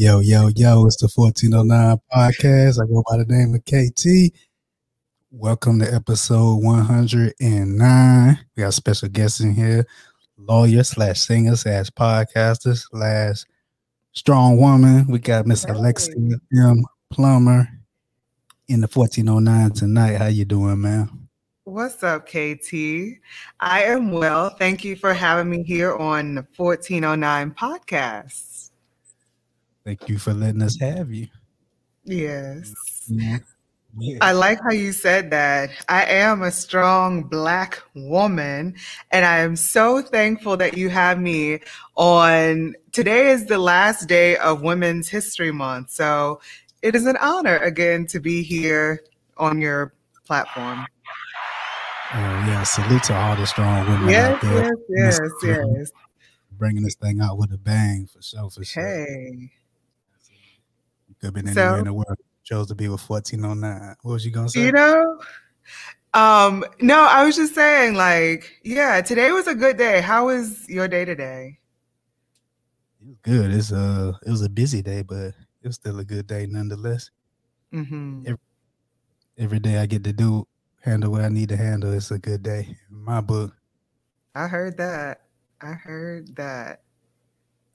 [0.00, 2.82] Yo, yo, yo, it's the 1409 podcast.
[2.82, 4.34] I go by the name of KT.
[5.30, 8.38] Welcome to episode 109.
[8.56, 9.86] We got special guests in here
[10.38, 13.44] lawyer slash singer slash podcaster slash
[14.12, 15.06] strong woman.
[15.06, 16.14] We got Miss Alexia
[16.56, 16.82] M.
[17.10, 17.68] Plummer
[18.68, 20.16] in the 1409 tonight.
[20.16, 21.10] How you doing, man?
[21.64, 22.72] What's up, KT?
[23.60, 24.48] I am well.
[24.48, 28.49] Thank you for having me here on the 1409 podcast.
[29.90, 31.26] Thank you for letting us have you.
[32.04, 32.72] Yes.
[33.08, 33.38] Yeah.
[33.98, 34.18] Yeah.
[34.20, 35.70] I like how you said that.
[35.88, 38.76] I am a strong black woman,
[39.10, 41.58] and I am so thankful that you have me
[41.96, 42.76] on.
[42.92, 46.40] Today is the last day of Women's History Month, so
[46.82, 49.02] it is an honor again to be here
[49.38, 49.92] on your
[50.24, 50.86] platform.
[52.14, 54.70] Oh yeah, salute to all the strong women yes, out there.
[54.88, 55.90] Yes, yes, yes.
[56.52, 58.84] Bringing this thing out with a bang for sure, for sure.
[58.84, 59.50] Hey.
[61.20, 62.18] Could have been anywhere so, in the world.
[62.42, 63.96] Chose to be with 1409.
[64.02, 64.66] What was you gonna say?
[64.66, 65.20] You know?
[66.12, 70.00] Um, no, I was just saying, like, yeah, today was a good day.
[70.00, 71.58] How was your day today?
[73.00, 73.50] It was good.
[73.52, 77.10] It's uh it was a busy day, but it was still a good day nonetheless.
[77.72, 78.22] Mm-hmm.
[78.26, 78.38] Every,
[79.38, 80.46] every day I get to do
[80.80, 81.92] handle what I need to handle.
[81.92, 83.54] It's a good day in my book.
[84.34, 85.22] I heard that.
[85.60, 86.82] I heard that.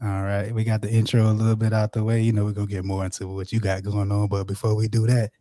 [0.01, 0.53] All right.
[0.53, 2.21] We got the intro a little bit out the way.
[2.21, 4.27] You know, we're to get more into what you got going on.
[4.27, 5.31] But before we do that,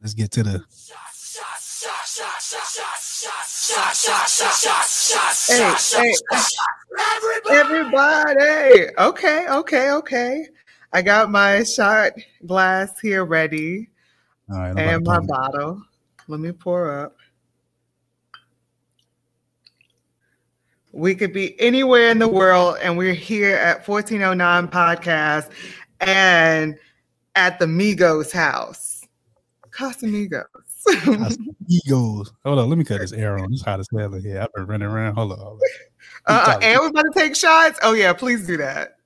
[0.00, 0.64] let's get to the.
[5.46, 6.14] Hey, hey,
[7.50, 8.86] everybody.
[8.98, 10.46] Okay, okay, okay.
[10.92, 12.12] I got my shot
[12.46, 13.88] glass here ready.
[14.50, 14.78] All right.
[14.78, 15.82] And my bottle.
[16.28, 17.17] Let me pour up.
[20.98, 25.48] We could be anywhere in the world, and we're here at 1409 Podcast
[26.00, 26.76] and
[27.36, 29.04] at the Migos house.
[29.70, 30.44] Casamigos.
[30.88, 32.30] Casamigos.
[32.44, 33.52] Hold on, let me cut this air on.
[33.52, 34.40] It's hot as hell in here.
[34.40, 35.14] I've been running around.
[35.14, 35.38] Hold on.
[35.38, 35.62] Hold
[36.26, 36.50] on.
[36.50, 37.78] Uh, and we're about to take shots.
[37.82, 38.96] Oh, yeah, please do that.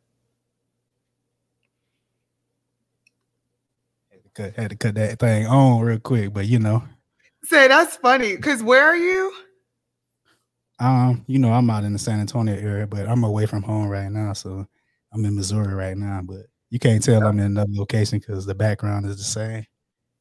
[4.35, 6.83] Cut, had to cut that thing on real quick, but you know,
[7.45, 8.37] Say that's funny.
[8.37, 9.33] Cause where are you?
[10.83, 13.87] Um, you know, I'm out in the San Antonio area, but I'm away from home
[13.87, 14.33] right now.
[14.33, 14.67] So
[15.13, 18.55] I'm in Missouri right now, but you can't tell I'm in another location because the
[18.55, 19.65] background is the same.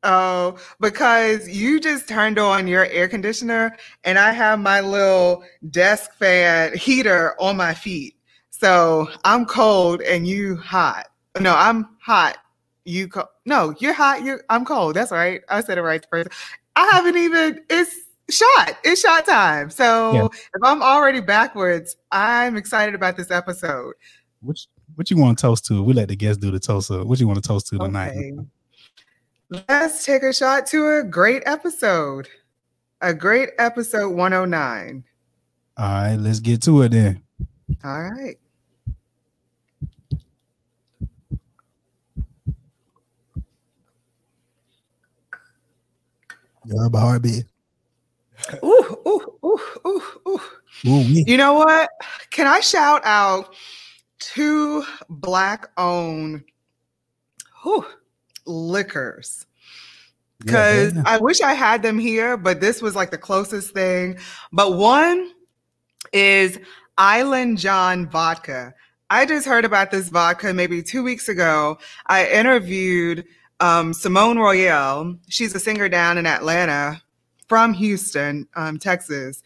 [0.03, 6.13] Oh, because you just turned on your air conditioner and I have my little desk
[6.13, 8.17] fan heater on my feet.
[8.51, 11.07] So I'm cold and you hot.
[11.39, 12.37] No, I'm hot.
[12.85, 14.23] You co- no, you're hot.
[14.23, 14.95] You're I'm cold.
[14.95, 15.41] That's right.
[15.49, 16.29] I said it right the first.
[16.75, 17.95] I haven't even, it's
[18.31, 18.77] shot.
[18.83, 19.69] It's shot time.
[19.69, 20.25] So yeah.
[20.25, 23.93] if I'm already backwards, I'm excited about this episode.
[24.41, 25.83] Which what you want to toast to?
[25.83, 26.89] We let the guests do the toast.
[26.89, 28.11] What you want to toast to tonight?
[28.11, 28.33] Okay.
[29.67, 32.27] Let's take a shot to a great episode.
[33.01, 35.03] A great episode 109.
[35.77, 37.23] All right, let's get to it then.
[37.83, 38.37] All right.
[46.65, 47.45] Your heartbeat.
[48.63, 50.41] Ooh, ooh, ooh, ooh, ooh.
[50.83, 51.89] You know what?
[52.31, 53.53] Can I shout out
[54.19, 56.43] two black owned
[58.45, 59.45] liquors?
[60.39, 64.17] Because yeah, I wish I had them here, but this was like the closest thing.
[64.51, 65.31] But one
[66.13, 66.59] is
[66.97, 68.73] Island John Vodka.
[69.09, 71.77] I just heard about this vodka maybe two weeks ago.
[72.07, 73.25] I interviewed
[73.59, 75.15] um, Simone Royale.
[75.27, 77.01] She's a singer down in Atlanta
[77.51, 79.43] from Houston, um, Texas.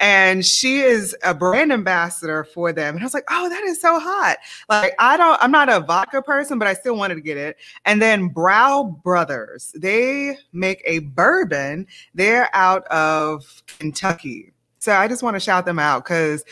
[0.00, 2.94] And she is a brand ambassador for them.
[2.94, 4.38] And I was like, oh, that is so hot.
[4.70, 7.58] Like, I don't, I'm not a vodka person, but I still wanted to get it.
[7.84, 11.86] And then Brough Brothers, they make a bourbon.
[12.14, 14.54] They're out of Kentucky.
[14.78, 16.46] So I just want to shout them out because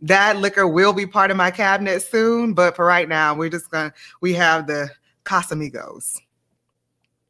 [0.00, 2.54] that liquor will be part of my cabinet soon.
[2.54, 4.88] But for right now, we're just gonna we have the
[5.26, 6.18] Casamigos.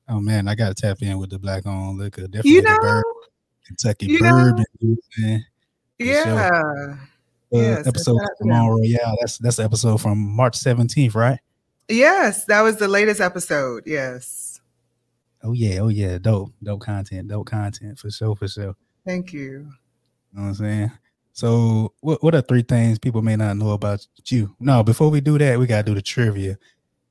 [0.09, 2.23] Oh man, I gotta tap in with the black on liquor.
[2.23, 3.03] Definitely you know,
[3.67, 4.65] Kentucky you bourbon.
[5.19, 5.45] Man.
[5.99, 6.51] Yeah.
[6.53, 6.97] Uh,
[7.51, 9.17] yes, episode Simone Royale.
[9.21, 11.39] That's that's the episode from March 17th, right?
[11.89, 13.85] Yes, that was the latest episode.
[13.87, 14.61] Yes.
[15.43, 18.75] Oh yeah, oh yeah, dope, dope content, dope content for sure, for sure.
[19.07, 19.41] Thank you.
[19.41, 19.61] You
[20.33, 20.93] know what I'm saying?
[21.33, 24.55] So, what what are three things people may not know about you?
[24.59, 26.59] No, before we do that, we gotta do the trivia.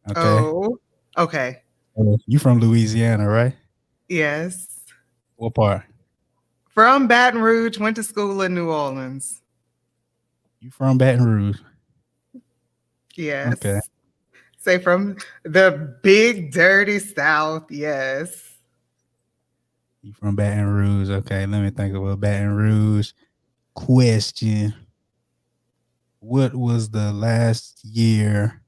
[0.09, 0.19] Okay.
[0.19, 0.79] Oh,
[1.17, 1.61] okay.
[2.25, 3.55] You from Louisiana, right?
[4.07, 4.81] Yes.
[5.35, 5.83] What part?
[6.69, 9.41] From Baton Rouge, went to school in New Orleans.
[10.59, 11.59] You from Baton Rouge?
[13.15, 13.53] Yes.
[13.53, 13.79] Okay.
[14.59, 17.71] Say from the big dirty South.
[17.71, 18.57] Yes.
[20.03, 21.09] You from Baton Rouge?
[21.09, 23.11] Okay, let me think about Baton Rouge
[23.73, 24.73] question.
[26.19, 28.61] What was the last year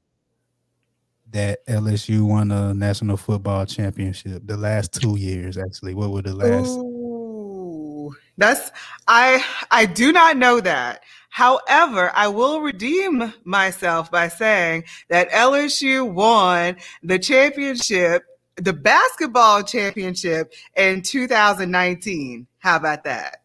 [1.32, 4.42] that LSU won a national football championship?
[4.44, 5.94] The last two years, actually.
[5.94, 6.68] What were the last?
[6.68, 8.70] Ooh, that's
[9.06, 11.02] I I do not know that.
[11.30, 18.24] However, I will redeem myself by saying that LSU won the championship,
[18.56, 22.46] the basketball championship in 2019.
[22.58, 23.42] How about that?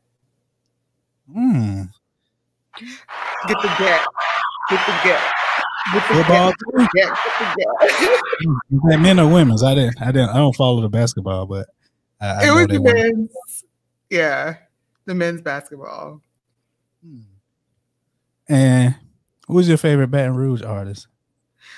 [1.31, 1.83] Hmm.
[3.47, 4.05] Get the get.
[4.69, 5.21] Get the get.
[5.91, 6.87] Football too?
[6.95, 9.61] Get, get the Is that men or women's?
[9.61, 10.01] I didn't.
[10.01, 10.29] I didn't.
[10.29, 11.67] I don't follow the basketball, but
[12.19, 12.93] I, I it know was they the won.
[12.95, 13.63] men's.
[14.09, 14.55] Yeah,
[15.05, 16.21] the men's basketball.
[17.05, 17.19] Hmm.
[18.49, 18.95] And
[19.47, 21.07] who's your favorite Baton Rouge artist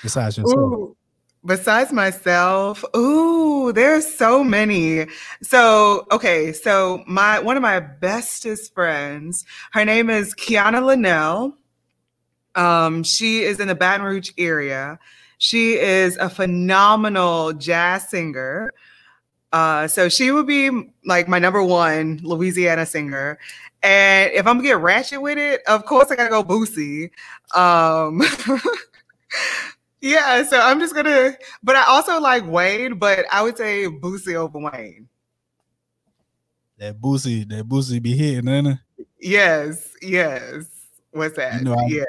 [0.02, 0.58] besides yourself?
[0.58, 0.96] Ooh,
[1.44, 5.06] besides myself, ooh, there's so many.
[5.42, 11.57] So, okay, so my one of my bestest friends, her name is Kiana Linnell.
[12.58, 14.98] Um, she is in the Baton Rouge area.
[15.38, 18.72] She is a phenomenal jazz singer.
[19.52, 20.68] Uh, so she would be
[21.06, 23.38] like my number one Louisiana singer.
[23.82, 27.10] And if I'm gonna get ratchet with it, of course I gotta go Boosie.
[27.54, 28.20] Um,
[30.00, 34.34] yeah, so I'm just gonna, but I also like Wayne, but I would say Boosie
[34.34, 35.08] over Wayne.
[36.78, 38.78] That Boosie, that Boosie be hitting, ain't it?
[39.20, 40.66] Yes, yes.
[41.12, 41.60] What's that?
[41.60, 42.06] You know, I- yes.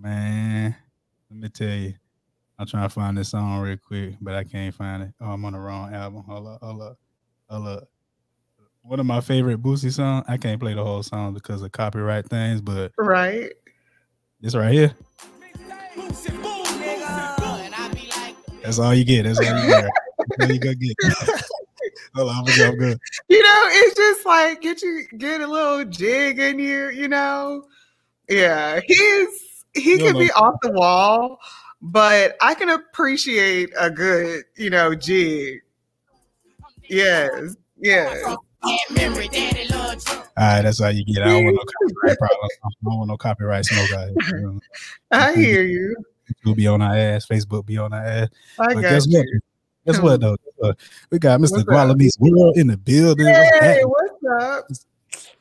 [0.00, 0.76] Man,
[1.30, 1.94] let me tell you.
[2.56, 5.10] I'm trying to find this song real quick, but I can't find it.
[5.20, 6.22] Oh, I'm on the wrong album.
[6.24, 6.98] Hold up, hold up,
[7.48, 7.88] hold up.
[8.82, 10.24] One of my favorite Boosie songs.
[10.28, 13.52] I can't play the whole song because of copyright things, but Right.
[14.40, 14.94] this right here.
[18.62, 19.24] That's all you get.
[19.24, 19.90] That's all you get.
[20.18, 20.96] That's all you gonna get.
[22.14, 22.60] Hold on, I'm good.
[22.68, 22.98] I'm good.
[23.28, 27.64] You know, it's just like get you get a little jig in you, you know.
[28.28, 31.38] Yeah, he's he You're can be off the wall,
[31.80, 35.60] but I can appreciate a good, you know, jig.
[36.88, 38.22] Yes, yes.
[38.24, 38.36] All
[40.36, 41.22] right, that's all you get.
[41.22, 42.52] I don't want no copyright problems.
[42.64, 44.38] I don't want no copyright smoke out here.
[44.40, 44.60] You
[45.10, 45.96] I hear you.
[46.44, 47.26] We'll be on our ass.
[47.26, 48.28] Facebook be on our ass.
[48.58, 49.26] I But guess what?
[49.86, 50.36] Guess what though?
[51.10, 51.64] We got Mr.
[51.66, 53.26] What's World in the building.
[53.26, 54.68] Hey, what's up?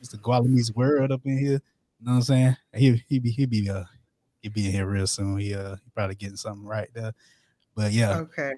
[0.01, 0.19] Mr.
[0.21, 1.61] Gualamise World up in here.
[1.99, 2.57] You know what I'm saying?
[2.73, 3.83] He he be he be uh
[4.47, 5.37] he be in here real soon.
[5.37, 7.13] He uh he probably getting something right there.
[7.75, 8.53] But yeah, Okay.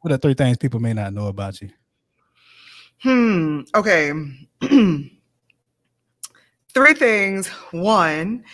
[0.00, 1.70] what are three things people may not know about you?
[3.02, 3.60] Hmm.
[3.74, 4.12] Okay.
[6.74, 7.48] Three things.
[7.72, 8.44] One,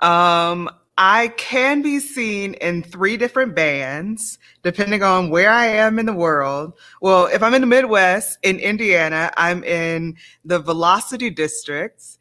[0.00, 6.04] um, I can be seen in three different bands depending on where I am in
[6.04, 6.74] the world.
[7.00, 12.18] Well, if I'm in the Midwest, in Indiana, I'm in the Velocity Districts.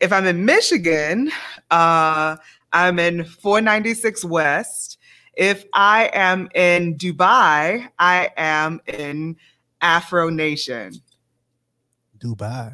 [0.00, 1.30] If I'm in Michigan,
[1.70, 2.36] uh,
[2.72, 4.98] I'm in 496 West.
[5.34, 9.36] If I am in Dubai, I am in
[9.80, 10.92] Afro Nation.
[12.18, 12.72] Dubai.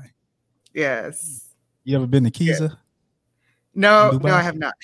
[0.74, 1.54] Yes.
[1.84, 2.76] You ever been to Kiza?
[3.74, 4.74] No, no, I have not.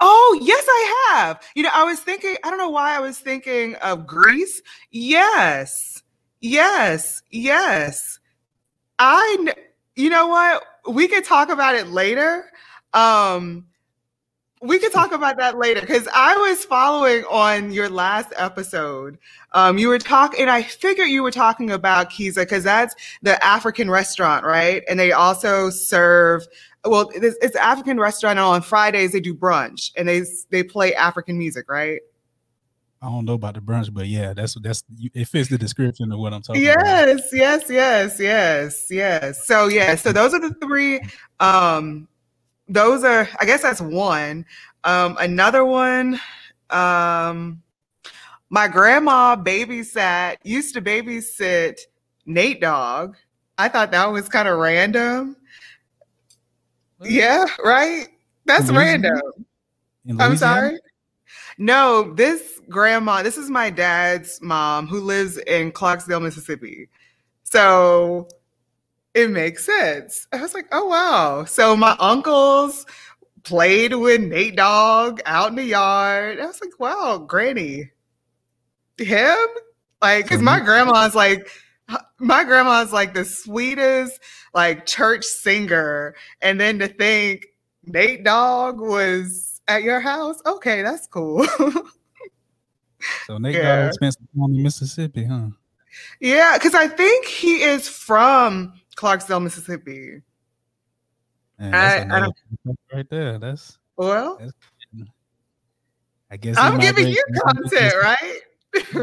[0.00, 1.42] Oh, yes, I have.
[1.54, 4.60] You know, I was thinking, I don't know why I was thinking of Greece.
[4.90, 6.02] Yes.
[6.40, 7.22] Yes.
[7.30, 8.18] Yes.
[8.98, 9.54] I
[9.96, 10.62] you know what?
[10.88, 12.50] We could talk about it later.
[12.92, 13.66] Um
[14.62, 19.18] we could talk about that later because I was following on your last episode.
[19.52, 23.42] Um, you were talking, and I figured you were talking about Kiza because that's the
[23.44, 24.84] African restaurant, right?
[24.88, 26.46] And they also serve
[26.84, 28.38] well, it's, it's African restaurant.
[28.38, 32.00] and On Fridays, they do brunch and they they play African music, right?
[33.00, 36.20] I don't know about the brunch, but yeah, that's that's it fits the description of
[36.20, 36.86] what I'm talking about.
[36.86, 39.46] Yes, yes, yes, yes, yes.
[39.46, 41.00] So yeah, so those are the three.
[41.40, 42.06] Um,
[42.72, 44.44] those are, I guess that's one.
[44.84, 46.20] Um, another one.
[46.70, 47.62] Um,
[48.50, 51.80] my grandma babysat used to babysit
[52.26, 53.16] Nate Dogg
[53.58, 55.36] I thought that was kind of random.
[57.00, 58.08] Yeah, right.
[58.44, 59.20] That's random.
[60.18, 60.78] I'm sorry.
[61.58, 66.88] No, this grandma, this is my dad's mom who lives in Clarksville, Mississippi.
[67.44, 68.26] So
[69.14, 70.26] it makes sense.
[70.32, 71.44] I was like, oh wow.
[71.44, 72.86] So my uncles
[73.42, 76.40] played with Nate Dogg out in the yard.
[76.40, 77.90] I was like, wow, Granny.
[78.98, 79.46] Him?
[80.00, 80.64] Like, cause my mm-hmm.
[80.64, 81.48] grandma's like,
[82.18, 84.20] my grandma's like the sweetest
[84.54, 86.14] like church singer.
[86.40, 87.46] And then to think
[87.84, 91.46] Nate Dogg was at your house, okay, that's cool.
[93.26, 93.82] So Nate yeah.
[93.82, 95.48] Dogg spent some time in Mississippi, huh?
[96.20, 100.22] Yeah, because I think he is from Clarksville, Mississippi.
[101.58, 102.28] Man, I, I
[102.92, 103.38] right there.
[103.38, 104.38] That's well.
[104.40, 104.52] That's,
[106.30, 108.40] I guess I'm giving you content, right?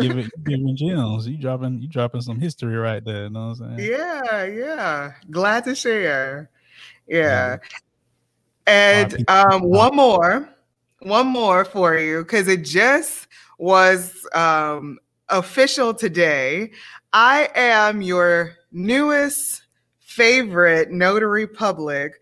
[0.02, 1.28] giving, giving gems.
[1.28, 3.26] You dropping you dropping some history right there.
[3.26, 3.92] You know what I'm saying?
[3.92, 5.14] Yeah, yeah.
[5.30, 6.50] Glad to share.
[7.08, 7.58] Yeah.
[8.68, 10.50] And um, one more,
[11.02, 13.28] one more for you, because it just
[13.58, 16.72] was um, official today.
[17.14, 19.64] I am your newest
[20.20, 22.20] favorite notary public.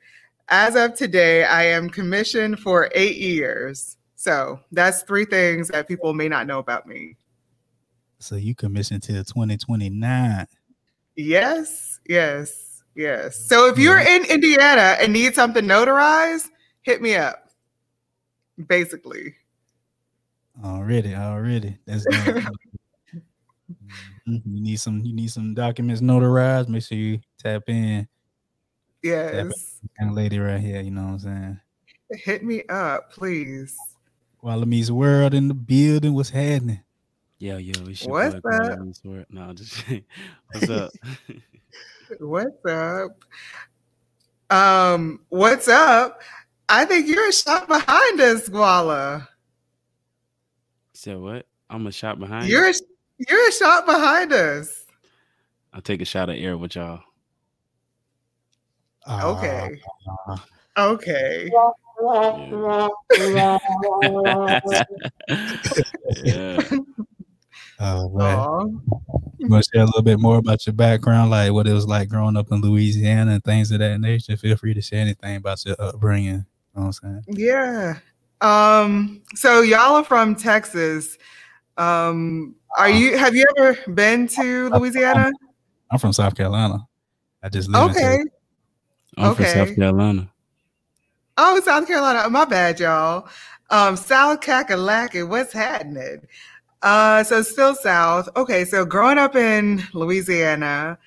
[0.50, 3.98] As of today, I am commissioned for eight years.
[4.14, 7.18] So that's three things that people may not know about me.
[8.20, 10.46] So you commissioned till 2029.
[11.16, 13.36] Yes, yes, yes.
[13.36, 16.50] So if you're in Indiana and need something notarized,
[16.84, 17.50] hit me up.
[18.68, 19.34] Basically.
[20.64, 21.80] Already, already.
[21.88, 22.06] That's.
[24.28, 26.68] you need some you need some documents notarized.
[26.68, 28.08] Make sure you tap in.
[29.02, 29.80] Yes.
[29.98, 31.60] Kind of lady right here, you know what I'm saying?
[32.12, 33.76] Hit me up, please.
[34.42, 36.14] Wallame's world in the building.
[36.14, 36.82] What's happening?
[37.40, 38.80] Yo, yo, we should What's up?
[39.30, 39.84] No, just
[40.52, 40.92] what's up?
[42.20, 43.12] what's up?
[44.50, 46.22] Um, what's up?
[46.70, 49.28] I think you're a shot behind us, Guala.
[50.94, 51.46] So what?
[51.70, 52.48] I'm a shot behind.
[52.48, 52.74] You're a,
[53.18, 54.86] you're a shot behind us.
[55.74, 57.02] I'll take a shot of air with y'all.
[59.10, 59.80] Okay.
[60.28, 60.38] Uh,
[60.78, 61.50] okay.
[61.54, 61.70] Yeah.
[66.24, 66.62] yeah.
[67.80, 68.82] Oh man.
[69.38, 71.88] You want to share a little bit more about your background, like what it was
[71.88, 74.36] like growing up in Louisiana and things of that nature?
[74.36, 76.26] Feel free to share anything about your upbringing.
[76.26, 76.46] You
[76.76, 77.24] know what I'm saying?
[77.28, 78.00] Yeah.
[78.42, 81.18] Um, so y'all are from Texas.
[81.78, 85.32] Um, are you have you ever been to Louisiana?
[85.92, 86.88] I'm from South Carolina.
[87.42, 88.18] I just live okay.
[89.18, 89.44] I'm okay.
[89.44, 90.30] from South Carolina.
[91.38, 92.30] Oh, South Carolina.
[92.30, 93.28] My bad, y'all.
[93.70, 96.28] Um, South Kakalaki, what's happening?
[96.82, 98.30] Uh, so still South.
[98.36, 100.98] Okay, so growing up in Louisiana,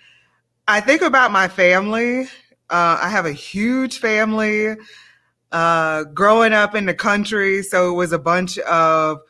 [0.69, 2.25] I think about my family.
[2.69, 4.77] Uh, I have a huge family.
[5.53, 9.21] Uh, growing up in the country, so it was a bunch of.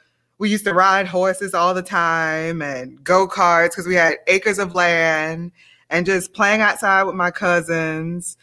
[0.41, 4.59] We used to ride horses all the time and go karts because we had acres
[4.59, 5.53] of land
[5.91, 8.39] and just playing outside with my cousins.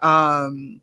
[0.00, 0.80] Um,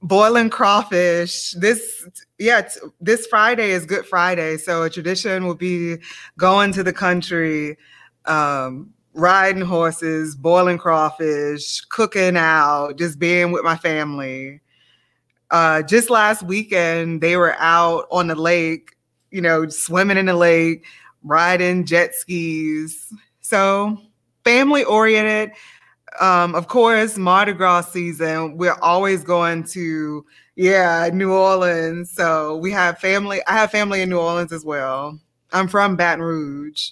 [0.00, 1.50] boiling crawfish.
[1.54, 2.06] This,
[2.38, 2.68] yeah,
[3.00, 5.96] this Friday is Good Friday, so a tradition will be
[6.38, 7.76] going to the country,
[8.26, 14.60] um, riding horses, boiling crawfish, cooking out, just being with my family.
[15.50, 18.95] Uh, just last weekend, they were out on the lake,
[19.36, 20.84] you know, swimming in the lake,
[21.22, 23.12] riding jet skis.
[23.40, 23.98] So
[24.44, 25.52] family oriented
[26.20, 30.24] um, of course, Mardi Gras season, we're always going to,
[30.54, 32.10] yeah, New Orleans.
[32.10, 33.40] So we have family.
[33.46, 35.18] I have family in New Orleans as well.
[35.52, 36.90] I'm from Baton Rouge.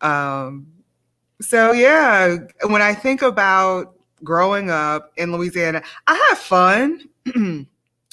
[0.00, 0.66] Um,
[1.40, 7.08] so yeah, when I think about growing up in Louisiana, I have fun,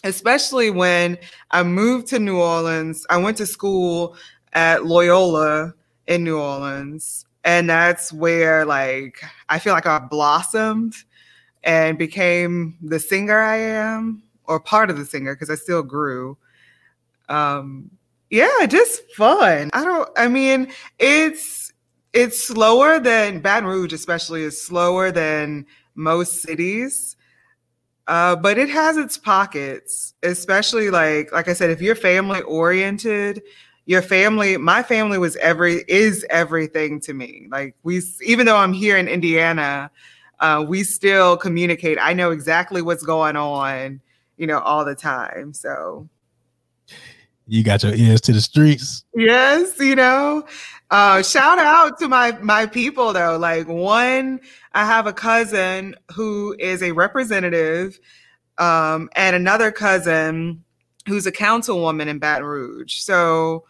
[0.04, 1.18] especially when
[1.52, 3.06] I moved to New Orleans.
[3.10, 4.16] I went to school
[4.54, 5.74] at Loyola
[6.08, 10.96] in New Orleans and that's where like I feel like I blossomed
[11.64, 16.38] and became the singer I am, or part of the singer because I still grew.
[17.30, 17.92] Um,
[18.30, 19.70] yeah, just fun.
[19.74, 20.10] I don't.
[20.18, 21.74] I mean, it's
[22.14, 25.66] it's slower than Baton Rouge, especially is slower than
[25.96, 27.16] most cities.
[28.12, 33.42] Uh, but it has its pockets, especially like like I said, if you're family oriented,
[33.86, 37.48] your family my family was every is everything to me.
[37.50, 39.90] Like we even though i'm here in indiana
[40.42, 42.00] uh, we still communicate.
[42.02, 44.02] I know exactly what's going on
[44.36, 46.10] you know all the time so.
[47.48, 49.06] You got your ears to the streets.
[49.16, 50.44] Yes you know
[50.92, 54.40] uh, shout out to my my people though like one
[54.74, 58.00] i have a cousin who is a representative
[58.58, 60.64] um, and another cousin
[61.08, 63.00] who's a councilwoman in Baton Rouge.
[63.00, 63.66] So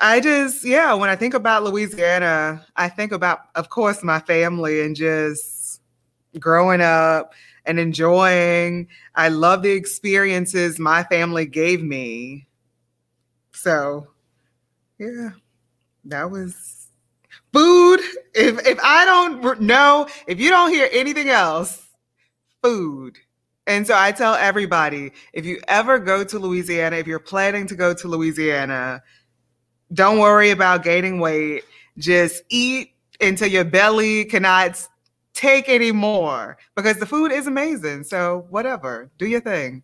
[0.00, 4.82] I just, yeah, when I think about Louisiana, I think about, of course, my family
[4.82, 5.80] and just
[6.38, 7.34] growing up
[7.66, 8.88] and enjoying.
[9.14, 12.46] I love the experiences my family gave me.
[13.52, 14.08] So,
[14.98, 15.30] yeah,
[16.06, 16.88] that was
[17.52, 18.00] food.
[18.34, 21.86] If if I don't know, if you don't hear anything else,
[22.62, 23.18] food.
[23.66, 27.76] And so I tell everybody, if you ever go to Louisiana, if you're planning to
[27.76, 29.02] go to Louisiana,
[29.92, 31.64] Don't worry about gaining weight.
[31.98, 34.86] Just eat until your belly cannot
[35.34, 38.04] take any more because the food is amazing.
[38.04, 39.82] So whatever, do your thing.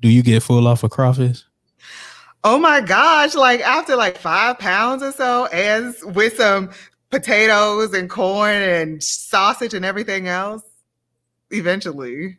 [0.00, 1.44] Do you get full off of crawfish?
[2.44, 6.70] Oh my gosh, like after like five pounds or so, and with some
[7.10, 10.62] potatoes and corn and sausage and everything else,
[11.50, 12.38] eventually.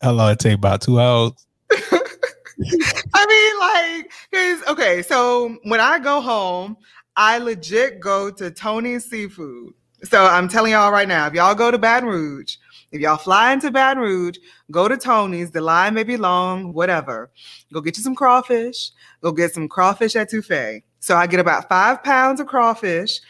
[0.00, 0.54] How long it take?
[0.54, 1.32] About two hours.
[1.70, 6.78] I mean, like, because okay, so when I go home,
[7.16, 9.74] I legit go to Tony's Seafood.
[10.04, 12.56] So I'm telling y'all right now, if y'all go to Baton Rouge,
[12.92, 14.38] if y'all fly into Baton Rouge,
[14.70, 15.50] go to Tony's.
[15.50, 17.30] The line may be long, whatever.
[17.72, 18.90] Go get you some crawfish.
[19.22, 20.82] Go get some crawfish etouffee.
[20.98, 23.20] So I get about five pounds of crawfish,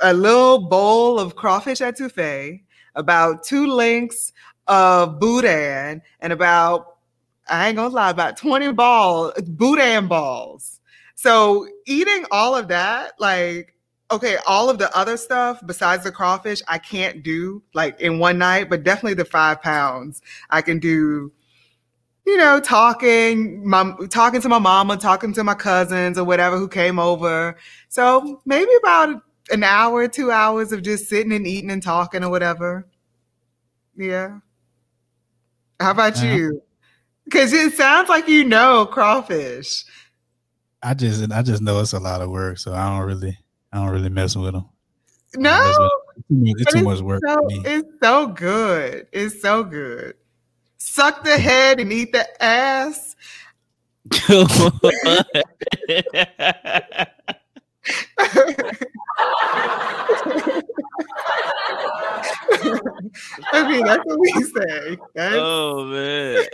[0.00, 2.62] a little bowl of crawfish etouffee,
[2.94, 4.32] about two links
[4.66, 6.96] of boudin, and about
[7.48, 10.80] I ain't gonna lie, about 20 balls, boudin balls.
[11.14, 13.75] So eating all of that, like,
[14.10, 18.38] okay, all of the other stuff besides the crawfish, I can't do like in one
[18.38, 21.32] night, but definitely the five pounds I can do.
[22.26, 26.68] You know, talking, my talking to my mama, talking to my cousins or whatever who
[26.68, 27.56] came over.
[27.88, 32.30] So maybe about an hour, two hours of just sitting and eating and talking or
[32.30, 32.88] whatever.
[33.96, 34.38] Yeah.
[35.78, 36.26] How about uh-huh.
[36.26, 36.62] you?
[37.24, 39.84] Because it sounds like you know crawfish.
[40.82, 43.38] I just I just know it's a lot of work, so I don't really
[43.72, 44.66] I don't really mess with them.
[45.36, 45.90] No,
[46.30, 47.20] it's, it's too much work.
[47.26, 49.06] So, it's so good.
[49.12, 50.14] It's so good.
[50.78, 53.16] Suck the head and eat the ass.
[63.52, 64.98] I mean, that's what we say.
[65.14, 65.34] That's...
[65.36, 66.44] Oh man.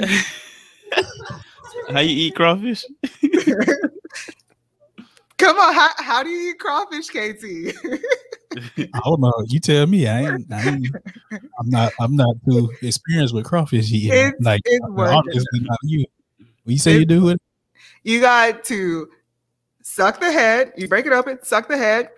[1.92, 2.84] how you eat crawfish?
[5.42, 7.74] Come on, how, how do you eat crawfish, KT?
[8.94, 9.32] I don't know.
[9.48, 10.06] You tell me.
[10.06, 10.78] I ain't, I.
[11.58, 11.92] I'm not.
[11.98, 14.12] I'm not too experienced with crawfish eating.
[14.12, 16.04] It's, like it's obviously not you.
[16.64, 17.42] You say it's, you do it?
[18.04, 19.08] You got to
[19.82, 20.74] suck the head.
[20.76, 22.10] You break it open, suck the head,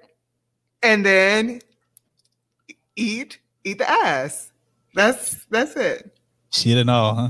[0.83, 1.63] and then
[2.95, 4.53] eat eat the ass.
[4.95, 6.15] That's that's it.
[6.53, 7.29] Shit and all, huh?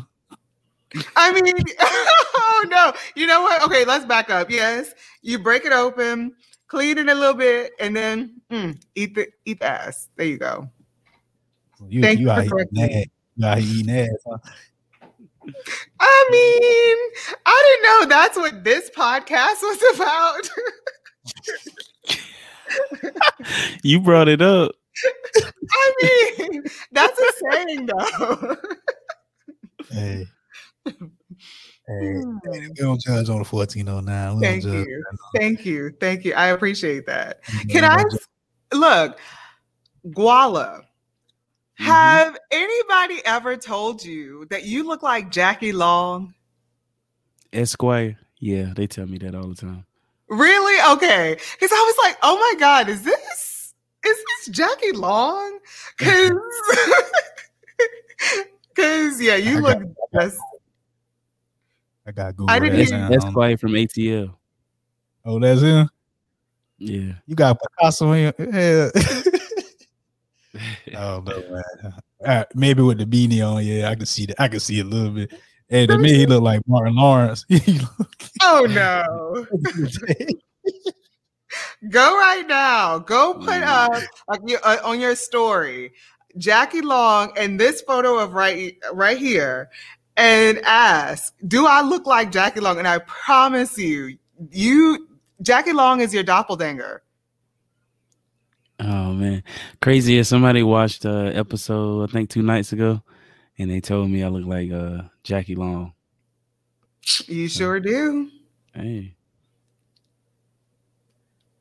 [1.14, 1.44] I mean,
[2.68, 2.92] no.
[3.14, 3.62] You know what?
[3.64, 4.50] Okay, let's back up.
[4.50, 6.34] Yes, you break it open,
[6.68, 10.08] clean it a little bit, and then mm, eat the eat the ass.
[10.16, 10.70] There you go.
[11.88, 13.06] You, Thank you, you are eating ass.
[13.36, 14.08] You are eating ass.
[14.26, 14.38] Huh?
[16.00, 16.96] I mean,
[17.44, 20.50] I didn't know that's what this podcast was about.
[23.82, 24.72] you brought it up.
[25.72, 25.92] I
[26.38, 28.56] mean, that's a saying though.
[29.90, 30.26] hey.
[31.86, 32.14] Hey,
[32.50, 34.36] we don't judge on the 1409.
[34.36, 35.04] We Thank you.
[35.36, 35.90] Thank you.
[36.00, 36.32] Thank you.
[36.32, 37.44] I appreciate that.
[37.68, 38.02] Can I
[38.72, 39.18] look,
[40.06, 40.84] Guala?
[41.80, 41.84] Mm-hmm.
[41.84, 46.34] Have anybody ever told you that you look like Jackie Long?
[47.52, 48.16] Esquire.
[48.38, 49.84] Yeah, they tell me that all the time.
[50.28, 50.94] Really?
[50.94, 51.36] Okay.
[51.52, 53.74] Because I was like, oh my God, is this
[54.06, 55.58] is this Jackie Long?
[55.98, 56.32] Because
[58.74, 59.78] because yeah, you I look
[60.12, 60.38] got, just
[62.06, 62.50] I got Google.
[62.50, 64.34] I didn't hear that's quiet from ATL.
[65.24, 65.88] Oh, that's him.
[66.78, 68.92] Yeah, you got Picasso in your head.
[70.96, 71.94] oh no, man.
[72.24, 74.40] Right, maybe with the beanie on, yeah, I can see that.
[74.40, 75.32] I can see a little bit.
[75.68, 77.44] Hey, to me, he looked like Martin Lawrence.
[78.42, 79.46] oh no.
[81.88, 82.98] Go right now.
[82.98, 83.92] Go put up
[84.28, 85.92] like uh, on your story
[86.36, 89.70] Jackie Long and this photo of right right here,
[90.16, 92.78] and ask, do I look like Jackie Long?
[92.78, 94.16] And I promise you,
[94.50, 95.08] you
[95.42, 97.02] Jackie Long is your doppelganger.
[98.80, 99.42] Oh man,
[99.80, 100.18] crazy!
[100.18, 103.02] If somebody watched uh episode I think two nights ago,
[103.58, 105.92] and they told me I look like uh Jackie Long.
[107.26, 108.30] You sure do.
[108.74, 109.14] Hey.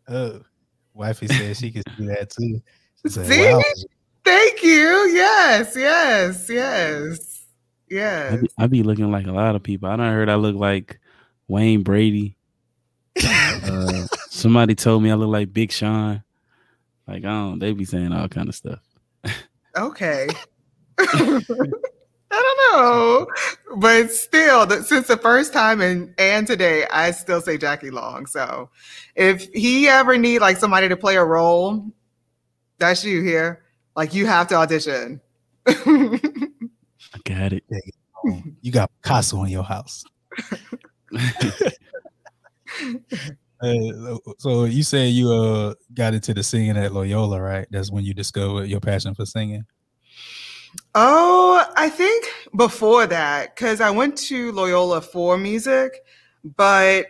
[0.07, 0.41] Oh,
[0.93, 2.61] wifey said she can see that too.
[3.07, 3.61] Said, see, wow.
[4.23, 5.11] thank you.
[5.13, 7.32] Yes, yes, yes.
[7.93, 8.29] Yeah.
[8.31, 9.87] I be, I be, looking like a lot of people.
[9.87, 10.99] I don't heard I look like
[11.47, 12.35] Wayne Brady.
[13.23, 16.23] uh, somebody told me I look like Big Sean.
[17.07, 17.59] Like I don't.
[17.59, 18.79] They be saying all kind of stuff.
[19.77, 20.27] okay.
[22.35, 23.27] I don't know,
[23.77, 28.25] but still, since the first time and and today, I still say Jackie Long.
[28.25, 28.71] So,
[29.15, 31.85] if he ever need like somebody to play a role,
[32.79, 33.63] that's you here.
[33.95, 35.21] Like you have to audition.
[37.25, 37.63] I got it.
[38.61, 40.03] You got Picasso in your house.
[43.63, 47.65] Uh, so you say you uh got into the singing at Loyola, right?
[47.71, 49.63] That's when you discovered your passion for singing.
[50.95, 52.25] Oh, I think
[52.57, 56.01] before that, because I went to Loyola for music,
[56.57, 57.05] but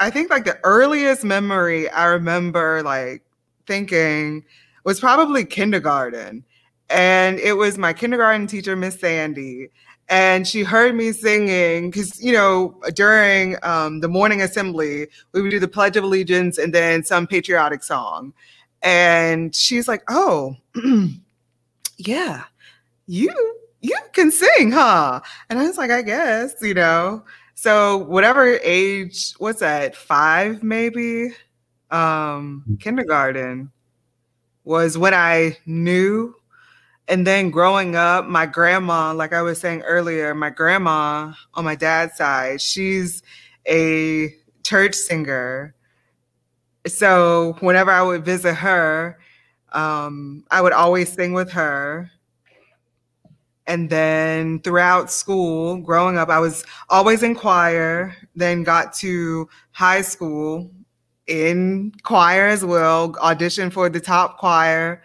[0.00, 3.22] I think like the earliest memory I remember like
[3.68, 4.44] thinking
[4.84, 6.44] was probably kindergarten.
[6.92, 9.70] And it was my kindergarten teacher, Miss Sandy.
[10.08, 15.50] And she heard me singing because, you know, during um, the morning assembly, we would
[15.50, 18.34] do the Pledge of Allegiance and then some patriotic song.
[18.82, 20.56] And she's like, oh,
[21.96, 22.44] yeah,
[23.06, 23.32] you
[23.80, 25.20] you can sing, huh?
[25.48, 27.24] And I was like, I guess, you know.
[27.54, 31.28] So whatever age, what's that, five maybe?
[31.90, 32.80] Um, mm.
[32.80, 33.70] kindergarten
[34.64, 36.34] was when I knew.
[37.08, 41.74] And then growing up, my grandma, like I was saying earlier, my grandma on my
[41.74, 43.22] dad's side, she's
[43.66, 45.74] a church singer.
[46.86, 49.18] So whenever I would visit her,
[49.72, 52.10] um, I would always sing with her.
[53.66, 60.02] And then throughout school, growing up, I was always in choir, then got to high
[60.02, 60.70] school
[61.26, 65.02] in choir as well, auditioned for the top choir.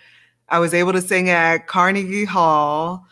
[0.50, 3.06] I was able to sing at Carnegie Hall.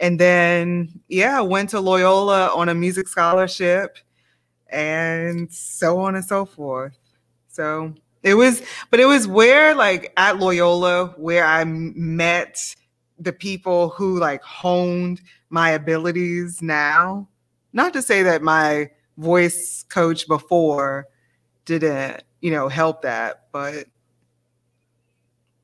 [0.00, 3.98] And then, yeah, went to Loyola on a music scholarship
[4.68, 6.96] and so on and so forth.
[7.48, 12.58] So it was, but it was where, like, at Loyola, where I met
[13.18, 17.28] the people who like honed my abilities now.
[17.72, 21.08] Not to say that my voice coach before
[21.64, 23.86] didn't, you know, help that, but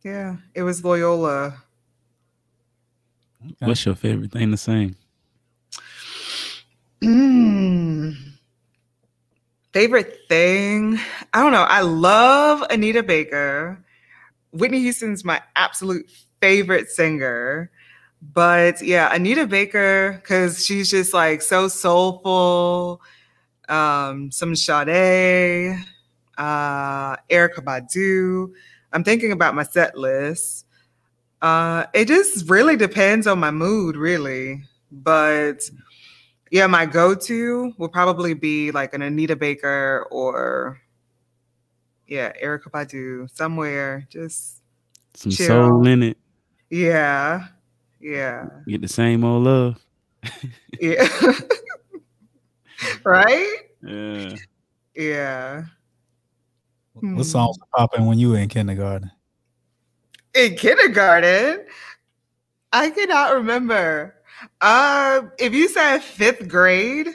[0.05, 1.63] yeah, it was Loyola.
[3.45, 3.67] Okay.
[3.67, 4.95] What's your favorite thing to sing?
[7.03, 8.17] Mm.
[9.73, 10.99] Favorite thing?
[11.33, 11.63] I don't know.
[11.63, 13.83] I love Anita Baker.
[14.53, 16.09] Whitney Houston's my absolute
[16.41, 17.71] favorite singer.
[18.33, 23.03] But yeah, Anita Baker, because she's just like so soulful.
[23.69, 25.77] Um, some Sade,
[26.39, 28.53] uh, Erykah Badu.
[28.95, 30.67] I'm thinking about my set list.
[31.43, 34.63] Uh, it just really depends on my mood, really.
[34.91, 35.69] But
[36.51, 40.81] yeah, my go-to will probably be like an Anita Baker or
[42.07, 44.07] yeah, Erykah Badu somewhere.
[44.09, 44.63] Just
[45.15, 45.47] some chill.
[45.49, 46.19] soul in it.
[46.71, 47.49] Yeah.
[48.01, 48.47] Yeah.
[48.69, 49.85] Get the same old love.
[50.81, 51.09] yeah.
[53.05, 53.53] right?
[53.87, 54.37] Yeah.
[54.97, 55.65] Yeah.
[56.95, 57.23] What hmm.
[57.23, 59.11] songs were popping when you were in kindergarten?
[60.35, 61.67] In kindergarten?
[62.73, 64.15] I cannot remember.
[64.61, 67.09] Uh if you said fifth grade,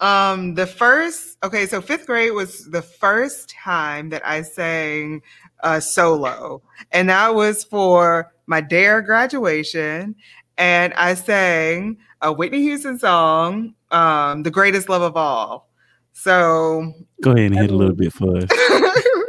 [0.00, 5.22] um the first okay, so fifth grade was the first time that I sang
[5.62, 6.62] uh solo.
[6.90, 10.16] And that was for my DARE graduation,
[10.58, 15.70] and I sang a Whitney Houston song, um, "The Greatest Love of All."
[16.12, 18.50] So go ahead and hit a little bit for us.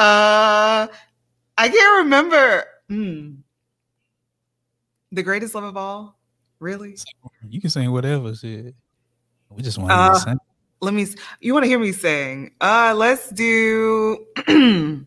[0.00, 0.86] uh,
[1.58, 2.64] I can't remember.
[2.90, 3.38] Mm.
[5.12, 6.18] The greatest love of all,
[6.58, 6.96] really?
[7.48, 8.34] You can sing whatever.
[8.34, 8.74] Shit.
[9.50, 10.38] We just want uh, to sing.
[10.80, 11.06] Let me.
[11.40, 12.52] You want to hear me sing?
[12.60, 14.24] Uh, let's do.
[14.48, 15.04] I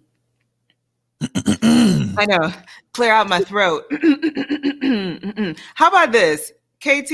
[2.28, 2.54] know.
[2.94, 3.86] Clear out my throat.
[5.74, 6.52] How about this?
[6.82, 7.12] KT,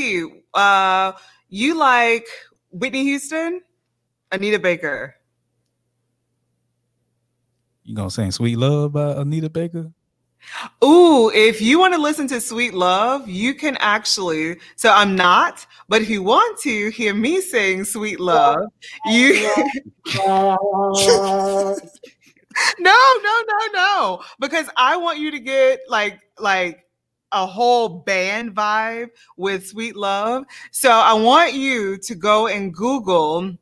[0.54, 1.13] uh,
[1.48, 2.28] you like
[2.72, 3.62] Whitney Houston?
[4.32, 5.15] Anita Baker.
[7.89, 9.91] You gonna sing Sweet Love by Anita Baker?
[10.84, 14.60] Ooh, if you want to listen to Sweet Love, you can actually.
[14.75, 18.60] So I'm not, but if you want to hear me sing Sweet Love,
[19.08, 19.34] you.
[20.23, 20.56] no,
[22.78, 24.21] no, no, no.
[24.39, 26.86] Because I want you to get like like
[27.32, 30.43] a whole band vibe with Sweet Love.
[30.69, 33.58] So I want you to go and Google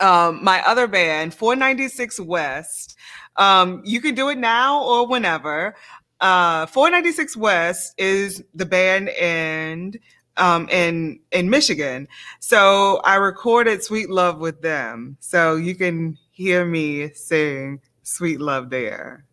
[0.00, 2.96] um, my other band, 496 West.
[3.38, 5.74] Um, you can do it now or whenever.
[6.20, 9.96] Uh, 496 West is the band and
[10.36, 12.08] um, in in Michigan.
[12.40, 15.16] So I recorded Sweet Love with them.
[15.20, 19.24] So you can hear me sing Sweet Love there.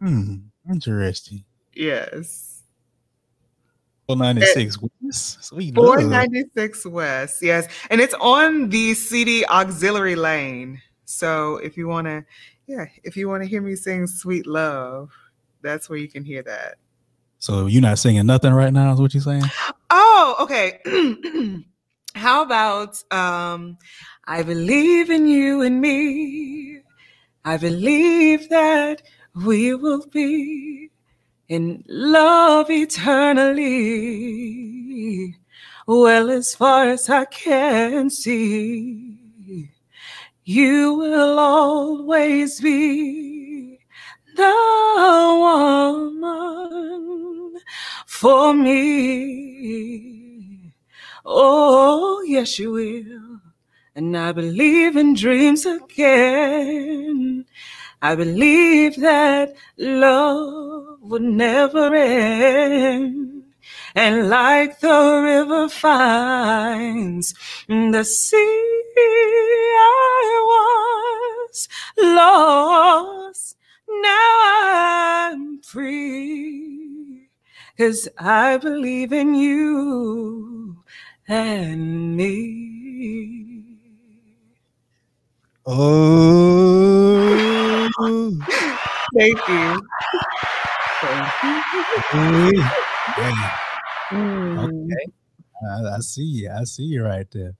[0.00, 0.36] Hmm.
[0.70, 1.44] Interesting.
[1.74, 2.62] Yes.
[4.08, 5.44] 496 West.
[5.44, 7.42] Sweet 496 West.
[7.42, 7.68] Yes.
[7.90, 10.80] And it's on the CD auxiliary lane.
[11.04, 12.24] So if you want to,
[12.68, 15.10] yeah, if you want to hear me sing Sweet Love,
[15.62, 16.76] that's where you can hear that.
[17.38, 19.44] So you're not singing nothing right now, is what you're saying?
[19.90, 20.78] Oh, okay.
[22.14, 23.78] How about um
[24.26, 26.82] I believe in you and me.
[27.44, 29.00] I believe that
[29.34, 30.90] we will be
[31.48, 33.78] in love eternally.
[35.86, 39.07] Well, as far as I can see,
[40.48, 43.78] you will always be
[44.34, 44.56] the
[46.24, 47.60] woman
[48.06, 49.92] for me.
[51.26, 53.40] Oh, yes, you will.
[53.94, 57.44] And I believe in dreams again.
[58.00, 63.37] I believe that love would never end.
[64.00, 67.34] And like the river finds
[67.66, 73.56] the sea, I was lost.
[73.88, 77.28] Now I'm free.
[77.76, 80.84] Cause I believe in you
[81.26, 83.64] and me.
[85.66, 85.88] Oh,
[89.18, 89.82] Thank you.
[91.02, 91.32] Oh,
[92.12, 92.52] hey,
[93.16, 93.67] hey,
[94.10, 95.12] Mm, okay.
[95.70, 96.50] I, I see you.
[96.50, 97.54] I see you right there.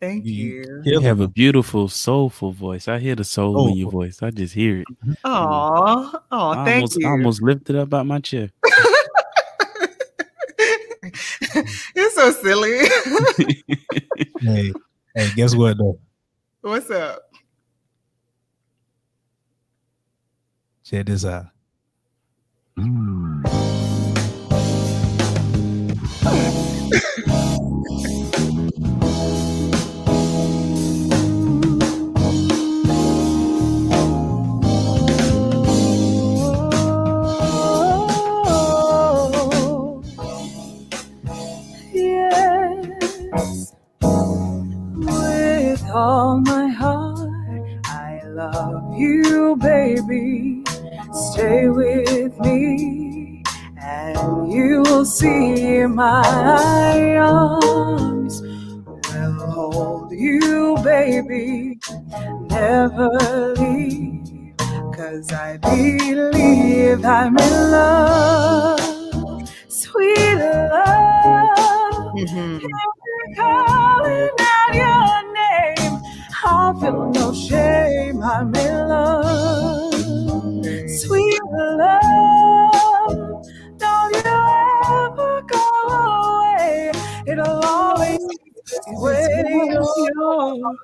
[0.00, 0.82] Thank You- you.
[0.84, 2.88] You have a beautiful, soulful voice.
[2.88, 4.22] I hear the soul in your voice.
[4.22, 4.86] I just hear it.
[5.24, 7.06] Aw, oh, I thank almost, you.
[7.06, 8.50] I almost lifted up out my chair.
[11.94, 12.80] You're so silly.
[14.40, 14.72] Hey,
[15.14, 16.00] hey, guess what though?
[16.62, 17.22] What's up?
[20.84, 21.46] Check this out.
[22.76, 23.81] Yes,
[26.24, 28.08] Oh.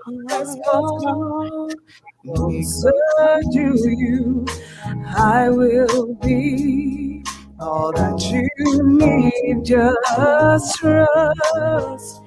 [0.08, 1.70] on
[2.24, 4.46] Let's closer to you.
[5.16, 7.24] I will be
[7.60, 8.48] all that you
[8.98, 9.64] need.
[9.64, 12.22] Just trust.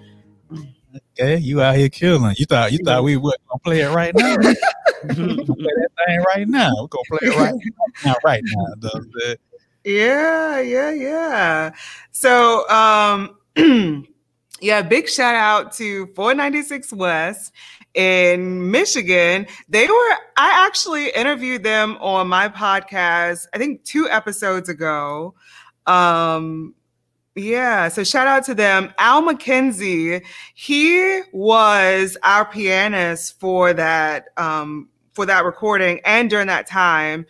[1.20, 2.36] Okay, you out here killing.
[2.38, 4.38] You thought you thought we were gonna play it right now.
[4.38, 4.56] we play
[5.16, 6.72] that thing right now.
[6.82, 7.54] We're gonna play it right
[8.06, 8.66] now, right now.
[8.80, 9.38] The- the-
[9.90, 11.72] Yeah, yeah, yeah.
[12.12, 13.38] So, um,
[14.62, 17.52] yeah, big shout out to 496 West
[17.94, 19.48] in Michigan.
[19.68, 25.34] They were, I actually interviewed them on my podcast, I think two episodes ago.
[25.88, 26.76] Um,
[27.36, 28.94] yeah, so shout out to them.
[28.98, 36.68] Al McKenzie, he was our pianist for that um for that recording and during that
[36.68, 37.26] time.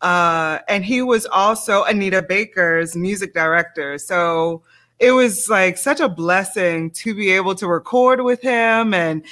[0.00, 3.98] Uh, and he was also Anita Baker's music director.
[3.98, 4.62] So
[5.00, 9.24] it was like such a blessing to be able to record with him and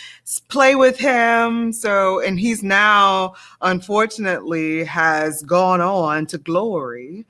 [0.49, 1.73] play with him.
[1.73, 7.27] So, and he's now, unfortunately, has gone on to glory.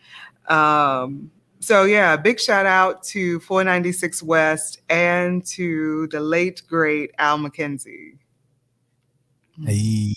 [0.49, 7.39] Um, so yeah, big shout out to 496 West and to the late great Al
[7.39, 8.19] McKenzie.
[9.65, 10.15] Hey,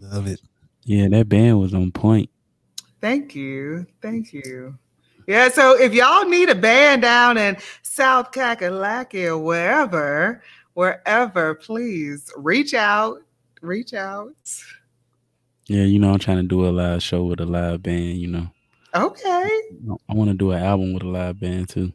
[0.00, 0.40] love it.
[0.84, 2.30] Yeah, that band was on point.
[3.00, 3.86] Thank you.
[4.00, 4.78] Thank you.
[5.28, 12.32] Yeah, so if y'all need a band down in South Kakalaki or wherever, wherever, please
[12.34, 13.18] reach out.
[13.60, 14.32] Reach out.
[15.66, 18.16] Yeah, you know, I'm trying to do a live show with a live band.
[18.16, 18.46] You know,
[18.94, 19.50] Okay.
[20.08, 21.92] I want to do an album with a live band too.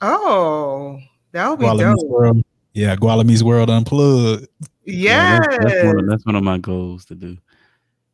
[0.00, 0.98] Oh,
[1.30, 2.10] that would be Gualamis dope.
[2.10, 2.42] World.
[2.72, 4.48] Yeah, Gualamis World Unplugged.
[4.84, 5.46] Yeah, Yes.
[5.50, 7.38] that's, that's, one of, that's one of my goals to do.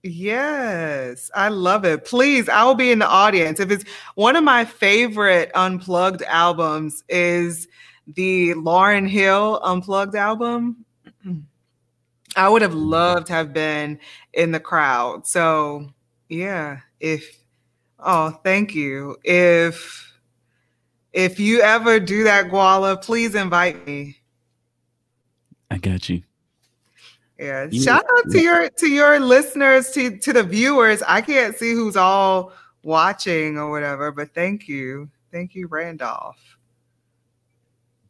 [0.03, 2.05] Yes, I love it.
[2.05, 3.59] Please, I will be in the audience.
[3.59, 3.85] If it's
[4.15, 7.69] one of my favorite unplugged albums is
[8.07, 10.85] the Lauryn Hill unplugged album.
[12.37, 13.99] I would have loved to have been
[14.33, 15.27] in the crowd.
[15.27, 15.89] So,
[16.29, 17.43] yeah, if
[17.99, 19.17] oh, thank you.
[19.25, 20.13] If
[21.13, 24.19] if you ever do that Guala, please invite me.
[25.71, 26.23] I got you.
[27.39, 27.69] Yeah.
[27.71, 31.03] You, Shout out to your to your listeners, to to the viewers.
[31.03, 35.09] I can't see who's all watching or whatever, but thank you.
[35.31, 36.39] Thank you, Randolph.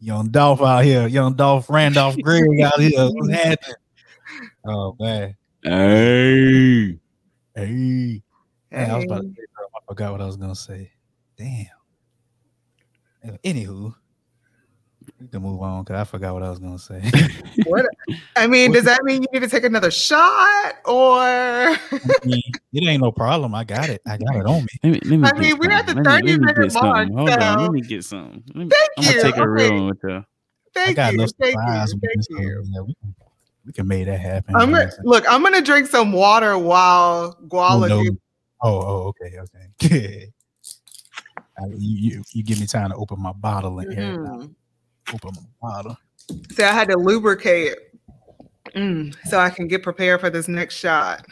[0.00, 1.06] Young Dolph out here.
[1.08, 3.10] Young Dolph Randolph Greg out here.
[3.10, 3.74] What's happening?
[4.64, 5.36] Oh man.
[5.62, 6.98] Hey.
[7.54, 8.22] Hey.
[8.70, 8.84] Hey.
[8.84, 10.92] I was about to say, I forgot what I was gonna say.
[11.36, 11.66] Damn.
[13.44, 13.94] Anywho,
[15.20, 17.02] we can move on because I forgot what I was gonna say.
[17.66, 17.84] what?
[18.36, 21.20] I mean, does that mean you need to take another shot, or?
[21.20, 21.78] I
[22.24, 23.54] mean, it ain't no problem.
[23.54, 24.00] I got it.
[24.06, 24.68] I got it on me.
[24.82, 27.10] Let me, let me I mean, we're at the thirty minute mark.
[27.10, 27.40] Hold so.
[27.40, 28.44] on, let me get some.
[28.54, 29.10] Me, Thank I'm you.
[29.10, 30.24] Gonna take a real one with you.
[30.74, 31.26] Thank I got you.
[31.40, 31.62] Thank you.
[31.62, 32.64] Thank you.
[32.66, 33.14] Yeah, we, can,
[33.66, 34.54] we can make that happen.
[34.54, 37.90] I'm gonna, look, I'm gonna drink some water while Guala.
[37.90, 38.10] Oh, no.
[38.62, 40.28] oh, oh, okay, okay.
[41.58, 44.40] I, you, you give me time to open my bottle in mm-hmm.
[44.44, 44.48] here.
[45.14, 45.96] Open my bottle.
[46.54, 47.74] So I had to lubricate
[48.74, 51.24] mm, so I can get prepared for this next shot.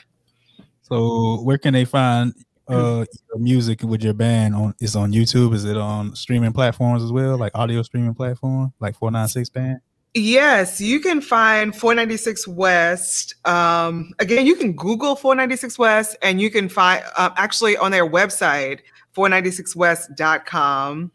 [0.82, 2.34] So where can they find
[2.68, 5.54] uh your music with your band on is on YouTube?
[5.54, 9.80] Is it on streaming platforms as well, like audio streaming platform, like 496 band?
[10.14, 13.34] Yes, you can find 496 West.
[13.46, 18.08] Um, again, you can Google 496 West and you can find uh, actually on their
[18.08, 18.80] website,
[19.14, 21.12] 496west.com.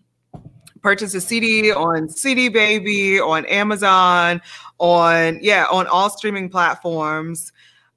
[0.82, 4.41] Purchase a CD on CD Baby, on Amazon,
[4.80, 7.52] on yeah, on all streaming platforms.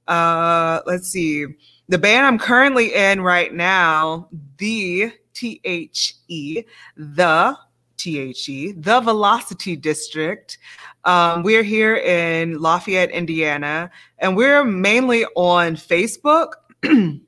[0.06, 1.46] Uh, let's see.
[1.88, 6.62] The band I'm currently in right now, the T H E,
[6.96, 7.56] the
[7.96, 10.58] T H E, the Velocity District.
[11.04, 16.52] Um, we're here in Lafayette, Indiana, and we're mainly on Facebook.
[16.82, 17.20] and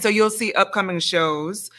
[0.00, 1.70] so you'll see upcoming shows.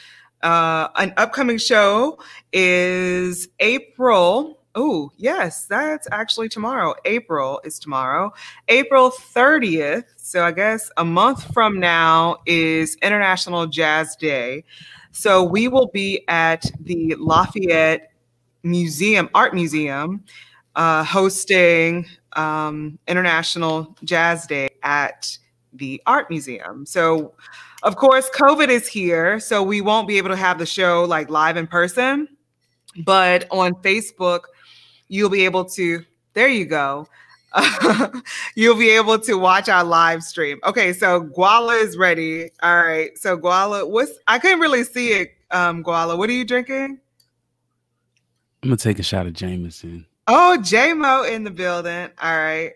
[0.42, 2.20] Uh, an upcoming show
[2.54, 4.60] is April.
[4.76, 6.94] Oh, yes, that's actually tomorrow.
[7.06, 8.32] April is tomorrow.
[8.68, 10.06] April 30th.
[10.18, 14.64] So I guess a month from now is International Jazz Day.
[15.12, 18.12] So we will be at the Lafayette
[18.62, 20.24] Museum, Art Museum,
[20.76, 25.36] uh, hosting um, International Jazz Day at
[25.74, 26.86] the Art Museum.
[26.86, 27.34] So
[27.88, 31.30] of course, COVID is here, so we won't be able to have the show like
[31.30, 32.28] live in person.
[33.06, 34.42] But on Facebook,
[35.08, 36.04] you'll be able to.
[36.34, 37.08] There you go.
[38.56, 40.60] you'll be able to watch our live stream.
[40.66, 42.52] Okay, so Guala is ready.
[42.62, 43.18] All right.
[43.18, 45.32] So Guala, what's I couldn't really see it.
[45.52, 47.00] Um, Guala, what are you drinking?
[48.64, 50.06] I'm gonna take a shot of Jameson.
[50.28, 52.10] Oh, Jamo in the building.
[52.22, 52.74] All right.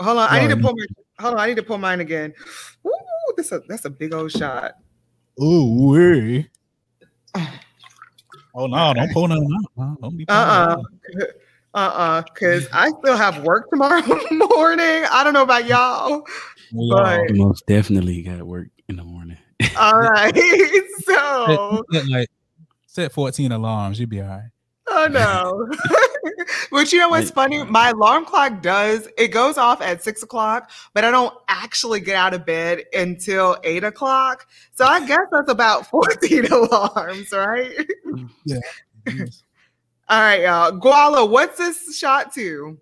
[0.00, 0.28] Hold on.
[0.28, 0.86] I need to pull my
[1.20, 1.40] hold on.
[1.40, 2.34] I need to pull mine again.
[2.84, 2.90] Ooh,
[3.38, 4.74] that's a that's a big old shot.
[5.42, 6.48] Ooh, wee.
[8.54, 9.46] Oh no, don't pull none
[9.78, 10.00] out.
[10.00, 10.82] Don't be uh-uh.
[11.74, 12.22] Uh-uh.
[12.34, 14.00] Cause I still have work tomorrow
[14.32, 15.04] morning.
[15.12, 16.26] I don't know about y'all.
[16.72, 17.36] but...
[17.36, 19.38] most definitely got work in the morning.
[19.78, 20.34] all right.
[21.04, 22.28] So set, like
[22.86, 24.50] set 14 alarms, you'll be all right.
[24.90, 25.68] Oh no.
[26.70, 27.62] but you know what's funny?
[27.64, 32.16] My alarm clock does, it goes off at six o'clock, but I don't actually get
[32.16, 34.46] out of bed until eight o'clock.
[34.74, 37.72] So I guess that's about 14 alarms, right?
[38.44, 38.60] Yeah.
[40.08, 40.72] All right, y'all.
[40.72, 42.78] Guala, what's this shot to?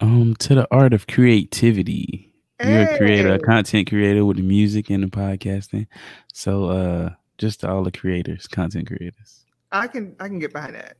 [0.00, 2.32] Um, to the art of creativity.
[2.58, 2.72] Hey.
[2.72, 5.86] You're a creator, a content creator with the music and the podcasting.
[6.32, 9.43] So uh just to all the creators, content creators.
[9.74, 10.96] I can I can get behind that.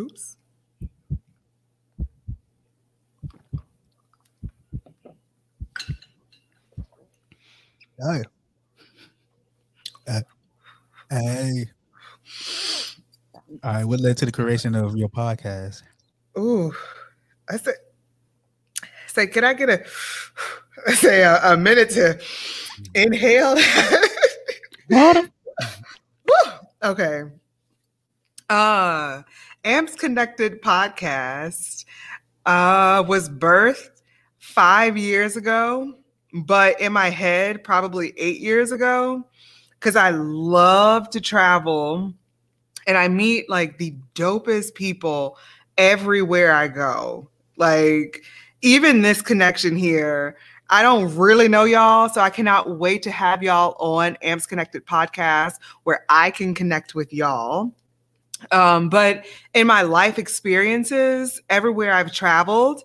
[0.00, 0.36] Oops.
[8.00, 8.22] Hey.
[10.08, 10.20] Uh,
[11.10, 11.66] hey.
[13.62, 15.82] All right, what led to the creation of your podcast?
[16.36, 16.72] Ooh,
[17.48, 17.74] I said,
[19.06, 19.84] say, can I get a,
[20.86, 22.20] I say a, a minute to
[22.94, 23.56] inhale?
[24.90, 25.30] Water.
[26.82, 27.22] okay.
[28.48, 29.22] Uh,
[29.64, 31.84] Amps Connected podcast
[32.46, 34.00] uh, was birthed
[34.38, 35.92] five years ago,
[36.32, 39.24] but in my head, probably eight years ago,
[39.78, 42.14] because I love to travel
[42.86, 45.36] and I meet like the dopest people
[45.76, 47.28] everywhere I go.
[47.56, 48.22] Like,
[48.62, 50.36] even this connection here,
[50.70, 54.84] I don't really know y'all, so I cannot wait to have y'all on Amps Connected
[54.84, 55.54] podcast
[55.84, 57.72] where I can connect with y'all.
[58.52, 62.82] Um, but in my life experiences, everywhere I've traveled,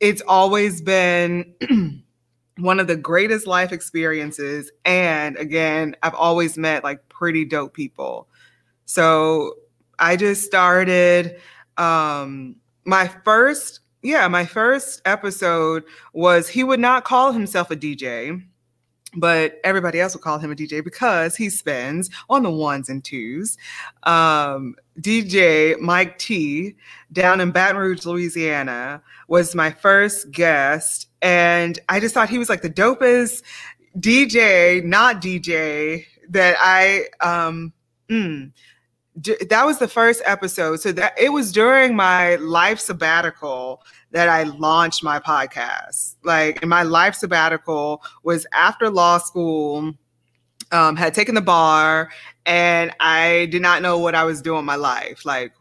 [0.00, 1.54] it's always been
[2.58, 4.70] one of the greatest life experiences.
[4.84, 8.28] And again, I've always met like pretty dope people.
[8.86, 9.54] So
[9.98, 11.40] I just started
[11.78, 15.82] um, my first, yeah, my first episode
[16.12, 18.42] was he would not call himself a DJ
[19.16, 23.04] but everybody else would call him a DJ because he spends on the ones and
[23.04, 23.56] twos.
[24.04, 26.76] Um, DJ Mike T
[27.12, 31.08] down in Baton Rouge, Louisiana, was my first guest.
[31.22, 33.42] And I just thought he was like the dopest
[33.98, 37.72] DJ, not DJ, that I, um,
[38.08, 38.50] mm,
[39.16, 40.80] that was the first episode.
[40.80, 46.16] So that it was during my life sabbatical that I launched my podcast.
[46.24, 49.94] Like, my life sabbatical was after law school.
[50.72, 52.10] Um, had taken the bar
[52.46, 55.24] and I did not know what I was doing in my life.
[55.24, 55.52] Like,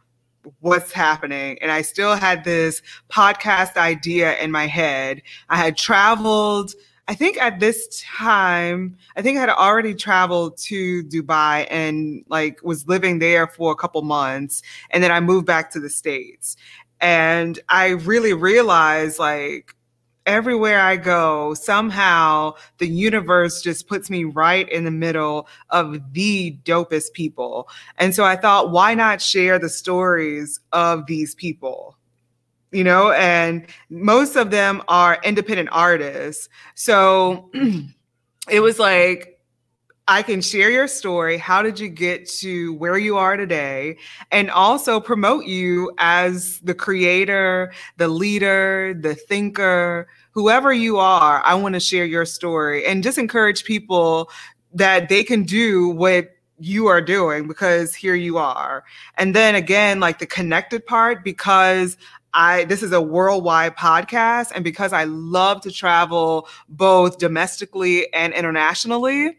[0.59, 1.57] what's happening?
[1.61, 5.21] And I still had this podcast idea in my head.
[5.49, 6.73] I had traveled.
[7.07, 12.63] I think at this time, I think I had already traveled to Dubai and like
[12.63, 14.61] was living there for a couple months.
[14.89, 16.55] And then I moved back to the States.
[17.01, 19.75] And I really realized like
[20.25, 26.57] everywhere I go, somehow the universe just puts me right in the middle of the
[26.63, 27.67] dopest people.
[27.97, 31.97] And so I thought, why not share the stories of these people?
[32.73, 36.49] You know, and most of them are independent artists.
[36.75, 37.51] So
[38.49, 39.33] it was like,
[40.07, 41.37] I can share your story.
[41.37, 43.97] How did you get to where you are today?
[44.31, 51.41] And also promote you as the creator, the leader, the thinker, whoever you are.
[51.45, 54.29] I want to share your story and just encourage people
[54.73, 58.83] that they can do what you are doing because here you are.
[59.17, 61.97] And then again, like the connected part, because
[62.33, 68.33] I this is a worldwide podcast and because I love to travel both domestically and
[68.33, 69.37] internationally,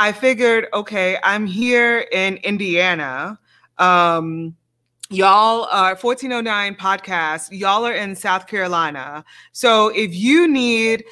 [0.00, 3.38] I figured, okay, I'm here in Indiana.
[3.76, 4.56] Um,
[5.10, 7.48] y'all are 1409 podcast.
[7.50, 9.24] Y'all are in South Carolina.
[9.52, 11.04] So if you need,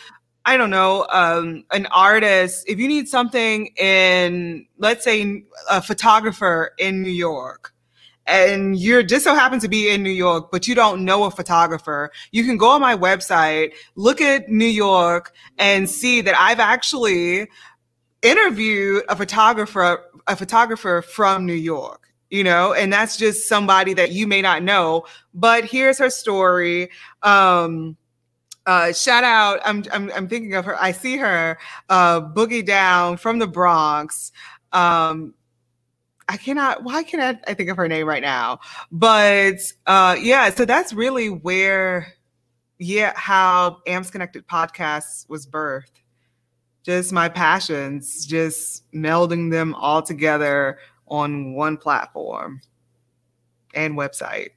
[0.47, 6.73] I don't know, um, an artist, if you need something in, let's say, a photographer
[6.79, 7.75] in New York,
[8.29, 11.31] and you're just so happen to be in New York, but you don't know a
[11.31, 16.61] photographer, you can go on my website, look at New York, and see that I've
[16.61, 17.49] actually
[18.22, 24.12] interviewed a photographer, a photographer from New York, you know, and that's just somebody that
[24.12, 26.91] you may not know, but here's her story.
[27.22, 27.97] Um,
[28.66, 30.76] uh, shout out, I'm, I'm, I'm thinking of her.
[30.79, 31.59] I see her,
[31.89, 34.33] uh, boogie down from the Bronx.
[34.72, 35.33] Um,
[36.29, 38.61] I cannot, why can't I, I think of her name right now?
[38.93, 39.57] But,
[39.87, 42.12] uh, yeah, so that's really where,
[42.79, 45.99] yeah, how Amps Connected podcast was birthed
[46.89, 52.62] just my passions, just melding them all together on one platform
[53.74, 54.49] and website.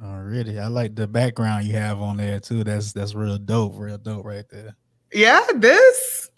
[0.00, 2.62] Already, I like the background you have on there too.
[2.62, 4.76] That's that's real dope, real dope right there.
[5.12, 6.30] Yeah, this.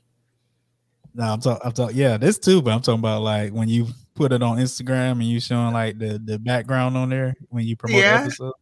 [1.15, 1.61] No, I'm talking.
[1.67, 1.97] I'm talking.
[1.97, 2.63] Yeah, this too.
[2.63, 3.89] But I'm talking about like when you
[4.19, 7.77] put it on Instagram and you showing like the the background on there when you
[7.77, 8.19] promote yeah.
[8.19, 8.53] the episode.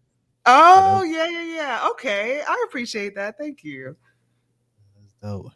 [0.44, 1.88] Oh yeah, yeah, yeah.
[1.90, 3.38] Okay, I appreciate that.
[3.38, 3.96] Thank you.
[4.94, 5.52] That's dope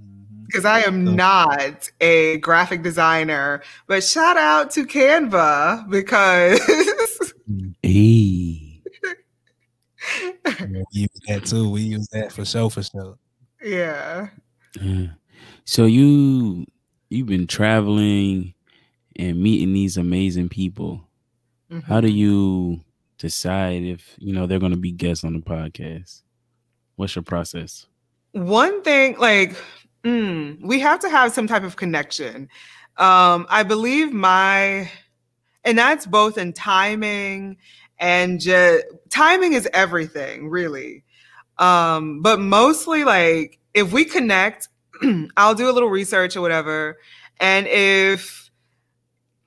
[0.00, 0.44] mm-hmm.
[0.46, 3.62] because I am not a graphic designer.
[3.86, 6.60] But shout out to Canva because
[7.82, 8.82] hey.
[10.70, 11.70] we use that too.
[11.70, 13.16] We use that for show for show.
[13.62, 14.28] Yeah.
[14.80, 15.06] yeah.
[15.64, 16.66] So you
[17.08, 18.54] you've been traveling
[19.16, 21.06] and meeting these amazing people.
[21.70, 21.86] Mm-hmm.
[21.86, 22.16] How do mm-hmm.
[22.16, 22.80] you
[23.18, 26.22] decide if you know they're going to be guests on the podcast?
[26.96, 27.86] What's your process?
[28.32, 29.56] One thing, like
[30.04, 32.48] Mm, we have to have some type of connection.
[32.98, 34.90] Um, I believe my,
[35.64, 37.56] and that's both in timing
[37.98, 41.04] and just timing is everything, really.
[41.58, 44.68] Um, but mostly like if we connect,
[45.36, 46.98] I'll do a little research or whatever.
[47.40, 48.43] And if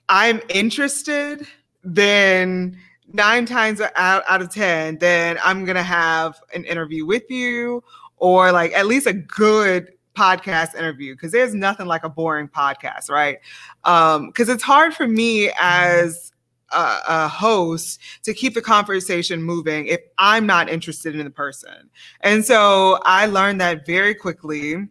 [0.10, 1.48] I'm interested,
[1.84, 2.78] then
[3.14, 7.84] nine times out, out of 10, then I'm going to have an interview with you
[8.18, 13.10] or like at least a good podcast interview because there's nothing like a boring podcast,
[13.10, 13.38] right?
[13.84, 16.34] Because um, it's hard for me as
[16.72, 21.90] a, a, host to keep the conversation moving if I'm not interested in the person.
[22.22, 24.88] And so I learned that very quickly.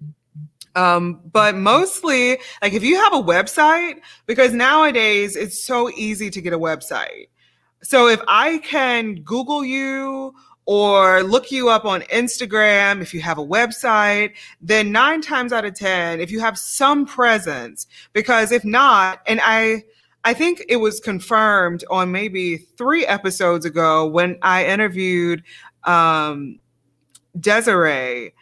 [0.77, 6.41] Um, but mostly, like if you have a website, because nowadays it's so easy to
[6.41, 7.29] get a website.
[7.83, 10.35] So if I can Google you
[10.67, 15.65] or look you up on Instagram, if you have a website, then nine times out
[15.65, 19.85] of 10, if you have some presence, because if not, and I,
[20.25, 25.43] I think it was confirmed on maybe three episodes ago when I interviewed
[25.85, 26.59] um,
[27.39, 28.35] Desiree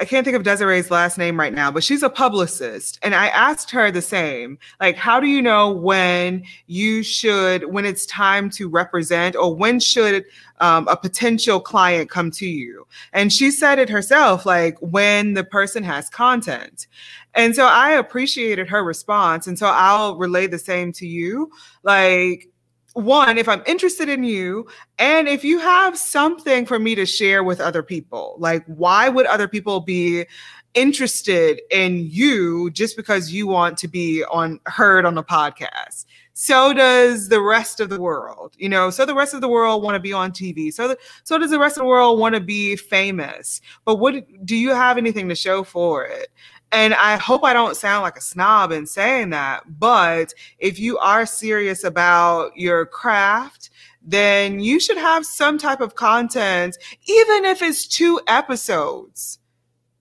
[0.00, 2.98] I can't think of Desiree's last name right now, but she's a publicist.
[3.02, 7.84] And I asked her the same like, how do you know when you should, when
[7.84, 10.24] it's time to represent, or when should
[10.60, 12.86] um, a potential client come to you?
[13.12, 16.86] And she said it herself, like, when the person has content.
[17.34, 19.46] And so I appreciated her response.
[19.46, 21.50] And so I'll relay the same to you.
[21.82, 22.48] Like,
[22.94, 24.66] one, if I'm interested in you,
[24.98, 29.26] and if you have something for me to share with other people, like why would
[29.26, 30.26] other people be
[30.74, 36.06] interested in you just because you want to be on heard on a podcast?
[36.32, 38.90] So does the rest of the world, you know.
[38.90, 40.72] So the rest of the world want to be on TV.
[40.72, 43.60] So the, so does the rest of the world want to be famous.
[43.84, 46.28] But what do you have anything to show for it?
[46.72, 50.98] And I hope I don't sound like a snob in saying that, but if you
[50.98, 53.70] are serious about your craft,
[54.02, 59.38] then you should have some type of content, even if it's two episodes.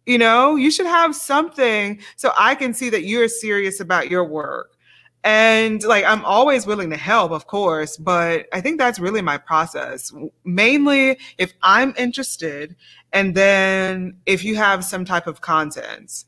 [0.05, 4.23] You know, you should have something so I can see that you're serious about your
[4.23, 4.75] work.
[5.23, 9.37] And like, I'm always willing to help, of course, but I think that's really my
[9.37, 10.13] process.
[10.45, 12.75] Mainly if I'm interested,
[13.11, 16.25] and then if you have some type of content.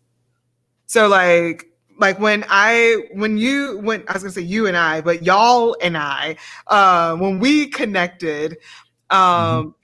[0.91, 4.99] So like like when I when you when I was gonna say you and I,
[4.99, 6.35] but y'all and I,
[6.67, 8.57] uh, when we connected,
[9.09, 9.17] um,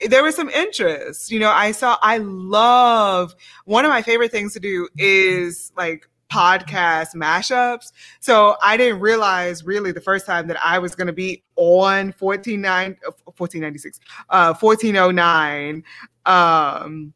[0.02, 0.10] mm-hmm.
[0.10, 1.30] there was some interest.
[1.30, 3.34] You know, I saw I love
[3.64, 7.90] one of my favorite things to do is like podcast mashups.
[8.20, 12.12] So I didn't realize really the first time that I was going to be on
[12.18, 15.82] 1496, 1496, uh, 1409.
[16.26, 17.14] Um,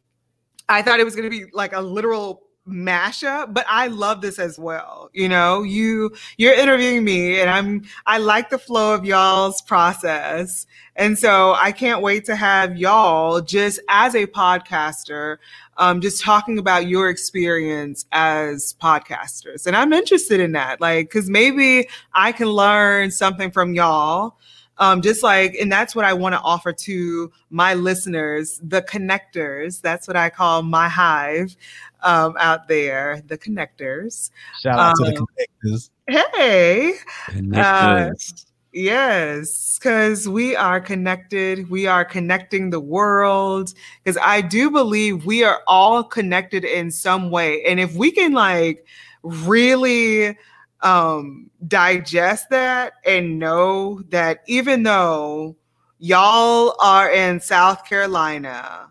[0.70, 4.38] I thought it was going to be like a literal mashup but i love this
[4.38, 5.62] as well you know?
[5.62, 10.66] You you're interviewing me and i'm i like the flow of y'all's process.
[10.96, 15.38] And so i can't wait to have y'all just as a podcaster
[15.78, 19.66] um, just talking about your experience as podcasters.
[19.66, 24.36] And i'm interested in that like because maybe i can learn something from y'all
[24.78, 29.80] um, just like, and that's what I want to offer to my listeners, the connectors.
[29.80, 31.56] That's what I call my hive
[32.03, 34.30] um, out there, the connectors.
[34.61, 35.26] Shout out um, to the um,
[35.64, 35.90] connectors.
[36.09, 36.94] Hey.
[37.28, 38.32] Connectors.
[38.32, 41.68] Uh, Yes, because we are connected.
[41.68, 43.74] We are connecting the world.
[44.03, 47.62] Because I do believe we are all connected in some way.
[47.64, 48.86] And if we can, like,
[49.22, 50.38] really
[50.80, 55.55] um, digest that and know that even though
[55.98, 58.90] y'all are in South Carolina,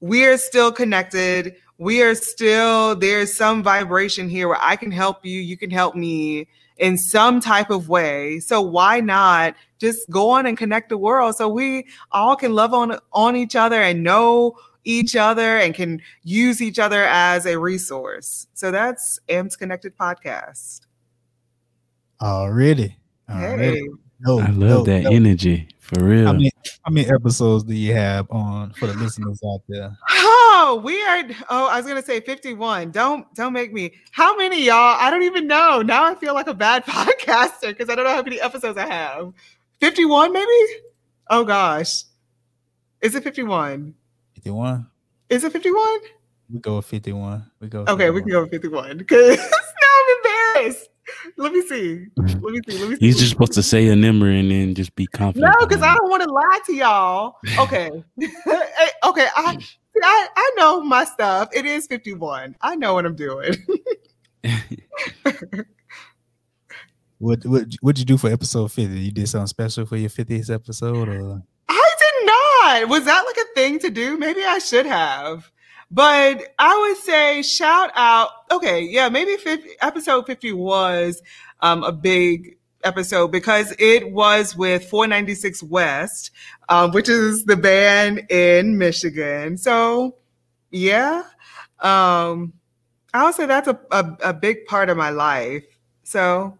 [0.00, 1.56] we are still connected.
[1.78, 5.94] We are still, there's some vibration here where I can help you, you can help
[5.94, 6.48] me
[6.78, 8.40] in some type of way.
[8.40, 12.72] So why not just go on and connect the world so we all can love
[12.72, 17.58] on on each other and know each other and can use each other as a
[17.58, 18.46] resource.
[18.54, 20.82] So that's M's Connected podcast.
[22.22, 22.96] Already.
[23.28, 23.80] Already.
[23.80, 23.88] Hey.
[24.20, 25.10] No, I love no, that no.
[25.10, 26.26] energy for real.
[26.26, 26.50] How many,
[26.84, 29.96] how many, episodes do you have on for the listeners out there?
[30.10, 31.22] Oh, we are.
[31.50, 32.90] Oh, I was gonna say fifty-one.
[32.90, 33.92] Don't don't make me.
[34.12, 34.96] How many y'all?
[34.98, 35.82] I don't even know.
[35.82, 38.86] Now I feel like a bad podcaster because I don't know how many episodes I
[38.86, 39.32] have.
[39.80, 40.80] Fifty-one, maybe.
[41.28, 42.04] Oh gosh,
[43.02, 43.94] is it fifty-one?
[44.34, 44.86] Fifty-one.
[45.28, 45.98] Is it fifty-one?
[46.50, 47.50] We go with fifty-one.
[47.60, 47.80] We go.
[47.80, 48.14] okay, 51.
[48.14, 50.88] we can go with fifty-one because now I'm embarrassed.
[51.36, 52.06] Let me see.
[52.16, 52.78] Let me see.
[52.78, 53.06] Let me see.
[53.06, 55.54] He's just supposed to say a number and then just be confident.
[55.58, 57.36] No, because I don't want to lie to y'all.
[57.58, 57.90] Okay.
[58.20, 59.26] okay.
[59.36, 59.58] I,
[60.02, 61.48] I I know my stuff.
[61.54, 62.56] It is 51.
[62.60, 63.54] I know what I'm doing.
[67.18, 68.98] what what what'd you do for episode 50?
[68.98, 72.88] You did something special for your 50th episode or I did not.
[72.88, 74.16] Was that like a thing to do?
[74.18, 75.50] Maybe I should have.
[75.90, 78.28] But I would say shout out.
[78.50, 81.22] Okay, yeah, maybe 50, episode 50 was
[81.60, 86.30] um, a big episode because it was with 496 West,
[86.68, 89.56] um, which is the band in Michigan.
[89.56, 90.16] So,
[90.70, 91.22] yeah,
[91.80, 92.52] um,
[93.14, 95.64] I would say that's a, a, a big part of my life.
[96.02, 96.58] So,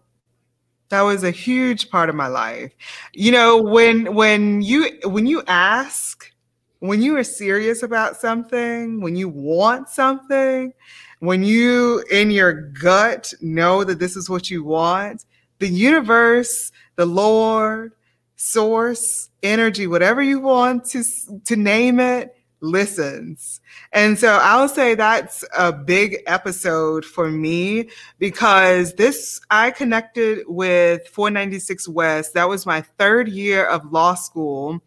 [0.89, 2.71] that was a huge part of my life.
[3.13, 6.31] You know, when when you when you ask
[6.79, 10.73] when you are serious about something, when you want something,
[11.19, 15.25] when you in your gut know that this is what you want,
[15.59, 17.93] the universe, the Lord,
[18.35, 21.03] source, energy, whatever you want to
[21.45, 23.61] to name it, listens.
[23.91, 31.07] And so I'll say that's a big episode for me because this, I connected with
[31.07, 32.33] 496 West.
[32.33, 34.81] That was my third year of law school.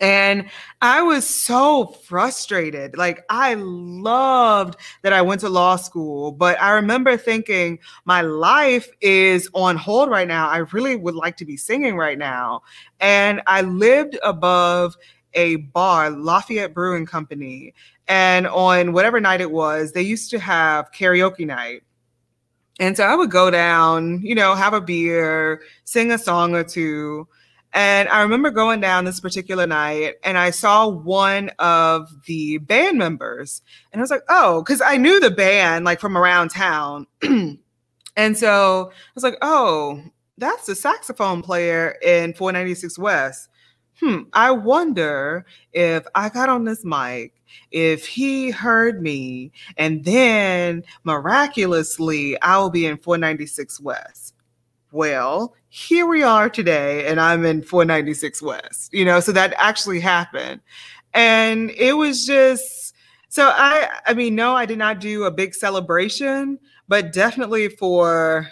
[0.00, 0.48] And
[0.82, 2.96] I was so frustrated.
[2.96, 8.88] Like, I loved that I went to law school, but I remember thinking, my life
[9.00, 10.48] is on hold right now.
[10.48, 12.62] I really would like to be singing right now.
[13.00, 14.96] And I lived above
[15.34, 17.74] a bar, Lafayette Brewing Company.
[18.06, 21.82] And on whatever night it was, they used to have karaoke night.
[22.78, 26.62] And so I would go down, you know, have a beer, sing a song or
[26.62, 27.26] two.
[27.74, 32.98] And I remember going down this particular night and I saw one of the band
[32.98, 33.62] members.
[33.92, 37.06] And I was like, oh, because I knew the band like from around town.
[38.16, 40.02] and so I was like, oh,
[40.38, 43.48] that's the saxophone player in 496 West.
[44.00, 47.34] Hmm, I wonder if I got on this mic,
[47.72, 54.34] if he heard me, and then miraculously I will be in 496 West.
[54.92, 60.00] Well, here we are today and I'm in 496 West, you know, so that actually
[60.00, 60.60] happened.
[61.14, 62.94] And it was just
[63.28, 66.58] so I I mean, no, I did not do a big celebration,
[66.88, 68.48] but definitely for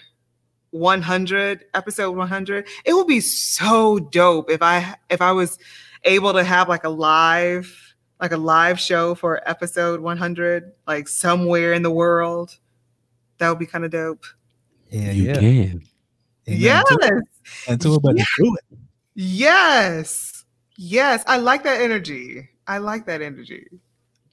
[0.72, 5.58] 100 episode 100 it would be so dope if i if i was
[6.04, 11.72] able to have like a live like a live show for episode 100 like somewhere
[11.72, 12.58] in the world
[13.38, 14.26] that would be kind of dope
[14.90, 15.34] yeah you yeah.
[15.34, 15.82] can
[16.46, 16.84] yes.
[17.68, 18.26] And to but yes.
[18.38, 18.78] do it.
[19.14, 20.44] Yes.
[20.76, 21.24] Yes.
[21.26, 22.48] I like that energy.
[22.66, 23.66] I like that energy.
[23.70, 23.80] You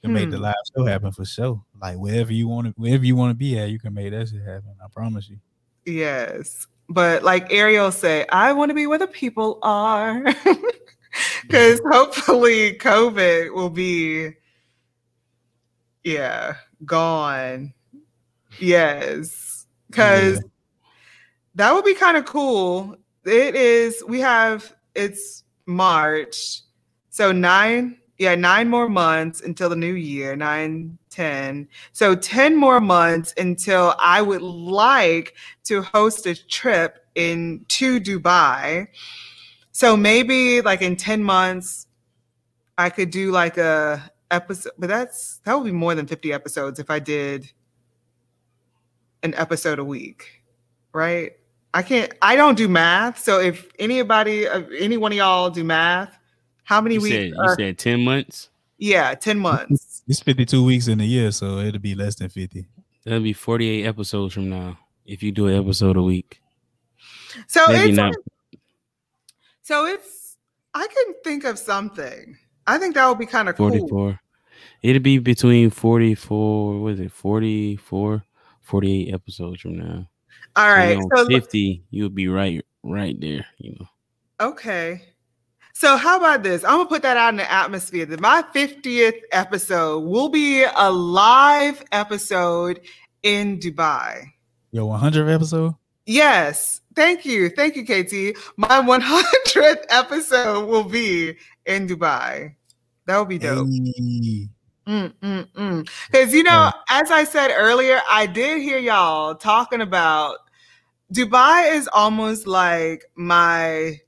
[0.02, 0.14] can hmm.
[0.14, 0.44] make the hmm.
[0.44, 1.62] live show happen for sure.
[1.80, 4.28] Like wherever you want to wherever you want to be at, you can make that
[4.28, 4.74] shit happen.
[4.82, 5.38] I promise you.
[5.84, 6.66] Yes.
[6.88, 10.24] But like Ariel said, I want to be where the people are.
[11.42, 14.30] Because hopefully COVID will be,
[16.02, 17.72] yeah, gone.
[18.58, 19.66] Yes.
[19.88, 20.48] Because yeah
[21.54, 22.96] that would be kind of cool.
[23.24, 26.62] It is, we have, it's March.
[27.10, 31.68] So nine, yeah, nine more months until the new year, nine, 10.
[31.92, 35.34] So 10 more months until I would like
[35.64, 38.88] to host a trip in to Dubai.
[39.70, 41.86] So maybe like in 10 months,
[42.76, 46.80] I could do like a episode, but that's that would be more than 50 episodes
[46.80, 47.52] if I did
[49.22, 50.42] an episode a week,
[50.92, 51.32] right?
[51.74, 52.14] I can't.
[52.22, 53.18] I don't do math.
[53.18, 56.16] So if anybody, uh, any one of y'all do math,
[56.62, 57.14] how many you weeks?
[57.16, 58.48] Said, you said ten months.
[58.78, 60.02] Yeah, ten months.
[60.06, 62.66] It's fifty-two weeks in a year, so it'll be less than fifty.
[63.04, 66.40] That'll be forty-eight episodes from now if you do an episode a week.
[67.48, 68.14] So Maybe it's not.
[69.62, 70.36] so it's.
[70.74, 72.38] I can think of something.
[72.68, 73.70] I think that would be kind of cool.
[73.70, 74.20] Forty-four.
[74.80, 76.78] It'd be between forty-four.
[76.78, 78.22] Was it 44,
[78.60, 80.08] 48 episodes from now?
[80.56, 80.98] All right.
[81.14, 83.86] So 50, you'll be right right there, you know.
[84.40, 85.02] Okay.
[85.72, 86.62] So how about this?
[86.64, 88.06] I'm gonna put that out in the atmosphere.
[88.06, 92.80] That my 50th episode will be a live episode
[93.24, 94.26] in Dubai.
[94.70, 95.74] Your 100th episode?
[96.06, 96.80] Yes.
[96.94, 97.48] Thank you.
[97.48, 98.38] Thank you, KT.
[98.56, 101.36] My 100th episode will be
[101.66, 102.54] in Dubai.
[103.06, 103.66] That would be dope.
[103.66, 104.48] Hey.
[104.86, 106.32] Because, mm, mm, mm.
[106.32, 110.38] you know, as I said earlier, I did hear y'all talking about
[111.12, 114.00] Dubai is almost like my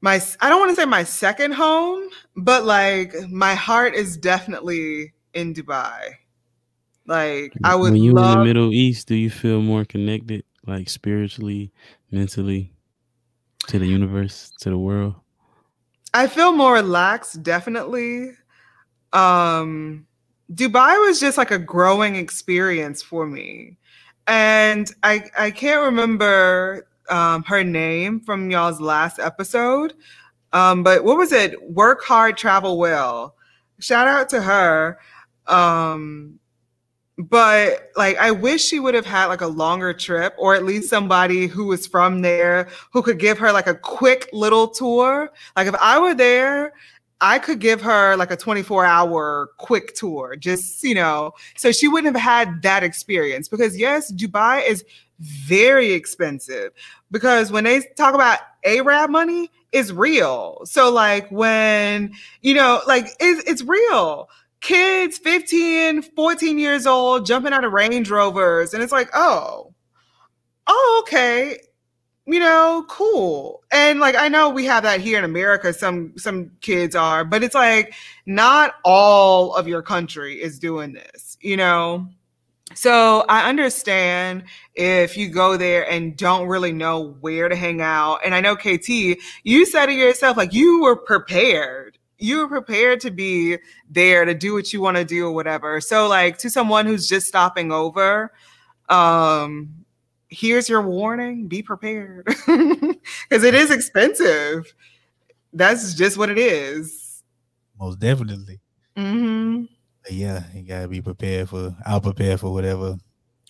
[0.00, 5.14] my I don't want to say my second home, but like my heart is definitely
[5.32, 5.98] in Dubai.
[7.06, 10.44] Like I would when you love, in the Middle East, do you feel more connected,
[10.66, 11.72] like spiritually,
[12.10, 12.72] mentally,
[13.68, 15.14] to the universe, to the world?
[16.12, 18.32] I feel more relaxed, definitely.
[19.12, 20.06] Um
[20.52, 23.78] Dubai was just like a growing experience for me
[24.26, 29.94] and I I can't remember um, her name from y'all's last episode.
[30.52, 31.70] Um, but what was it?
[31.70, 33.34] Work hard, travel well.
[33.80, 34.98] Shout out to her.
[35.46, 36.38] Um,
[37.18, 40.88] but like, I wish she would have had like a longer trip, or at least
[40.88, 45.30] somebody who was from there who could give her like a quick little tour.
[45.56, 46.72] Like, if I were there
[47.24, 51.88] I could give her like a 24 hour quick tour, just, you know, so she
[51.88, 54.84] wouldn't have had that experience because, yes, Dubai is
[55.18, 56.72] very expensive
[57.10, 60.60] because when they talk about Arab money, it's real.
[60.66, 62.12] So, like, when,
[62.42, 64.28] you know, like, it's, it's real.
[64.60, 69.72] Kids 15, 14 years old jumping out of Range Rovers, and it's like, oh,
[70.66, 71.58] oh, okay
[72.26, 73.62] you know, cool.
[73.70, 77.42] And like I know we have that here in America, some some kids are, but
[77.42, 77.94] it's like
[78.26, 82.08] not all of your country is doing this, you know.
[82.74, 84.44] So I understand
[84.74, 88.20] if you go there and don't really know where to hang out.
[88.24, 88.88] And I know KT,
[89.44, 91.98] you said it yourself, like you were prepared.
[92.18, 93.58] You were prepared to be
[93.90, 95.80] there to do what you want to do or whatever.
[95.80, 98.32] So like to someone who's just stopping over,
[98.88, 99.83] um,
[100.34, 104.74] here's your warning be prepared because it is expensive
[105.52, 107.22] that's just what it is
[107.78, 108.60] most definitely
[108.96, 109.64] mm-hmm.
[110.10, 112.96] yeah you gotta be prepared for i'll prepare for whatever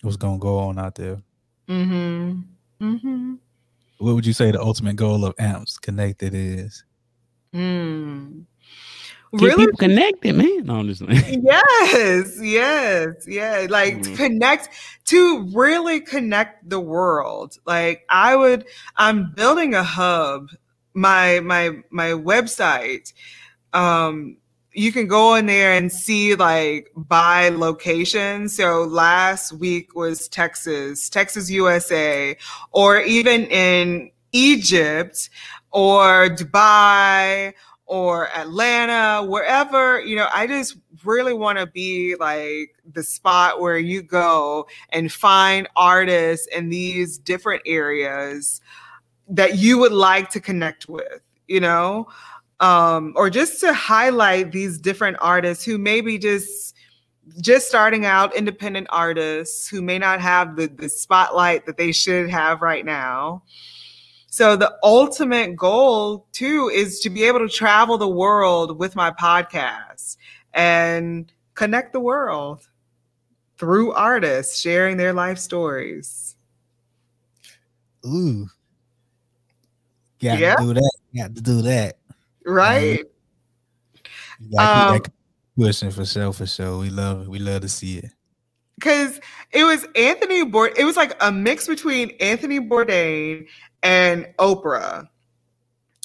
[0.03, 1.21] was gonna go on out there
[1.67, 2.39] mm-hmm.
[2.81, 3.33] Mm-hmm.
[3.97, 6.83] what would you say the ultimate goal of amps connected is
[7.53, 8.43] mm.
[9.41, 10.65] Really people connected, man.
[10.65, 13.67] No, I'm just yes, yes, yeah.
[13.69, 14.15] Like mm-hmm.
[14.15, 14.69] connect
[15.05, 17.57] to really connect the world.
[17.65, 18.65] Like I would,
[18.95, 20.49] I'm building a hub.
[20.93, 23.11] My my my website.
[23.73, 24.37] Um,
[24.71, 28.49] you can go in there and see like by location.
[28.49, 32.37] So last week was Texas, Texas, USA,
[32.71, 35.29] or even in Egypt
[35.71, 37.53] or Dubai
[37.85, 43.77] or Atlanta, wherever, you know, I just really want to be like the spot where
[43.77, 48.61] you go and find artists in these different areas
[49.27, 52.07] that you would like to connect with, you know,
[52.59, 56.75] um, or just to highlight these different artists who maybe just
[57.41, 62.29] just starting out independent artists who may not have the, the spotlight that they should
[62.29, 63.41] have right now
[64.35, 69.09] so the ultimate goal too is to be able to travel the world with my
[69.09, 70.17] podcast
[70.53, 72.67] and connect the world
[73.57, 76.35] through artists sharing their life stories.
[78.05, 78.49] Ooh.
[80.21, 80.55] Got yeah.
[80.57, 80.91] to do that.
[81.15, 81.97] Got to do that.
[82.45, 83.05] Right.
[84.59, 84.99] Um,
[85.57, 86.77] pushing for sure, for sure.
[86.77, 87.29] We love it.
[87.29, 88.11] We love to see it
[88.75, 89.19] because
[89.51, 90.77] it was Anthony Bourdain.
[90.77, 93.47] It was like a mix between Anthony Bourdain
[93.85, 95.07] and Oprah.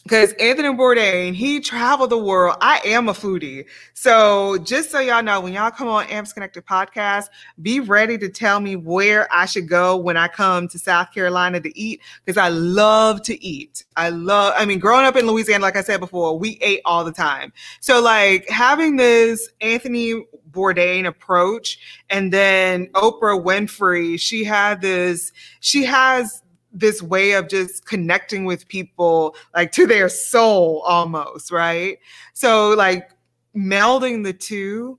[0.03, 2.57] Because Anthony Bourdain, he traveled the world.
[2.61, 3.67] I am a foodie.
[3.95, 7.27] So just so y'all know, when y'all come on Amps Connected podcast,
[7.63, 11.61] be ready to tell me where I should go when I come to South Carolina
[11.61, 12.01] to eat.
[12.25, 13.85] Because I love to eat.
[13.97, 17.05] I love, I mean, growing up in Louisiana, like I said before, we ate all
[17.05, 17.53] the time.
[17.81, 21.79] So like having this Anthony Bourdain approach
[22.09, 26.43] and then Oprah Winfrey, she had this, she has
[26.73, 31.99] this way of just connecting with people like to their soul almost, right?
[32.33, 33.11] So like
[33.57, 34.99] melding the two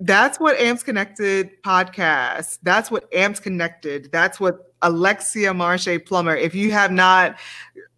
[0.00, 2.58] that's what Amps Connected podcast.
[2.62, 4.10] That's what Amps Connected.
[4.10, 6.34] That's what Alexia Marche Plummer.
[6.34, 7.38] If you have not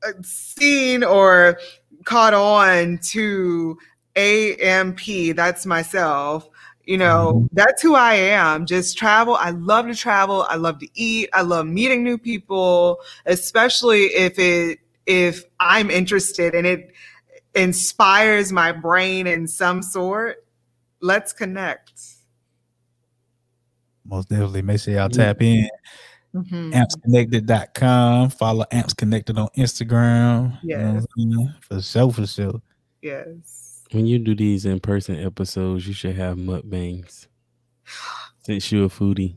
[0.07, 1.59] uh, seen or
[2.05, 3.79] caught on to
[4.17, 6.49] AMP, that's myself
[6.85, 7.47] you know mm-hmm.
[7.53, 8.67] that's who i am.
[8.67, 9.37] Just travel.
[9.37, 10.47] I love to travel.
[10.49, 11.29] I love to eat.
[11.33, 16.93] I love meeting new people especially if it if i'm interested and it
[17.55, 20.45] inspires my brain in some sort.
[21.01, 22.01] Let's connect.
[24.05, 24.63] Most definitely.
[24.63, 25.69] Make sure y'all tap in.
[26.35, 26.73] Mm-hmm.
[26.73, 30.59] ampsconnected.com follow amps connected on instagram.
[30.63, 32.63] Yes you know for sure for sure.
[33.03, 33.62] Yes
[33.93, 37.27] when you do these in person episodes, you should have mukbangs.
[38.45, 39.37] Since you're a foodie.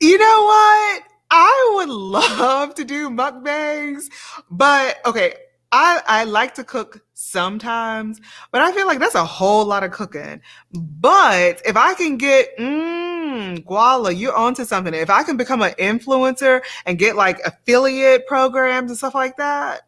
[0.00, 1.02] You know what?
[1.30, 4.04] I would love to do mukbangs,
[4.50, 5.34] but okay,
[5.72, 8.20] I, I like to cook sometimes,
[8.52, 10.40] but I feel like that's a whole lot of cooking.
[10.72, 14.94] But if I can get, mm, Guala, you're onto something.
[14.94, 19.82] If I can become an influencer and get like affiliate programs and stuff like that,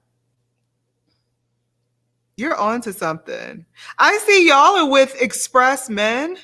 [2.38, 3.66] you're onto something.
[3.98, 6.38] I see y'all are with Express Men.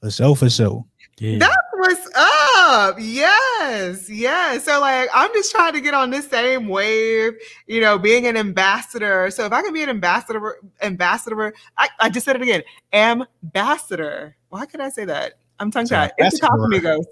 [0.00, 0.84] For sure, for sure.
[1.18, 1.38] Yeah.
[1.38, 2.96] That's what's up.
[3.00, 4.64] Yes, yes.
[4.66, 7.32] So like I'm just trying to get on this same wave,
[7.66, 9.30] you know, being an ambassador.
[9.30, 12.62] So if I can be an ambassador, ambassador, I, I just said it again.
[12.92, 14.36] Ambassador.
[14.50, 15.34] Why could I say that?
[15.58, 16.12] I'm tongue tied.
[16.18, 17.04] It's the Casamigos.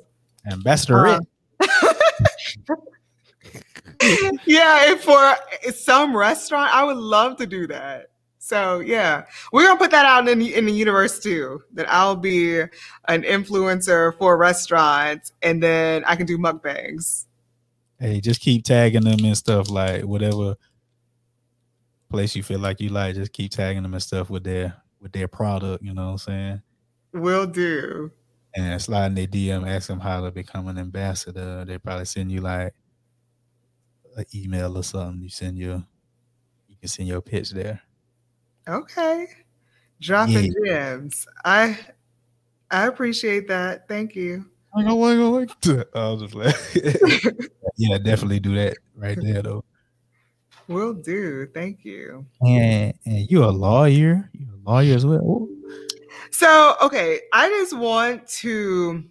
[0.53, 1.07] Ambassador.
[1.07, 1.21] Uh,
[4.47, 5.35] yeah, and for
[5.73, 8.07] some restaurant, I would love to do that.
[8.39, 11.63] So yeah, we're gonna put that out in the, in the universe too.
[11.75, 17.25] That I'll be an influencer for restaurants, and then I can do mukbangs.
[17.99, 20.55] Hey, just keep tagging them and stuff like whatever
[22.09, 23.17] place you feel like you like.
[23.17, 25.83] Just keep tagging them and stuff with their with their product.
[25.83, 26.63] You know what I'm saying?
[27.15, 28.13] Will do.
[28.55, 31.65] And sliding their DM, ask them how to become an ambassador.
[31.65, 32.75] They probably send you like
[34.17, 35.23] an email or something.
[35.23, 35.85] You send your
[36.69, 37.81] you can send your pitch there.
[38.69, 39.27] Okay.
[40.01, 40.97] Dropping yeah.
[40.97, 41.27] gems.
[41.45, 41.79] I
[42.71, 43.89] I appreciate that.
[43.89, 44.47] Thank you.
[44.77, 45.47] I go, I go,
[45.95, 46.55] I was just like,
[47.77, 49.64] yeah, definitely do that right there though.
[50.69, 51.47] Will do.
[51.55, 52.27] Thank you.
[52.43, 54.29] And and you're a lawyer.
[54.33, 55.49] You're a lawyer as well.
[56.31, 59.05] So okay, I just want to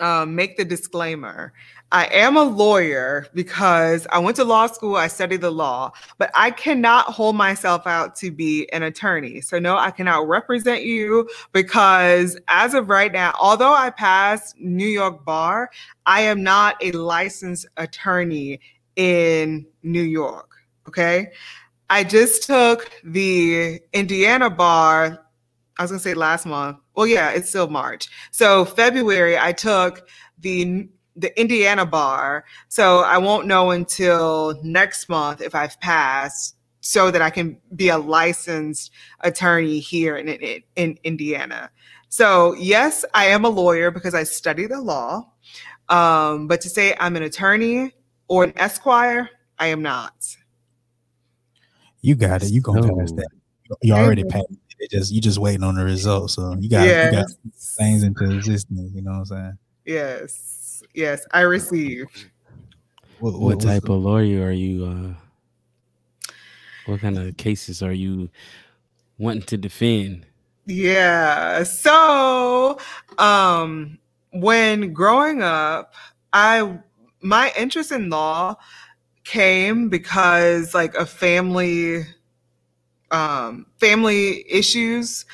[0.00, 1.52] um, make the disclaimer.
[1.90, 6.30] I am a lawyer because I went to law school, I studied the law, but
[6.34, 9.40] I cannot hold myself out to be an attorney.
[9.40, 14.86] So, no, I cannot represent you because as of right now, although I passed New
[14.86, 15.70] York Bar,
[16.04, 18.60] I am not a licensed attorney
[18.96, 20.50] in New York.
[20.86, 21.32] Okay.
[21.90, 25.24] I just took the Indiana bar,
[25.78, 26.78] I was going to say last month.
[26.94, 28.08] Well, yeah, it's still March.
[28.30, 30.08] So, February, I took
[30.40, 32.44] the the Indiana bar.
[32.68, 37.88] So I won't know until next month if I've passed so that I can be
[37.88, 41.70] a licensed attorney here in, in, in Indiana.
[42.08, 45.28] So, yes, I am a lawyer because I study the law.
[45.88, 47.92] Um, but to say I'm an attorney
[48.28, 50.36] or an esquire, I am not.
[52.00, 52.50] You got it.
[52.50, 53.28] You gonna pass that.
[53.82, 54.46] You already passed
[54.78, 54.90] it.
[54.90, 56.34] Just you just waiting on the results.
[56.34, 57.12] So you got yes.
[57.12, 58.92] you got things into existence.
[58.94, 59.58] You know what I'm saying?
[59.84, 60.82] Yes.
[60.94, 62.26] Yes, I received.
[63.20, 63.92] What, what, what type the...
[63.92, 64.84] of lawyer are you?
[64.84, 66.32] Uh,
[66.86, 68.30] what kind of cases are you
[69.18, 70.26] wanting to defend?
[70.66, 71.62] Yeah.
[71.64, 72.78] So,
[73.18, 73.98] um,
[74.32, 75.94] when growing up,
[76.32, 76.78] I
[77.20, 78.56] my interest in law
[79.24, 82.04] came because like a family
[83.10, 85.24] um family issues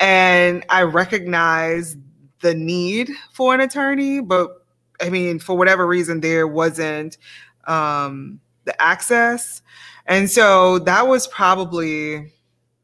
[0.00, 1.96] and I recognize
[2.40, 4.64] the need for an attorney, but
[5.00, 7.16] I mean, for whatever reason, there wasn't
[7.66, 9.62] um, the access.
[10.06, 12.32] And so that was probably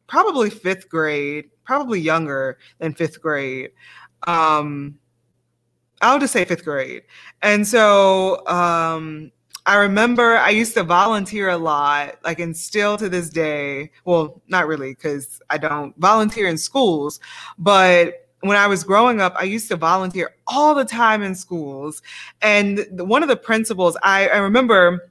[0.07, 3.71] probably fifth grade, probably younger than fifth grade.
[4.27, 4.99] Um,
[6.01, 7.03] I'll just say fifth grade.
[7.43, 9.31] And so um,
[9.67, 14.41] I remember I used to volunteer a lot, like, and still to this day, well,
[14.49, 17.21] not really, because I don't volunteer in schools,
[17.59, 22.03] but when I was growing up, I used to volunteer all the time in schools.
[22.41, 25.11] And one of the principals, I, I remember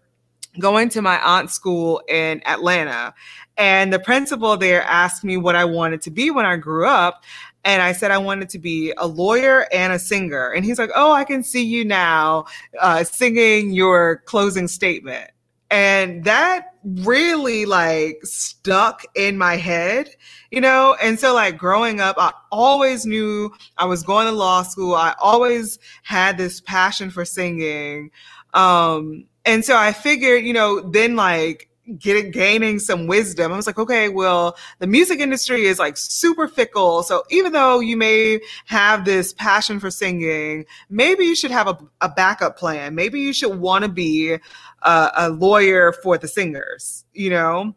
[0.57, 3.13] going to my aunt's school in Atlanta.
[3.57, 7.23] And the principal there asked me what I wanted to be when I grew up.
[7.65, 10.49] And I said I wanted to be a lawyer and a singer.
[10.49, 12.45] And he's like, Oh, I can see you now
[12.79, 15.31] uh, singing your closing statement.
[15.71, 20.09] And that really like stuck in my head,
[20.51, 20.95] you know?
[21.01, 24.95] And so, like, growing up, I always knew I was going to law school.
[24.95, 28.09] I always had this passion for singing.
[28.53, 33.51] Um, and so I figured, you know, then like getting gaining some wisdom.
[33.51, 37.03] I was like, okay, well, the music industry is like super fickle.
[37.03, 41.77] So even though you may have this passion for singing, maybe you should have a,
[42.01, 42.95] a backup plan.
[42.95, 44.37] Maybe you should want to be
[44.81, 47.73] a, a lawyer for the singers, you know?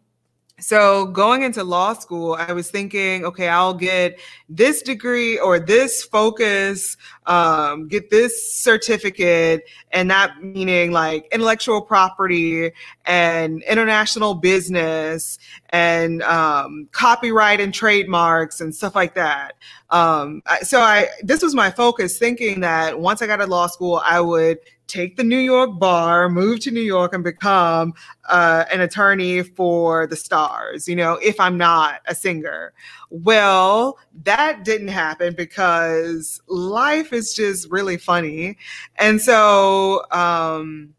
[0.62, 6.04] So going into law school, I was thinking, okay, I'll get this degree or this
[6.04, 6.96] focus,
[7.26, 12.72] um, get this certificate, and that meaning like intellectual property
[13.06, 15.38] and international business
[15.70, 19.56] and um, copyright and trademarks and stuff like that.
[19.90, 24.02] Um, so I this was my focus, thinking that once I got to law school,
[24.04, 27.94] I would take the New York bar, move to New York, and become
[28.28, 32.72] uh, an attorney for the stars, you know, if I'm not a singer.
[33.14, 38.56] Well, that didn't happen because life is just really funny.
[38.96, 40.94] And so um,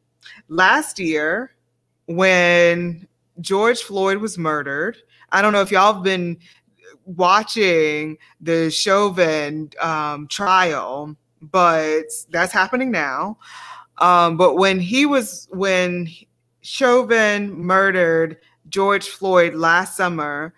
[0.47, 1.55] last year,
[2.05, 3.07] when
[3.41, 4.97] George Floyd was murdered,
[5.31, 6.37] I don't know if y'all have been
[7.05, 13.39] watching the Chauvin um, trial, but that's happening now.
[13.97, 16.07] Um, but when he was when
[16.61, 18.37] Chauvin murdered
[18.69, 20.53] George Floyd last summer,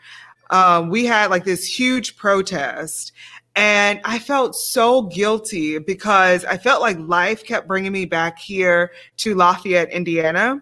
[0.49, 3.11] um, we had like this huge protest.
[3.57, 8.91] And I felt so guilty because I felt like life kept bringing me back here
[9.17, 10.61] to Lafayette, Indiana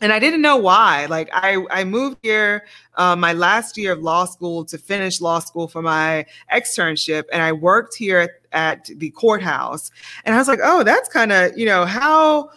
[0.00, 1.06] and I didn't know why.
[1.06, 5.38] Like I, I moved here uh, my last year of law school to finish law
[5.38, 9.90] school for my externship, and I worked here at, at the courthouse.
[10.24, 12.50] And I was like, oh, that's kind of you know how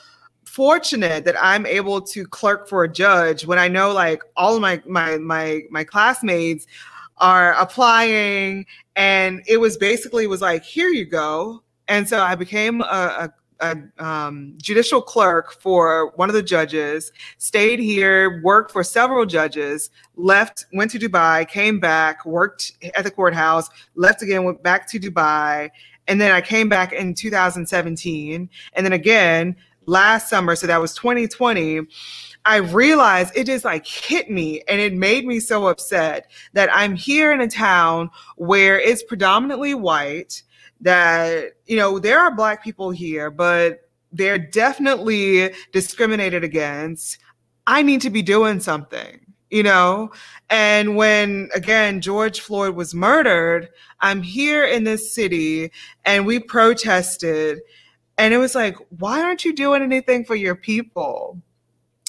[0.57, 4.61] fortunate that I'm able to clerk for a judge when I know like all of
[4.61, 6.65] my my my my classmates
[7.19, 11.61] are applying, and it was basically was like here you go.
[11.87, 12.83] And so I became a,
[13.23, 19.25] a a um, judicial clerk for one of the judges, stayed here, worked for several
[19.27, 24.87] judges, left, went to Dubai, came back, worked at the courthouse, left again, went back
[24.89, 25.69] to Dubai.
[26.07, 28.49] And then I came back in 2017.
[28.73, 29.55] And then again
[29.87, 31.81] last summer, so that was 2020.
[32.45, 36.95] I realized it just like hit me and it made me so upset that I'm
[36.95, 40.43] here in a town where it's predominantly white
[40.81, 47.17] that you know there are black people here but they're definitely discriminated against
[47.65, 49.19] i need to be doing something
[49.49, 50.11] you know
[50.49, 53.69] and when again george floyd was murdered
[54.01, 55.71] i'm here in this city
[56.05, 57.59] and we protested
[58.17, 61.39] and it was like why aren't you doing anything for your people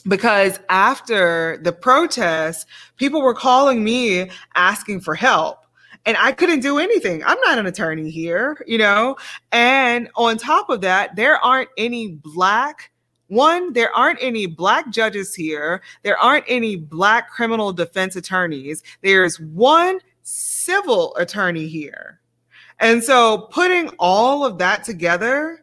[0.07, 5.65] because after the protest people were calling me asking for help
[6.09, 7.23] and I couldn't do anything.
[7.25, 9.17] I'm not an attorney here, you know?
[9.53, 12.93] And on top of that, there aren't any black
[13.27, 15.83] one, there aren't any black judges here.
[16.03, 18.83] There aren't any black criminal defense attorneys.
[19.03, 22.21] There's one civil attorney here.
[22.81, 25.63] And so putting all of that together,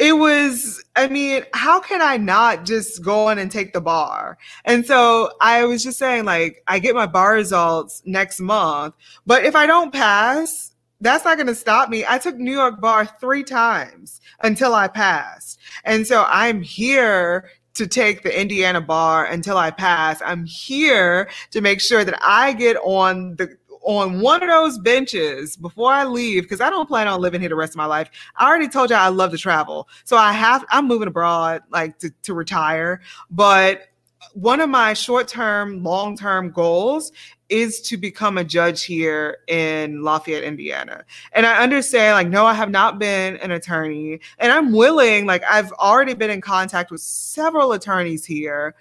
[0.00, 4.38] it was, I mean, how can I not just go on and take the bar?
[4.64, 8.94] And so I was just saying, like, I get my bar results next month,
[9.26, 12.04] but if I don't pass, that's not going to stop me.
[12.08, 15.58] I took New York bar three times until I passed.
[15.84, 20.20] And so I'm here to take the Indiana bar until I pass.
[20.24, 23.56] I'm here to make sure that I get on the
[23.98, 27.48] on one of those benches before I leave, because I don't plan on living here
[27.48, 28.10] the rest of my life.
[28.36, 29.88] I already told you I love to travel.
[30.04, 33.00] So I have, I'm moving abroad, like to, to retire.
[33.30, 33.88] But
[34.34, 37.12] one of my short term, long term goals
[37.48, 41.04] is to become a judge here in Lafayette, Indiana.
[41.32, 44.20] And I understand, like, no, I have not been an attorney.
[44.38, 48.76] And I'm willing, like, I've already been in contact with several attorneys here.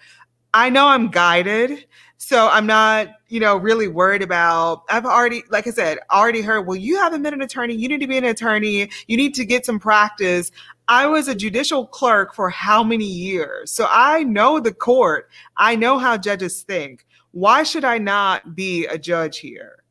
[0.53, 1.87] I know I'm guided.
[2.21, 4.83] So I'm not, you know, really worried about.
[4.89, 7.75] I've already, like I said, already heard, well, you haven't been an attorney.
[7.75, 8.89] You need to be an attorney.
[9.07, 10.51] You need to get some practice.
[10.89, 13.71] I was a judicial clerk for how many years?
[13.71, 15.29] So I know the court.
[15.55, 17.05] I know how judges think.
[17.31, 19.83] Why should I not be a judge here?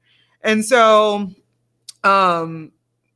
[0.43, 1.31] And so,
[2.05, 2.73] um,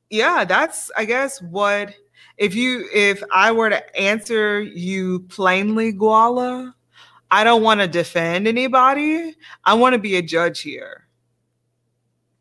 [0.08, 1.94] yeah, that's, I guess, what
[2.38, 6.72] if you if I were to answer you plainly, Guala,
[7.32, 9.34] I don't want to defend anybody.
[9.64, 11.08] I want to be a judge here.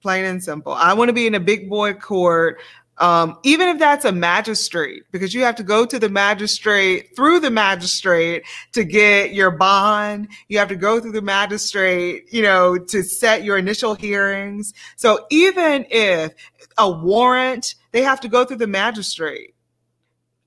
[0.02, 0.74] Plain and simple.
[0.74, 2.60] I want to be in a big boy court,
[2.98, 7.40] um, even if that's a magistrate, because you have to go to the magistrate through
[7.40, 10.28] the magistrate to get your bond.
[10.50, 14.74] You have to go through the magistrate, you know, to set your initial hearings.
[14.98, 16.34] So even if
[16.78, 19.56] a warrant, they have to go through the magistrate.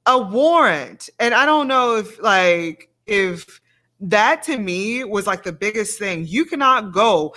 [0.05, 1.09] A warrant.
[1.19, 3.63] And I don't know if like if
[4.01, 6.27] that to me was like the biggest thing.
[6.27, 7.35] You cannot go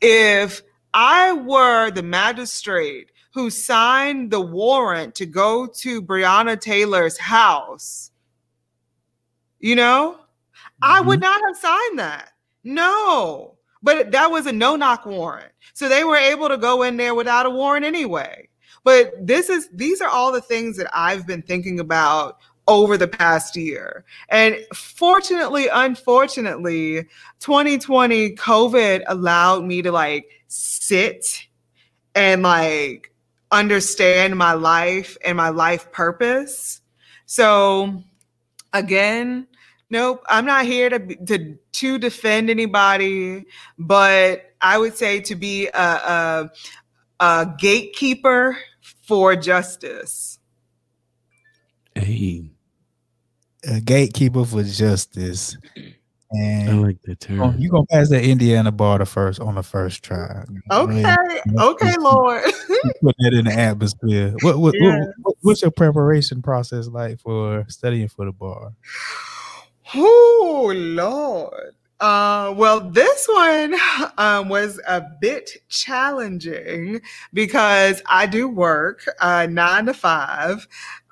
[0.00, 8.10] if I were the magistrate who signed the warrant to go to Breonna Taylor's house,
[9.60, 10.66] you know, mm-hmm.
[10.82, 11.30] I would mm-hmm.
[11.30, 12.32] not have signed that.
[12.64, 15.52] No, but that was a no knock warrant.
[15.74, 18.48] So they were able to go in there without a warrant anyway.
[18.82, 22.38] But this is these are all the things that I've been thinking about
[22.68, 24.04] over the past year.
[24.28, 27.08] And fortunately, unfortunately,
[27.40, 31.46] 2020 COVID allowed me to like sit
[32.14, 33.12] and like
[33.50, 36.80] understand my life and my life purpose.
[37.26, 38.02] So
[38.72, 39.46] again,
[39.90, 43.46] nope, I'm not here to to to defend anybody,
[43.78, 46.50] but I would say to be a, a,
[47.20, 48.58] a gatekeeper
[49.02, 50.39] for justice.
[52.00, 52.50] Hey
[53.66, 55.56] a gatekeeper for justice.
[56.32, 57.56] And I like that term.
[57.58, 60.44] You gonna pass that Indiana bar the first on the first try.
[60.70, 61.16] Okay,
[61.58, 62.44] okay, Lord.
[63.02, 64.34] put that in the atmosphere.
[64.42, 65.06] What, what, yeah.
[65.22, 68.72] what, what's your preparation process like for studying for the bar?
[69.94, 71.74] Oh Lord.
[71.98, 73.74] Uh, well, this one
[74.16, 77.02] um, was a bit challenging
[77.34, 80.66] because I do work uh, nine to five.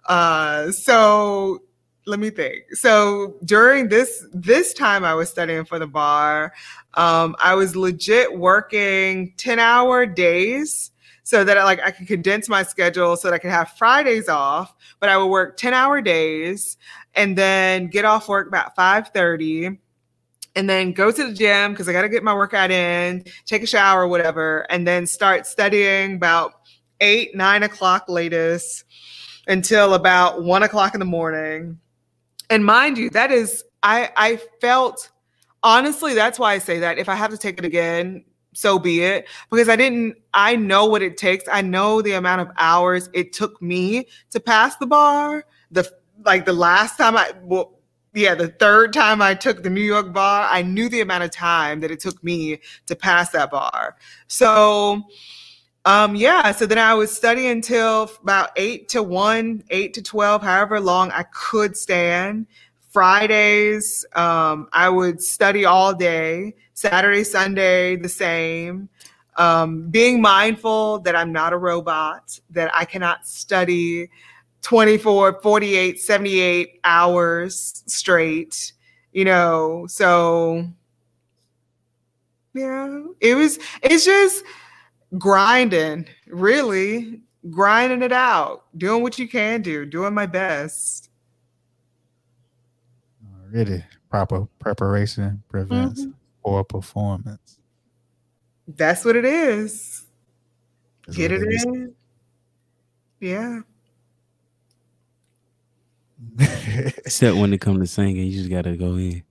[0.08, 1.62] Uh, so
[2.06, 2.64] let me think.
[2.72, 6.54] So during this this time I was studying for the bar,
[6.94, 10.90] um, I was legit working 10 hour days
[11.22, 14.74] so that like I could condense my schedule so that I could have Fridays off,
[14.98, 16.78] but I would work 10 hour days
[17.14, 19.78] and then get off work about 5 30
[20.56, 23.62] and then go to the gym because I got to get my workout in, take
[23.62, 26.54] a shower, whatever, and then start studying about
[27.00, 28.84] eight, nine o'clock latest
[29.48, 31.80] until about one o'clock in the morning.
[32.50, 35.10] And mind you, that is I I felt
[35.62, 36.98] honestly, that's why I say that.
[36.98, 38.24] If I have to take it again,
[38.54, 39.28] so be it.
[39.50, 41.44] Because I didn't, I know what it takes.
[41.50, 45.44] I know the amount of hours it took me to pass the bar.
[45.70, 45.90] The
[46.24, 47.78] like the last time I well,
[48.14, 51.30] yeah, the third time I took the New York bar, I knew the amount of
[51.30, 53.96] time that it took me to pass that bar.
[54.26, 55.02] So
[55.84, 60.42] um yeah, so then I would study until about 8 to 1, 8 to 12,
[60.42, 62.46] however long I could stand.
[62.90, 66.54] Fridays, um, I would study all day.
[66.74, 68.88] Saturday, Sunday, the same.
[69.36, 74.10] Um, being mindful that I'm not a robot, that I cannot study
[74.62, 78.72] 24, 48, 78 hours straight,
[79.12, 79.86] you know.
[79.88, 80.68] So,
[82.54, 84.44] yeah, it was, it's just
[85.16, 91.10] grinding, really grinding it out, doing what you can do, doing my best.
[93.50, 96.10] Really, proper preparation prevents mm-hmm.
[96.44, 97.58] poor performance.
[98.66, 100.04] That's what it is.
[101.06, 101.94] That's Get it, it in.
[103.20, 103.60] Yeah.
[106.38, 109.22] Except when it comes to singing, you just gotta go in.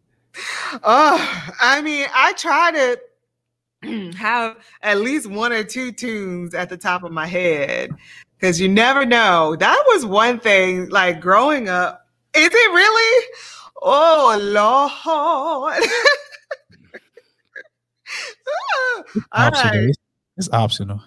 [0.84, 2.99] Oh, I mean, I try to
[4.17, 7.91] have at least one or two tunes at the top of my head
[8.39, 9.55] because you never know.
[9.55, 12.05] That was one thing, like growing up.
[12.36, 13.28] Is it really?
[13.82, 15.84] Oh Lord.
[19.32, 19.95] All right.
[20.38, 21.01] It's optional.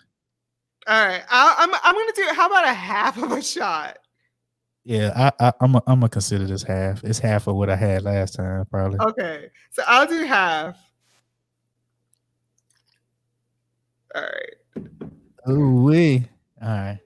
[0.87, 1.23] All right.
[1.29, 3.99] I, I'm I'm gonna do how about a half of a shot?
[4.85, 7.05] Yeah, I, I I'm a, I'm gonna consider this half.
[7.05, 8.99] It's half of what I had last time, probably.
[9.01, 10.77] Okay, so I'll do half.
[14.15, 14.91] All right.
[15.47, 16.29] Oh we.
[16.63, 16.99] All right.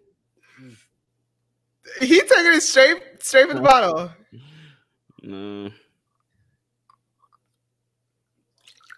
[2.01, 4.11] He took it straight straight from the bottle.
[5.23, 5.71] No.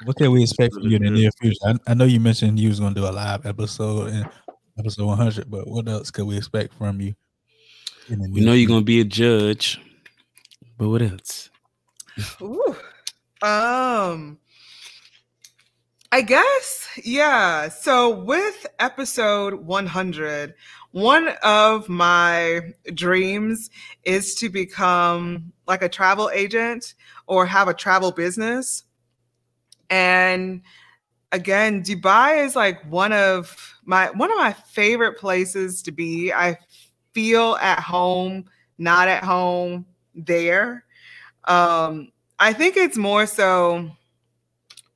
[0.05, 1.57] What can we expect from you in the near future?
[1.65, 4.29] I, I know you mentioned you was going to do a live episode in
[4.79, 7.15] episode 100, but what else could we expect from you?
[8.09, 9.81] we know you're going to be a judge,
[10.79, 11.51] but what else?
[12.41, 12.77] Ooh.
[13.43, 14.39] Um,
[16.17, 17.69] I guess, yeah.
[17.69, 20.55] So with episode 100,
[20.93, 23.69] one of my dreams
[24.03, 26.95] is to become like a travel agent
[27.27, 28.85] or have a travel business.
[29.91, 30.63] And
[31.33, 36.33] again, Dubai is like one of my one of my favorite places to be.
[36.33, 36.57] I
[37.13, 38.47] feel at home,
[38.79, 40.87] not at home there.
[41.45, 43.91] Um, I think it's more so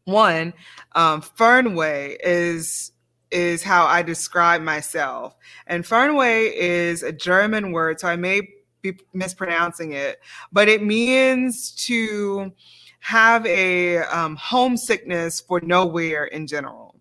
[0.05, 0.55] one,
[0.95, 2.93] um, Fernweh is
[3.31, 5.37] is how I describe myself.
[5.69, 8.43] And Fernweh is a German word, so I may
[8.83, 10.21] be mispronouncing it,
[10.53, 12.53] but it means to
[13.01, 16.97] have a um, homesickness for nowhere in general,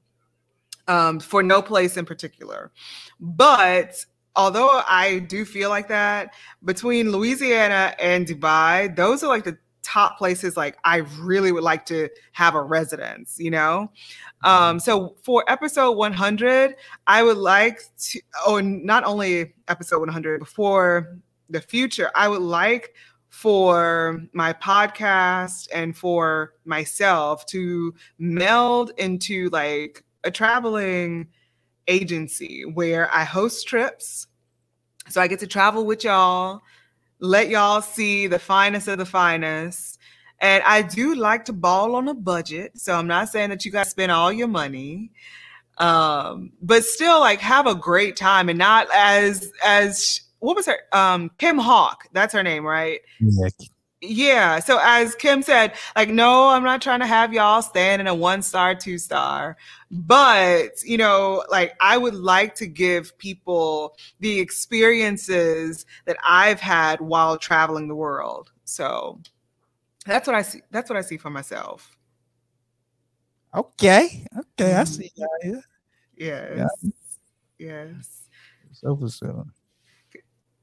[0.88, 2.72] um, for no place in particular.
[3.20, 6.34] But although I do feel like that,
[6.64, 9.58] between Louisiana and Dubai, those are like the
[9.89, 13.91] top places like I really would like to have a residence, you know?
[14.43, 14.78] Um, mm-hmm.
[14.79, 16.75] so for episode 100,
[17.07, 21.17] I would like to, oh, not only episode 100, before
[21.49, 22.93] the future, I would like
[23.29, 31.28] for my podcast and for myself to meld into like a traveling
[31.87, 34.28] agency where I host trips.
[35.09, 36.61] So I get to travel with y'all
[37.20, 40.00] let y'all see the finest of the finest.
[40.39, 42.79] And I do like to ball on a budget.
[42.79, 45.12] So I'm not saying that you to spend all your money.
[45.78, 50.78] Um, but still like have a great time and not as as what was her
[50.91, 53.00] um Kim Hawk, that's her name, right?
[53.21, 53.50] Yeah,
[54.01, 54.59] yeah.
[54.59, 58.16] So as Kim said, like, no, I'm not trying to have y'all stand in a
[58.16, 59.58] one star, two star,
[59.92, 67.01] but you know, like I would like to give people the experiences that I've had
[67.01, 68.51] while traveling the world.
[68.63, 69.20] So
[70.05, 70.62] that's what I see.
[70.71, 71.97] That's what I see for myself.
[73.54, 74.26] Okay.
[74.38, 74.76] Okay.
[74.76, 75.12] I see.
[75.20, 75.55] Mm-hmm.
[76.17, 76.55] Yeah.
[76.55, 76.86] Yes.
[77.58, 77.86] Yeah.
[77.96, 78.21] Yes.
[78.71, 79.46] So for sure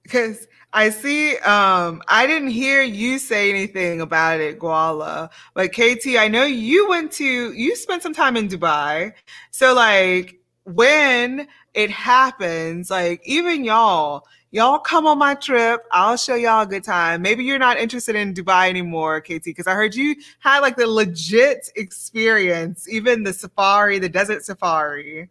[0.06, 5.30] because I see um I didn't hear you say anything about it, Guala.
[5.54, 9.12] But KT, I know you went to you spent some time in Dubai.
[9.50, 15.82] So like when it happens, like even y'all, y'all come on my trip.
[15.92, 17.22] I'll show y'all a good time.
[17.22, 20.86] Maybe you're not interested in Dubai anymore, KT, because I heard you had like the
[20.86, 25.30] legit experience, even the safari, the desert safari.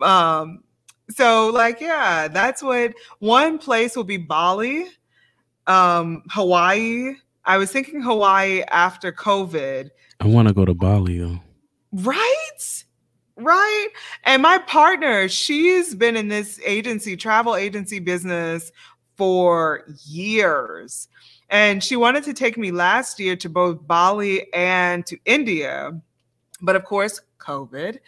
[0.00, 0.62] Um,
[1.10, 4.86] so like yeah, that's what one place will be Bali,
[5.66, 7.14] um, Hawaii.
[7.44, 9.90] I was thinking Hawaii after COVID.
[10.20, 11.40] I want to go to Bali though.
[11.92, 12.84] Right?
[13.36, 13.88] Right.
[14.24, 18.70] And my partner, she's been in this agency, travel agency business
[19.16, 21.08] for years.
[21.48, 25.98] And she wanted to take me last year to both Bali and to India.
[26.60, 27.98] But of course, COVID.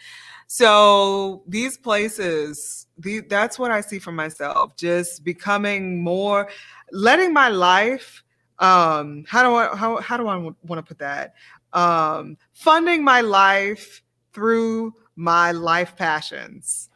[0.47, 6.49] So these places, the, that's what I see for myself, just becoming more,
[6.91, 8.23] letting my life,
[8.59, 11.33] um, how do I, how, how do I want to put that?
[11.73, 14.03] Um, funding my life
[14.33, 16.89] through my life passions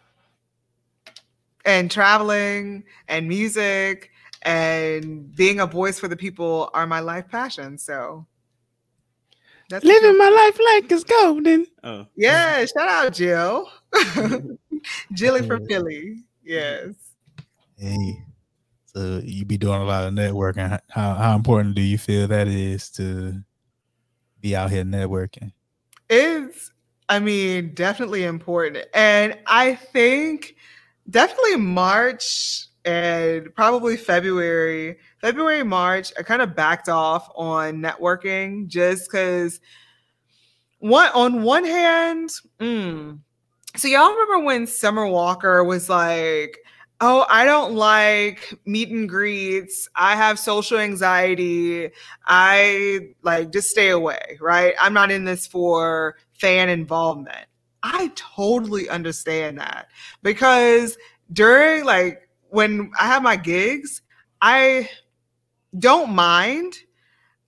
[1.65, 4.11] and traveling and music
[4.43, 7.83] and being a voice for the people are my life passions.
[7.83, 8.25] So
[9.69, 11.67] that's living my life like it's golden.
[11.83, 12.07] Oh.
[12.15, 13.69] Yeah, shout out Jill.
[15.13, 16.23] Jilly from Philly.
[16.43, 16.89] Yes.
[17.77, 18.23] Hey.
[18.85, 20.79] So you be doing a lot of networking.
[20.89, 23.43] How how important do you feel that is to
[24.41, 25.51] be out here networking?
[26.09, 26.71] It's
[27.09, 28.85] I mean, definitely important.
[28.93, 30.55] And I think
[31.09, 39.09] definitely March and probably February, February, March, I kind of backed off on networking just
[39.09, 39.59] because
[40.79, 42.29] one on one hand,
[42.59, 43.19] mm,
[43.77, 46.59] so y'all remember when Summer Walker was like,
[46.99, 49.87] Oh, I don't like meet and greets.
[49.95, 51.91] I have social anxiety.
[52.25, 54.73] I like just stay away, right?
[54.81, 57.45] I'm not in this for fan involvement.
[57.83, 59.89] I totally understand that
[60.23, 60.97] because
[61.31, 64.01] during like when I have my gigs,
[64.41, 64.89] I
[65.77, 66.73] don't mind.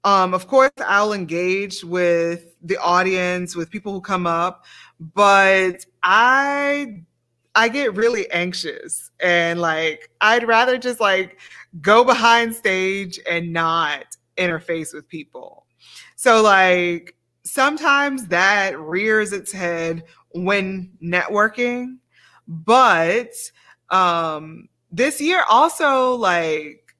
[0.03, 4.65] Um, of course, I'll engage with the audience, with people who come up,
[4.99, 7.03] but I
[7.55, 11.39] I get really anxious and like I'd rather just like
[11.81, 15.65] go behind stage and not interface with people.
[16.15, 21.97] So like sometimes that rears its head when networking,
[22.47, 23.31] but
[23.89, 26.95] um this year also like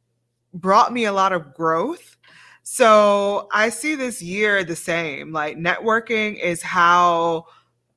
[0.54, 2.18] brought me a lot of growth.
[2.64, 5.32] So I see this year the same.
[5.32, 7.46] Like networking is how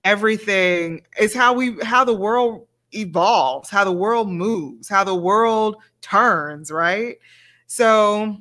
[0.05, 5.77] everything is how we how the world evolves, how the world moves, how the world
[6.01, 7.17] turns, right?
[7.67, 8.37] So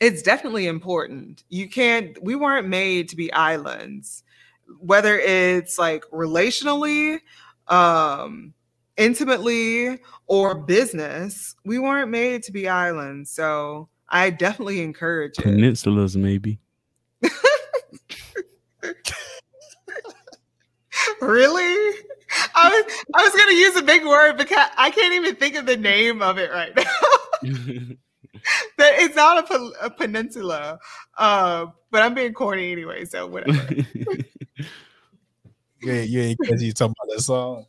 [0.00, 1.44] it's definitely important.
[1.48, 4.24] You can't we weren't made to be islands.
[4.78, 7.20] Whether it's like relationally,
[7.68, 8.54] um
[8.96, 13.30] intimately or business, we weren't made to be islands.
[13.30, 16.58] So I definitely encourage Peninsulas, maybe.
[21.20, 21.94] really?
[22.54, 25.66] I was I was gonna use a big word because I can't even think of
[25.66, 26.84] the name of it right now.
[28.78, 30.78] that it's not a, a peninsula,
[31.16, 33.74] uh, but I'm being corny anyway, so whatever.
[35.82, 37.66] yeah, you ain't because you talking about that song.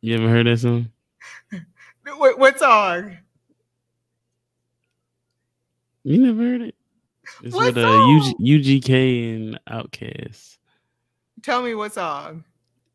[0.00, 0.88] you ever heard that song?
[2.16, 3.18] What, what song?
[6.04, 6.74] You never heard it?
[7.42, 10.58] It's what with uh, UG, UGK and Outkast.
[11.42, 12.44] Tell me what song.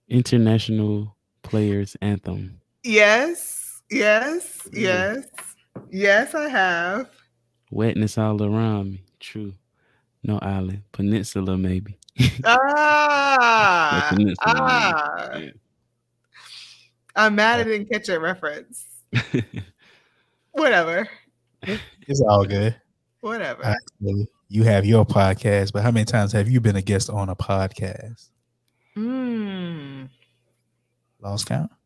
[0.07, 2.61] International Players Anthem.
[2.83, 5.25] Yes, yes, yes,
[5.91, 7.09] yes, I have.
[7.71, 9.03] Wetness all around me.
[9.19, 9.53] True.
[10.23, 10.83] No island.
[10.93, 11.97] Peninsula, maybe.
[12.45, 14.15] Ah.
[14.41, 15.37] ah.
[15.37, 15.49] Yeah.
[17.15, 18.85] I'm mad I didn't catch a reference.
[20.51, 21.09] Whatever.
[22.07, 22.75] It's all good.
[23.19, 23.65] Whatever.
[23.65, 27.27] Actually, you have your podcast, but how many times have you been a guest on
[27.27, 28.29] a podcast?
[28.97, 30.09] Mm.
[31.21, 31.71] Lost count.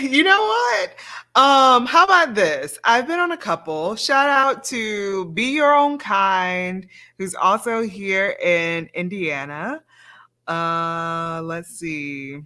[0.00, 0.90] You know what?
[1.34, 2.78] Um, how about this?
[2.84, 3.94] I've been on a couple.
[3.94, 6.88] Shout out to Be Your Own Kind,
[7.18, 9.82] who's also here in Indiana.
[10.46, 12.40] Uh, let's see.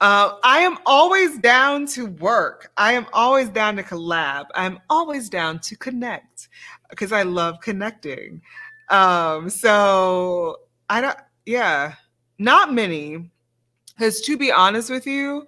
[0.00, 2.72] Uh, I am always down to work.
[2.76, 4.46] I am always down to collab.
[4.54, 6.48] I'm always down to connect
[6.90, 8.42] because I love connecting.
[8.90, 11.16] Um, so I don't
[11.50, 11.94] yeah,
[12.38, 13.28] not many.
[13.96, 15.46] Because to be honest with you,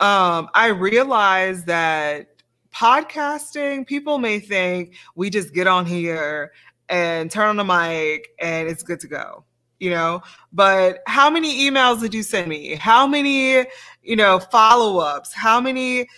[0.00, 2.42] um, I realize that
[2.74, 6.52] podcasting, people may think we just get on here
[6.88, 9.44] and turn on the mic and it's good to go,
[9.78, 10.22] you know?
[10.52, 12.74] But how many emails did you send me?
[12.74, 13.64] How many,
[14.02, 15.32] you know, follow ups?
[15.32, 16.08] How many,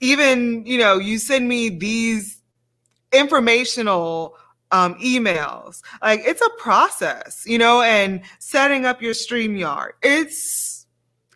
[0.00, 2.42] even, you know, you send me these
[3.12, 4.36] informational
[4.74, 5.82] um, emails.
[6.02, 9.90] Like it's a process, you know, and setting up your StreamYard.
[10.02, 10.86] It's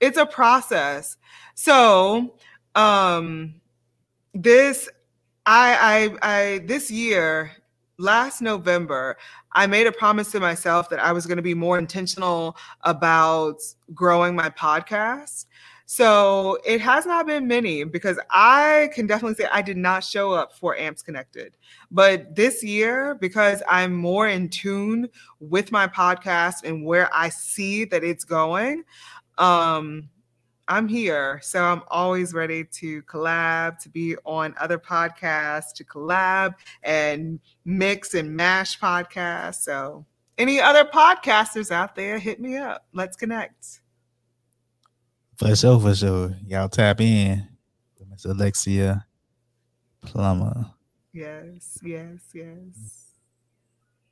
[0.00, 1.16] it's a process.
[1.54, 2.34] So,
[2.74, 3.54] um,
[4.34, 4.88] this,
[5.46, 7.52] I, I, I, this year,
[7.98, 9.16] last November,
[9.52, 13.60] I made a promise to myself that I was going to be more intentional about
[13.92, 15.46] growing my podcast.
[15.90, 20.32] So it has not been many because I can definitely say I did not show
[20.32, 21.56] up for Amps Connected.
[21.90, 25.08] But this year, because I'm more in tune
[25.40, 28.84] with my podcast and where I see that it's going,
[29.38, 30.10] um,
[30.68, 31.40] I'm here.
[31.42, 38.12] So I'm always ready to collab, to be on other podcasts, to collab and mix
[38.12, 39.62] and mash podcasts.
[39.62, 40.04] So
[40.36, 42.84] any other podcasters out there, hit me up.
[42.92, 43.80] Let's connect.
[45.38, 46.36] For sure, for sure.
[46.48, 47.46] Y'all tap in.
[47.98, 49.06] with Miss Alexia
[50.02, 50.66] Plummer.
[51.12, 53.06] Yes, yes, yes.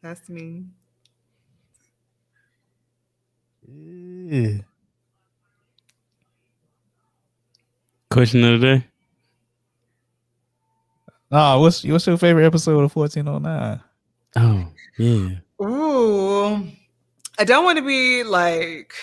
[0.01, 0.66] That's me.
[3.69, 4.59] Yeah.
[8.09, 8.86] Question of the day.
[11.32, 13.81] Oh, what's what's your favorite episode of 1409?
[14.36, 15.31] Oh, yeah.
[15.61, 16.70] Ooh.
[17.36, 18.94] I don't want to be like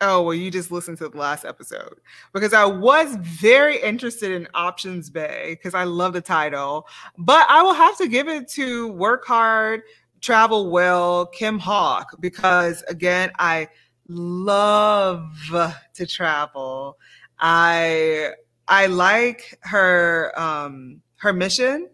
[0.00, 2.00] oh, well, you just listened to the last episode
[2.32, 6.86] because I was very interested in Options Bay because I love the title,
[7.18, 9.82] but I will have to give it to Work Hard,
[10.20, 13.68] Travel Well, Kim Hawk because again, I
[14.08, 16.98] love to travel.
[17.38, 18.30] I
[18.68, 21.88] I like her um her mission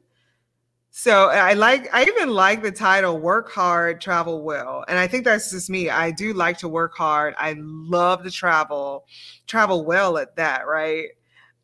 [1.00, 4.84] so I like, I even like the title Work Hard, Travel Well.
[4.86, 5.88] And I think that's just me.
[5.88, 7.32] I do like to work hard.
[7.38, 9.06] I love to travel,
[9.46, 11.08] travel well at that, right?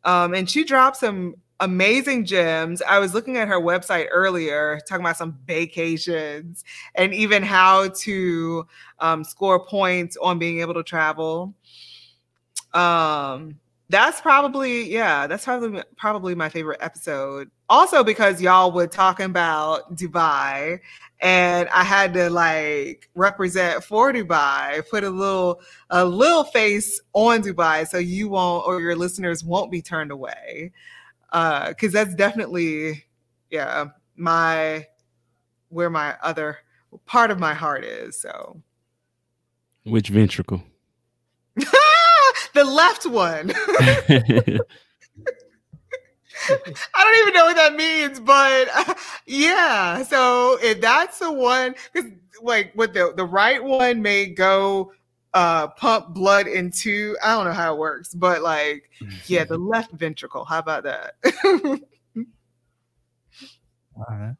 [0.03, 2.81] Um, and she dropped some amazing gems.
[2.81, 6.63] I was looking at her website earlier, talking about some vacations
[6.95, 8.65] and even how to
[8.97, 11.53] um, score points on being able to travel.
[12.73, 13.59] Um,
[13.89, 19.95] that's probably yeah that's probably probably my favorite episode also because y'all were talking about
[19.95, 20.79] dubai
[21.19, 27.41] and i had to like represent for dubai put a little a little face on
[27.41, 30.71] dubai so you won't or your listeners won't be turned away.
[31.31, 33.03] Uh because that's definitely
[33.49, 33.85] yeah
[34.15, 34.85] my
[35.69, 36.59] where my other
[37.05, 38.61] part of my heart is so.
[39.83, 40.63] Which ventricle?
[42.53, 43.51] The left one.
[46.49, 48.93] I don't even know what that means, but uh,
[49.25, 50.03] yeah.
[50.03, 52.11] So if that's the one, because
[52.41, 54.91] like what the the right one may go
[55.33, 58.89] uh pump blood into I don't know how it works, but like
[59.25, 60.45] yeah, the left ventricle.
[60.45, 61.15] How about that?
[63.95, 64.35] All right.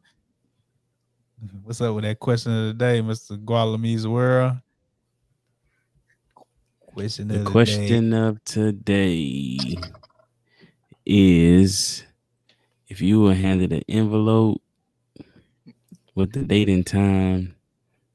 [1.64, 3.38] What's up with that question of the day, Mr.
[3.44, 4.54] Gualamise World?
[6.80, 8.18] Question the, of question day.
[8.18, 9.78] of today
[11.08, 12.04] is
[12.90, 14.62] if you were handed an envelope
[16.16, 17.56] with the date and time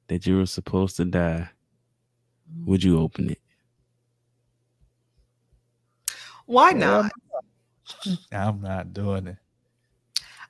[0.08, 1.48] that you were supposed to die,
[2.66, 3.40] would you open it?
[6.44, 7.10] Why not?
[8.30, 9.38] I'm not doing it.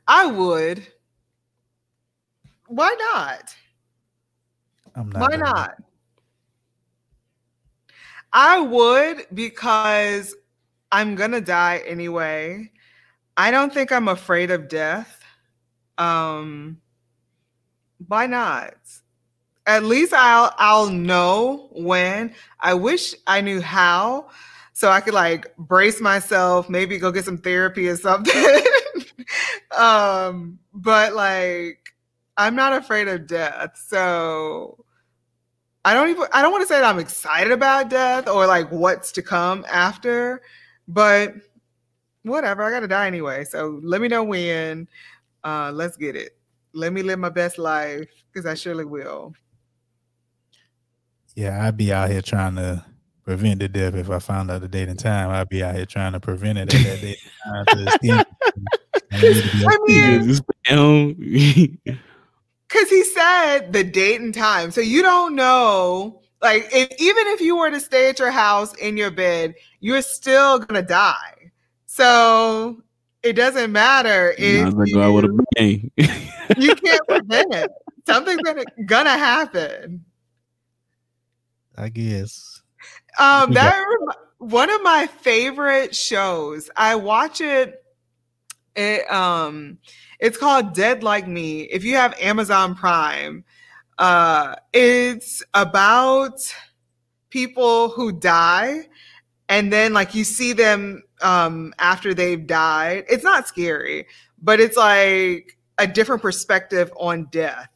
[0.08, 0.84] I would.
[2.66, 3.54] Why not?
[4.96, 5.20] I'm not.
[5.30, 5.74] Why not?
[5.78, 5.84] It.
[8.32, 10.34] I would because
[10.92, 12.70] I'm gonna die anyway.
[13.36, 15.20] I don't think I'm afraid of death.
[15.98, 16.80] Um,
[18.06, 18.74] why not?
[19.66, 22.34] At least I'll I'll know when.
[22.60, 24.28] I wish I knew how,
[24.74, 28.60] so I could like brace myself, maybe go get some therapy or something.
[29.78, 31.94] um, but like
[32.36, 34.84] I'm not afraid of death, so
[35.84, 38.70] I don't even I don't want to say that I'm excited about death or like
[38.70, 40.42] what's to come after,
[40.88, 41.34] but
[42.22, 43.44] whatever, I gotta die anyway.
[43.44, 44.88] So let me know when.
[45.44, 46.36] Uh let's get it.
[46.72, 49.34] Let me live my best life because I surely will.
[51.34, 52.84] Yeah, I'd be out here trying to
[53.24, 55.30] prevent the death if I found out the date and time.
[55.30, 58.24] I'd be out here trying to prevent it at that date and time.
[59.12, 60.40] I mean,
[62.68, 64.70] because he said the date and time.
[64.70, 66.21] So you don't know.
[66.42, 70.02] Like, if, even if you were to stay at your house in your bed, you're
[70.02, 71.52] still gonna die.
[71.86, 72.82] So
[73.22, 75.90] it doesn't matter if you, go out with a bang.
[76.58, 77.70] you can't prevent it.
[78.06, 80.04] Something's gonna gonna happen.
[81.76, 82.62] I guess.
[83.18, 83.84] Um, that
[84.38, 86.68] one of my favorite shows.
[86.76, 87.84] I watch it.
[88.74, 89.78] It um
[90.18, 91.62] it's called Dead Like Me.
[91.62, 93.44] If you have Amazon Prime,
[94.02, 96.40] uh, it's about
[97.30, 98.88] people who die
[99.48, 103.04] and then like you see them um after they've died.
[103.08, 104.06] It's not scary,
[104.42, 107.68] but it's like a different perspective on death.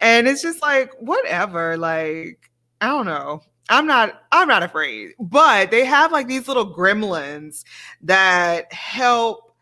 [0.00, 2.50] And it's just like whatever, like
[2.80, 3.42] I don't know.
[3.68, 5.10] I'm not I'm not afraid.
[5.20, 7.62] But they have like these little gremlins
[8.00, 9.54] that help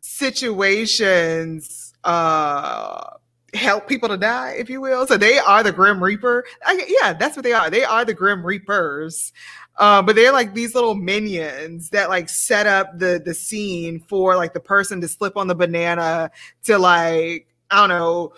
[0.00, 3.16] situations uh
[3.54, 5.06] help people to die, if you will.
[5.06, 6.44] So they are the Grim Reaper.
[6.64, 7.70] I, yeah, that's what they are.
[7.70, 9.32] They are the Grim Reapers.
[9.78, 14.34] Uh, but they're like these little minions that like set up the the scene for
[14.34, 16.30] like the person to slip on the banana
[16.64, 18.32] to like I don't know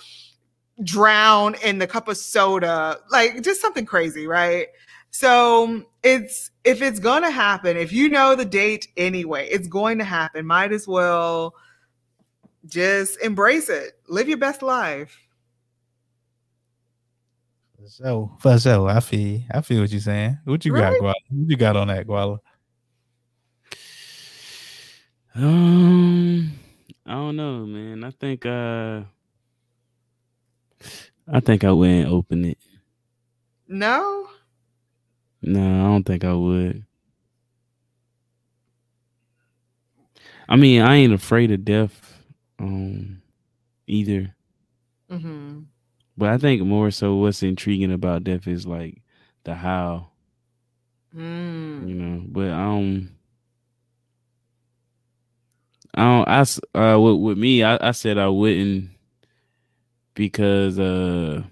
[0.82, 4.68] drown in the cup of soda, like just something crazy, right?
[5.10, 10.04] So it's if it's gonna happen, if you know the date anyway, it's going to
[10.04, 10.44] happen.
[10.44, 11.54] Might as well
[12.66, 13.97] just embrace it.
[14.08, 15.16] Live your best life.
[17.86, 20.38] So for sure, I feel I feel what you're saying.
[20.44, 20.92] What you right?
[20.92, 21.14] got, Guala?
[21.30, 22.38] What you got on that, Guala?
[25.34, 26.52] Um,
[27.06, 28.04] I don't know, man.
[28.04, 29.02] I think uh,
[31.32, 32.58] I think I wouldn't open it.
[33.68, 34.28] No.
[35.42, 36.84] No, I don't think I would.
[40.48, 42.22] I mean, I ain't afraid of death,
[42.58, 43.20] um,
[43.88, 44.34] either.
[45.10, 45.60] Mm-hmm.
[46.16, 49.02] But I think more so, what's intriguing about death is like
[49.44, 50.08] the how.
[51.16, 51.88] Mm.
[51.88, 53.10] You know, but um,
[55.94, 56.28] I don't.
[56.74, 58.90] I uh, with, with me, I, I said I wouldn't
[60.14, 61.42] because uh,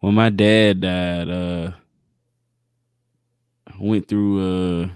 [0.00, 1.72] when my dad died, uh
[3.78, 4.88] went through uh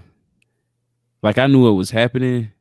[1.21, 2.51] like I knew what was happening.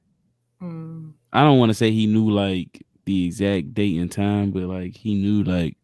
[0.62, 1.12] Mm.
[1.32, 4.96] I don't want to say he knew like the exact date and time, but like
[4.96, 5.76] he knew like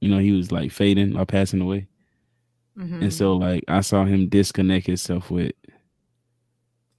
[0.00, 1.86] you know, he was like fading or passing away.
[2.78, 3.04] Mm-hmm.
[3.04, 5.52] And so like I saw him disconnect himself with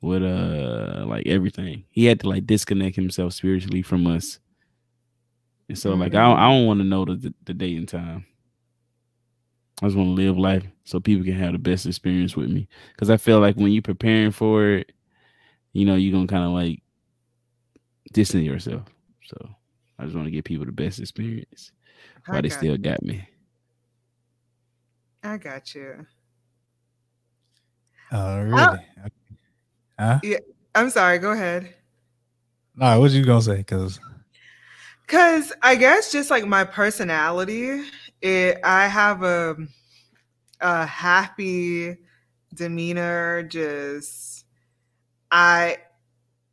[0.01, 1.83] with uh like everything.
[1.89, 4.39] He had to like disconnect himself spiritually from us.
[5.69, 6.01] And so mm-hmm.
[6.01, 8.25] like I don't, I don't want to know the, the date and time.
[9.81, 12.67] I just want to live life so people can have the best experience with me.
[12.93, 14.91] Because I feel like when you're preparing for it,
[15.73, 16.81] you know, you're gonna kind of like
[18.13, 18.83] distance yourself.
[19.25, 19.37] So
[19.99, 21.71] I just want to give people the best experience
[22.27, 22.77] while they still you.
[22.77, 23.27] got me.
[25.23, 26.05] I got you.
[28.11, 28.41] Oh, oh.
[28.43, 28.79] really?
[29.99, 30.19] huh?
[30.23, 30.37] Yeah.
[30.75, 31.17] I'm sorry.
[31.17, 31.73] Go ahead.
[32.79, 32.97] All right.
[32.97, 33.57] What you gonna say?
[33.57, 33.99] Because,
[35.05, 37.83] because I guess just like my personality
[38.21, 39.55] it I have a
[40.59, 41.97] a happy
[42.53, 44.45] demeanor just
[45.29, 45.77] I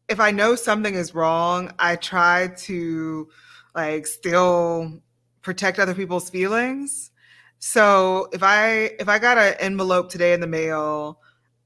[0.09, 3.29] if I know something is wrong, I try to
[3.75, 5.01] like still
[5.43, 7.11] protect other people's feelings.
[7.59, 11.21] So if I if I got an envelope today in the mail,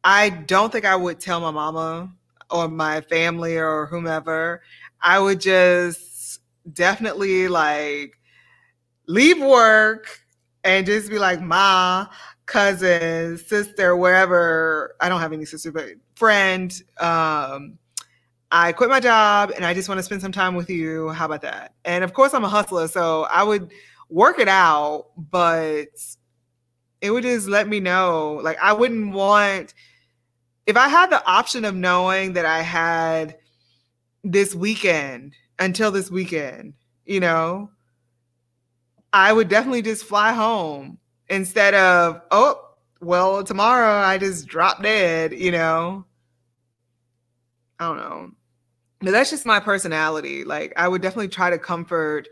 [0.04, 2.12] I don't think I would tell my mama
[2.50, 4.62] or my family or whomever.
[5.00, 6.40] I would just
[6.72, 8.18] definitely like
[9.06, 10.20] leave work
[10.64, 12.06] and just be like, ma,
[12.46, 14.94] cousin, sister, wherever.
[15.00, 16.72] I don't have any sister, but friend.
[17.00, 17.78] Um,
[18.50, 21.10] I quit my job and I just want to spend some time with you.
[21.10, 21.74] How about that?
[21.84, 23.70] And of course, I'm a hustler, so I would
[24.08, 25.88] work it out, but
[27.00, 28.40] it would just let me know.
[28.42, 29.74] Like, I wouldn't want,
[30.66, 33.36] if I had the option of knowing that I had
[34.24, 36.72] this weekend until this weekend,
[37.04, 37.70] you know,
[39.12, 40.98] I would definitely just fly home
[41.28, 42.60] instead of, oh,
[43.00, 46.04] well, tomorrow I just drop dead, you know?
[47.78, 48.30] I don't know.
[49.00, 50.44] But that's just my personality.
[50.44, 52.28] Like I would definitely try to comfort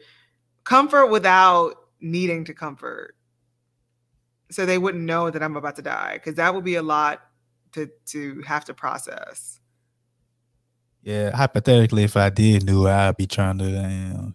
[0.64, 3.14] comfort without needing to comfort.
[4.50, 7.22] So they wouldn't know that I'm about to die because that would be a lot
[7.72, 9.60] to to have to process.
[11.02, 14.34] Yeah, hypothetically, if I did know, I'd be trying to um,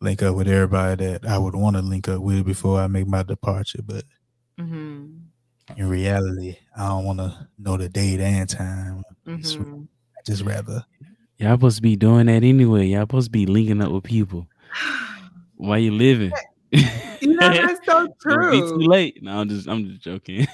[0.00, 3.06] link up with everybody that I would want to link up with before I make
[3.06, 3.82] my departure.
[3.84, 4.04] But
[4.58, 5.08] mm-hmm.
[5.76, 9.02] in reality, I don't want to know the date and time.
[9.26, 9.82] Mm-hmm.
[10.16, 10.86] I just rather.
[11.40, 12.84] Y'all supposed to be doing that anyway.
[12.84, 14.46] Y'all supposed to be linking up with people
[15.56, 16.32] while you living.
[17.22, 18.50] You know that's so true.
[18.50, 19.22] be too late.
[19.22, 20.46] No, I'm just I'm just joking.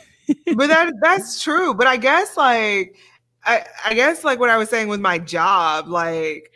[0.57, 1.75] but that that's true.
[1.75, 2.97] But I guess like
[3.45, 6.51] I I guess like what I was saying with my job, like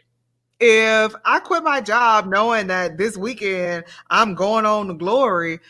[0.58, 5.60] if I quit my job knowing that this weekend I'm going on to glory,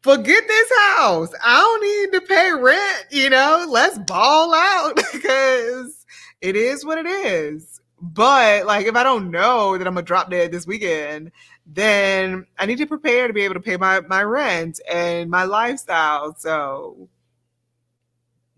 [0.00, 1.30] forget this house.
[1.44, 5.97] I don't need to pay rent, you know, let's ball out because
[6.40, 7.80] it is what it is.
[8.00, 11.32] But like if I don't know that I'm gonna drop dead this weekend,
[11.66, 15.44] then I need to prepare to be able to pay my, my rent and my
[15.44, 16.34] lifestyle.
[16.38, 17.08] So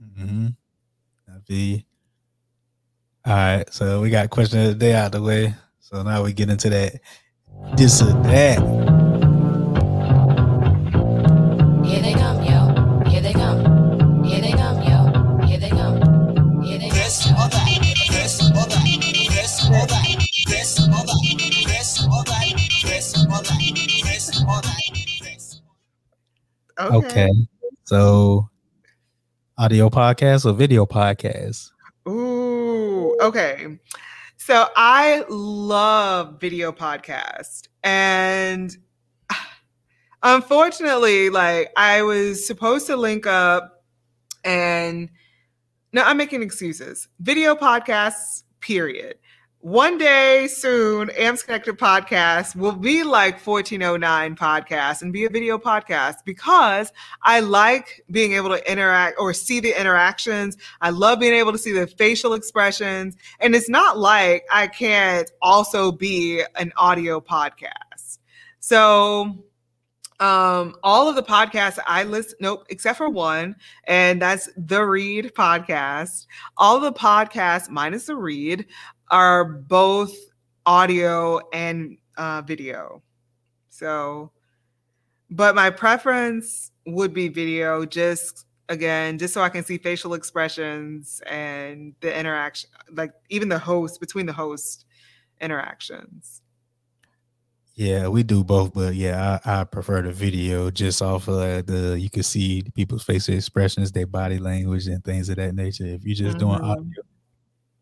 [0.03, 0.49] mm-hmm.
[1.47, 1.87] be
[3.25, 3.73] all right.
[3.73, 5.55] So we got question of the day out the way.
[5.81, 7.01] So now we get into that
[7.77, 9.10] this or that.
[26.81, 26.97] Okay.
[26.97, 27.31] okay.
[27.85, 28.49] So
[29.59, 31.73] audio podcast or video podcast?
[32.09, 33.79] Ooh, okay.
[34.39, 38.75] So I love video podcast and
[40.23, 43.85] unfortunately like I was supposed to link up
[44.43, 45.11] and
[45.93, 47.09] no, I'm making excuses.
[47.21, 49.17] Video podcasts period
[49.61, 55.59] one day soon, Amps Connected podcast will be like 1409 podcast and be a video
[55.59, 56.91] podcast because
[57.23, 60.57] I like being able to interact or see the interactions.
[60.81, 63.19] I love being able to see the facial expressions.
[63.41, 68.19] And it's not like I can't also be an audio podcast.
[68.61, 69.45] So,
[70.21, 75.33] um, all of the podcasts I list, nope, except for one, and that's the Read
[75.35, 76.27] podcast.
[76.59, 78.67] All the podcasts, minus the Read,
[79.11, 80.15] are both
[80.67, 83.03] audio and uh, video.
[83.71, 84.33] So,
[85.31, 91.21] but my preference would be video, just again, just so I can see facial expressions
[91.27, 94.87] and the interaction, like even the host between the host
[95.41, 96.43] interactions.
[97.75, 101.99] Yeah, we do both, but yeah, I, I prefer the video just off of the
[101.99, 105.87] you can see people's facial expressions, their body language, and things of that nature.
[105.87, 106.47] If you're just mm-hmm.
[106.47, 107.03] doing audio,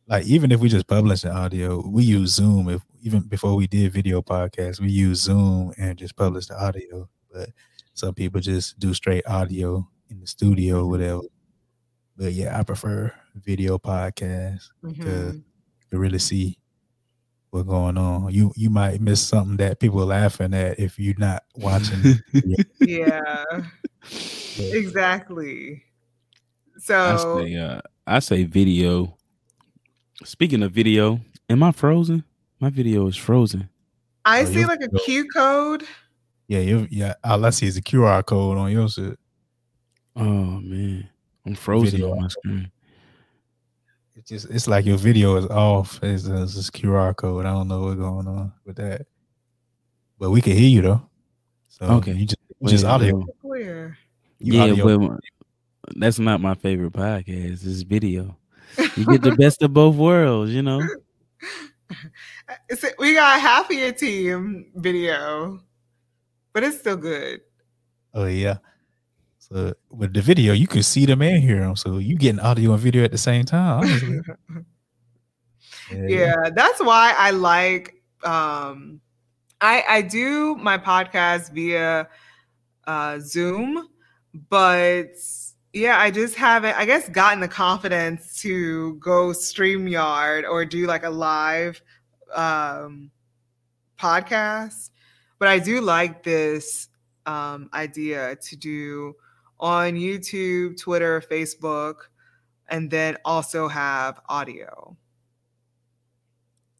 [0.08, 2.68] like even if we just publish an audio, we use Zoom.
[2.70, 7.08] If even before we did video podcasts, we use Zoom and just publish the audio.
[7.30, 7.50] But
[7.92, 11.20] some people just do straight audio in the studio, whatever.
[12.16, 15.38] But yeah, I prefer video podcasts because mm-hmm.
[15.92, 16.58] you really see
[17.50, 18.32] what's going on.
[18.32, 22.18] You you might miss something that people are laughing at if you're not watching.
[22.80, 23.44] yeah,
[24.58, 25.84] exactly.
[26.78, 29.17] So I say, uh, I say video
[30.24, 32.24] Speaking of video, am I frozen?
[32.58, 33.68] My video is frozen.
[34.24, 35.84] I oh, see like a Q code.
[36.48, 37.14] Yeah, you yeah.
[37.22, 39.16] All I see is a QR code on your shit.
[40.16, 41.08] Oh man,
[41.46, 42.12] I'm frozen video.
[42.12, 42.70] on my screen.
[44.16, 46.02] It's just it's like your video is off.
[46.02, 47.46] It's, it's this QR code.
[47.46, 49.06] I don't know what's going on with that,
[50.18, 51.02] but we can hear you though.
[51.68, 53.24] So okay, you just well, just audio.
[53.40, 53.96] Clear.
[54.40, 54.98] yeah, audio.
[54.98, 55.20] but
[55.94, 57.64] that's not my favorite podcast.
[57.64, 58.36] It's video
[58.98, 60.82] you get the best of both worlds, you know.
[62.98, 65.60] we got half of your team video,
[66.52, 67.40] but it's still good.
[68.14, 68.58] Oh yeah.
[69.38, 71.76] So with the video, you can see them and hear them.
[71.76, 73.86] So you getting audio and video at the same time.
[75.90, 76.06] yeah.
[76.06, 77.94] yeah, that's why I like
[78.24, 79.00] um
[79.60, 82.08] I I do my podcast via
[82.86, 83.88] uh Zoom,
[84.50, 85.12] but
[85.72, 91.04] yeah, I just haven't, I guess, gotten the confidence to go StreamYard or do like
[91.04, 91.80] a live
[92.34, 93.10] um,
[93.98, 94.90] podcast.
[95.38, 96.88] But I do like this
[97.26, 99.14] um, idea to do
[99.60, 101.96] on YouTube, Twitter, Facebook,
[102.68, 104.96] and then also have audio.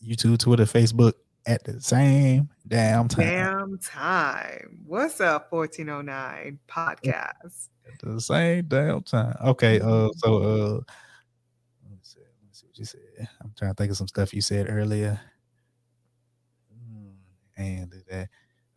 [0.05, 1.15] YouTube, Twitter, Facebook
[1.47, 3.27] at the same damn time.
[3.27, 4.79] Damn time.
[4.87, 7.69] What's up, 1409 podcast?
[8.03, 9.37] The same damn time.
[9.43, 10.19] Okay, uh, mm-hmm.
[10.19, 10.75] so uh
[11.83, 13.29] let me see, let me see what you said.
[13.43, 15.19] I'm trying to think of some stuff you said earlier.
[16.71, 18.29] Hmm, and that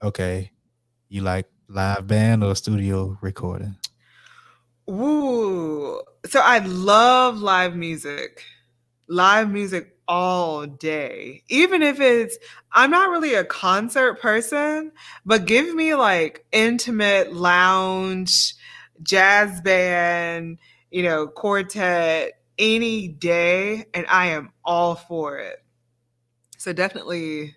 [0.02, 0.52] okay.
[1.10, 3.76] You like live band or studio recording?
[4.90, 6.02] Ooh.
[6.26, 8.44] So I love live music.
[9.10, 11.42] Live music all day.
[11.48, 12.38] Even if it's,
[12.74, 14.92] I'm not really a concert person,
[15.26, 18.56] but give me like intimate lounge,
[19.04, 20.58] jazz band,
[20.90, 25.64] you know, quartet any day, and I am all for it.
[26.58, 27.56] So definitely,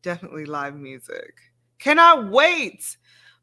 [0.00, 1.34] definitely live music.
[1.78, 2.96] Cannot wait.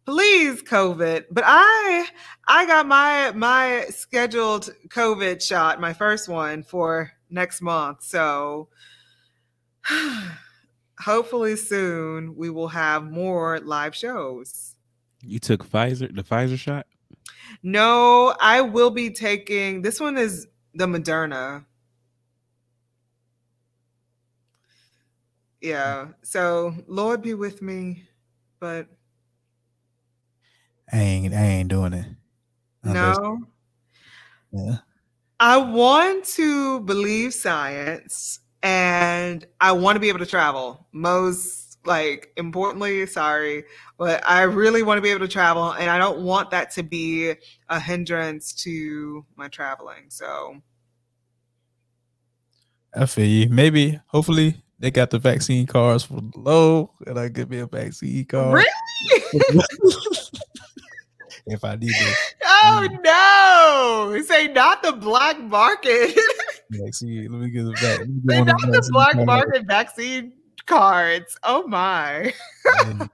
[0.03, 1.25] Please, COVID.
[1.29, 2.07] But I
[2.47, 8.03] I got my my scheduled COVID shot, my first one for next month.
[8.03, 8.69] So
[10.99, 14.75] hopefully soon we will have more live shows.
[15.21, 16.85] You took Pfizer, the Pfizer shot?
[17.63, 21.65] No, I will be taking this one is the Moderna.
[25.61, 26.07] yeah.
[26.23, 28.03] So Lord be with me,
[28.59, 28.87] but
[30.91, 32.05] I ain't I ain't doing it.
[32.83, 33.39] Unless, no.
[34.51, 34.77] Yeah.
[35.39, 40.87] I want to believe science and I want to be able to travel.
[40.91, 43.63] Most like importantly, sorry,
[43.97, 46.83] but I really want to be able to travel and I don't want that to
[46.83, 47.33] be
[47.69, 50.09] a hindrance to my traveling.
[50.09, 50.61] So
[52.95, 53.49] I feel you.
[53.49, 58.25] Maybe hopefully they got the vaccine cards for low and I give me a vaccine
[58.25, 58.55] card.
[58.55, 58.67] Really?
[61.47, 62.17] if I need it.
[62.69, 64.21] Oh no!
[64.23, 66.17] Say not the black market.
[66.71, 68.01] yeah, see, let me get the back.
[68.27, 70.33] Say not the black market vaccine
[70.65, 71.37] cards.
[71.43, 72.33] Oh my!
[72.67, 73.09] I'm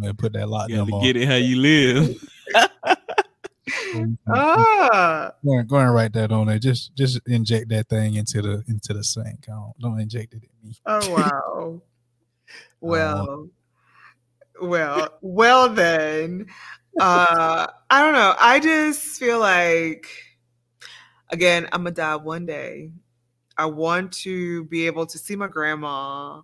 [0.00, 0.70] gonna put that lot.
[0.70, 2.28] You gotta get it how you live.
[4.28, 5.32] ah.
[5.44, 6.58] Go ahead, go ahead and write that on there.
[6.58, 9.46] Just just inject that thing into the into the sink.
[9.46, 10.76] Don't, don't inject it in me.
[10.86, 11.82] Oh wow.
[12.80, 13.46] well, uh,
[14.60, 16.46] well, well then
[16.98, 18.34] uh, I don't know.
[18.38, 20.06] I just feel like,
[21.30, 22.90] again, I'm gonna die one day.
[23.56, 26.42] I want to be able to see my grandma,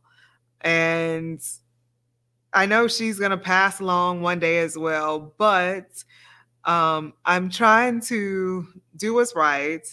[0.60, 1.43] and
[2.52, 5.34] I know she's gonna pass along one day as well.
[5.39, 6.05] But
[6.64, 8.66] um, I'm trying to
[8.97, 9.86] do what's right.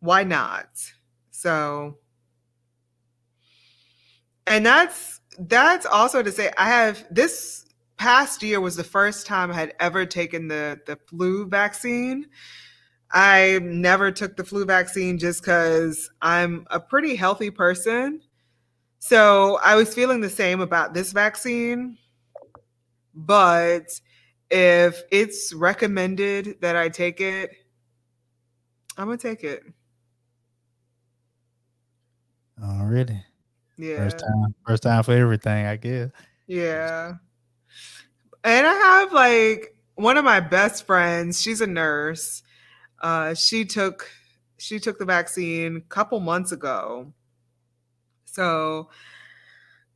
[0.00, 0.68] Why not?
[1.30, 1.98] So,
[4.46, 7.66] and that's that's also to say I have this
[7.96, 12.26] past year was the first time I had ever taken the the flu vaccine.
[13.10, 18.20] I never took the flu vaccine just because I'm a pretty healthy person.
[18.98, 21.96] So I was feeling the same about this vaccine.
[23.14, 24.00] But
[24.50, 27.50] if it's recommended that I take it,
[28.96, 29.62] I'm going to take it.
[32.62, 33.22] Already.
[33.78, 33.96] Yeah.
[33.96, 36.10] First time, first time for everything, I guess.
[36.46, 37.14] Yeah.
[38.44, 42.42] And I have like one of my best friends, she's a nurse.
[43.00, 44.10] Uh, she took
[44.56, 47.12] she took the vaccine a couple months ago.
[48.24, 48.90] So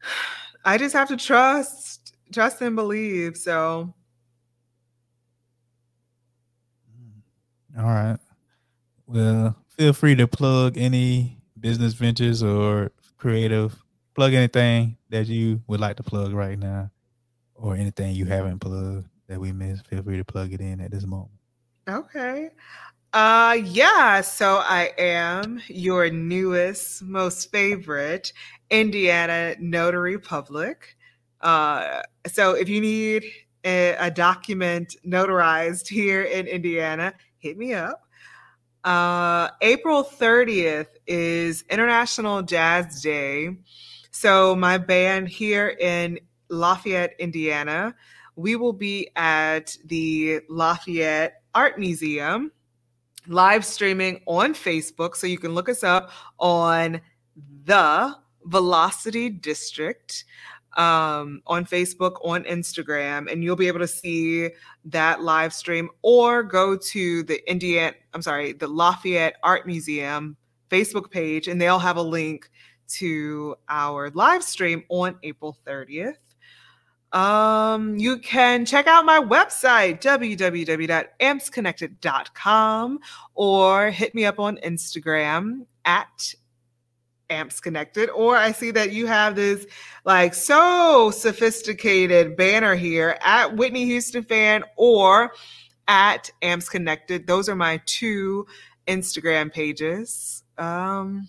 [0.65, 3.37] I just have to trust, trust and believe.
[3.37, 3.95] So
[7.77, 8.19] all right.
[9.07, 12.93] Well, feel free to plug any business ventures or
[13.23, 13.81] creative
[14.17, 16.91] plug anything that you would like to plug right now
[17.55, 20.91] or anything you haven't plugged that we missed, feel free to plug it in at
[20.91, 21.31] this moment.
[21.89, 22.51] Okay.
[23.13, 28.33] Uh yeah, so I am your newest, most favorite
[28.71, 30.97] Indiana notary public.
[31.41, 33.25] Uh so if you need
[33.65, 38.03] a, a document notarized here in Indiana, hit me up.
[38.85, 43.57] Uh April 30th is International Jazz Day.
[44.11, 46.19] So my band here in
[46.49, 47.95] Lafayette, Indiana.
[48.37, 52.51] We will be at the Lafayette Art Museum
[53.27, 55.17] live streaming on Facebook.
[55.17, 57.01] So you can look us up on
[57.65, 60.25] the Velocity District
[60.75, 64.51] um, on Facebook, on Instagram, and you'll be able to see
[64.87, 70.37] that live stream or go to the Indiana, I'm sorry, the Lafayette Art Museum
[70.71, 72.51] Facebook page, and they'll have a link
[72.89, 76.17] to our live stream on April 30th.
[77.13, 82.99] Um, you can check out my website, www.ampsconnected.com,
[83.35, 86.35] or hit me up on Instagram at
[87.33, 89.67] amps connected or i see that you have this
[90.05, 95.33] like so sophisticated banner here at whitney houston fan or
[95.89, 97.27] at amps connected.
[97.27, 98.47] Those are my two
[98.87, 100.43] instagram pages.
[100.59, 101.29] Um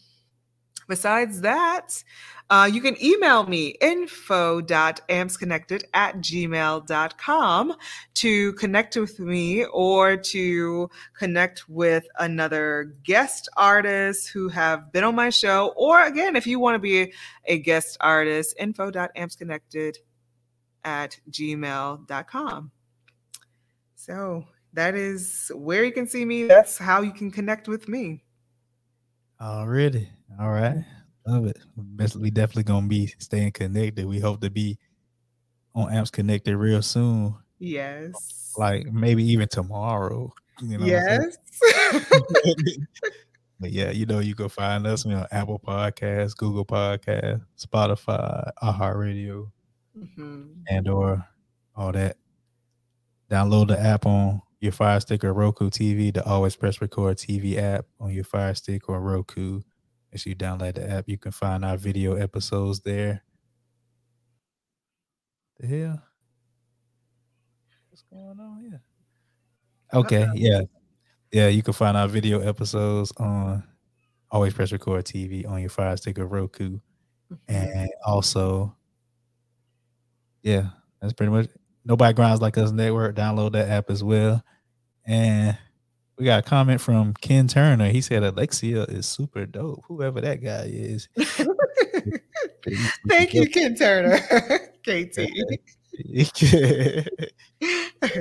[0.94, 2.04] besides that
[2.52, 7.74] uh, you can email me info.ampsconnected at gmail.com
[8.14, 10.88] to connect with me or to
[11.18, 15.74] connect with another guest artist who have been on my show.
[15.76, 17.12] Or again, if you want to be
[17.46, 19.96] a guest artist, info.ampsconnected
[20.84, 22.72] at gmail.com.
[23.96, 26.44] So that is where you can see me.
[26.44, 28.26] That's how you can connect with me.
[29.42, 30.10] Already.
[30.40, 30.84] All right.
[31.26, 31.58] Love it.
[32.16, 34.06] We definitely gonna be staying connected.
[34.06, 34.78] We hope to be
[35.76, 37.36] on Amps Connected real soon.
[37.60, 38.54] Yes.
[38.58, 40.34] Like maybe even tomorrow.
[40.62, 41.38] You know yes.
[43.60, 49.50] but yeah, you know, you can find us on Apple Podcasts, Google Podcasts, Spotify, iHeartRadio,
[49.98, 50.44] mm-hmm.
[50.68, 51.26] and or
[51.76, 52.18] all that.
[53.32, 57.58] Download the app on your Fire Stick or Roku TV, the Always Press Record TV
[57.58, 59.62] app on your Fire Stick or Roku.
[60.14, 63.24] As you download the app, you can find our video episodes there.
[65.60, 66.04] The hell?
[67.90, 68.82] What's going on here?
[69.94, 70.62] Okay, yeah.
[71.32, 73.64] Yeah, you can find our video episodes on
[74.30, 76.80] Always Press Record TV on your Fire Stick or Roku.
[77.32, 77.56] Mm-hmm.
[77.56, 78.76] And also,
[80.44, 80.70] yeah,
[81.02, 81.48] that's pretty much
[81.86, 83.16] Nobody Grinds Like Us Network.
[83.16, 84.44] Download that app as well.
[85.08, 85.58] And
[86.18, 87.90] we got a comment from Ken Turner.
[87.90, 89.84] He said Alexia is super dope.
[89.88, 91.08] Whoever that guy is.
[93.08, 94.20] Thank you, Ken Turner.
[94.84, 95.30] KT.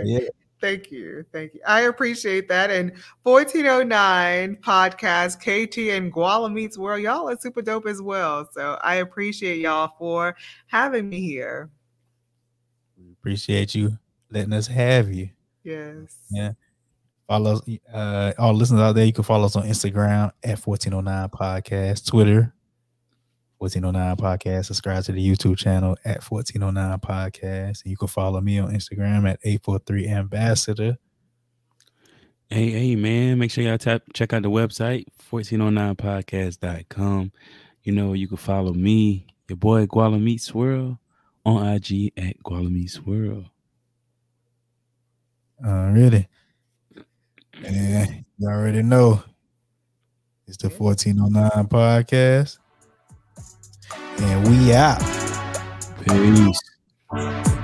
[0.05, 0.20] yeah.
[0.60, 1.24] Thank you.
[1.32, 1.60] Thank you.
[1.66, 2.70] I appreciate that.
[2.70, 2.93] And
[3.24, 8.48] 1409 podcast, KT and Guala Meets World, y'all are super dope as well.
[8.52, 10.36] So I appreciate y'all for
[10.69, 11.69] having me here.
[12.97, 13.98] We appreciate you
[14.31, 15.31] letting us have you.
[15.64, 16.16] Yes.
[16.31, 16.52] Yeah.
[17.28, 17.62] Follow us,
[17.93, 19.07] uh all listeners out there.
[19.07, 22.53] You can follow us on Instagram at 1409 Podcast, Twitter
[23.62, 24.65] 1409 Podcast.
[24.65, 27.85] Subscribe to the YouTube channel at 1409 Podcast.
[27.85, 30.99] And you can follow me on Instagram at 843 Ambassador.
[32.51, 37.31] Hey, hey, man, make sure y'all tap, check out the website, 1409podcast.com.
[37.85, 40.97] You know, you can follow me, your boy Guala Meets World,
[41.47, 43.44] on IG at Guala Meets World.
[45.65, 46.27] Already.
[47.61, 48.07] Yeah,
[48.39, 49.23] you already know.
[50.47, 52.59] It's the 1409 podcast.
[54.19, 55.01] And we out.
[56.05, 57.59] Peace.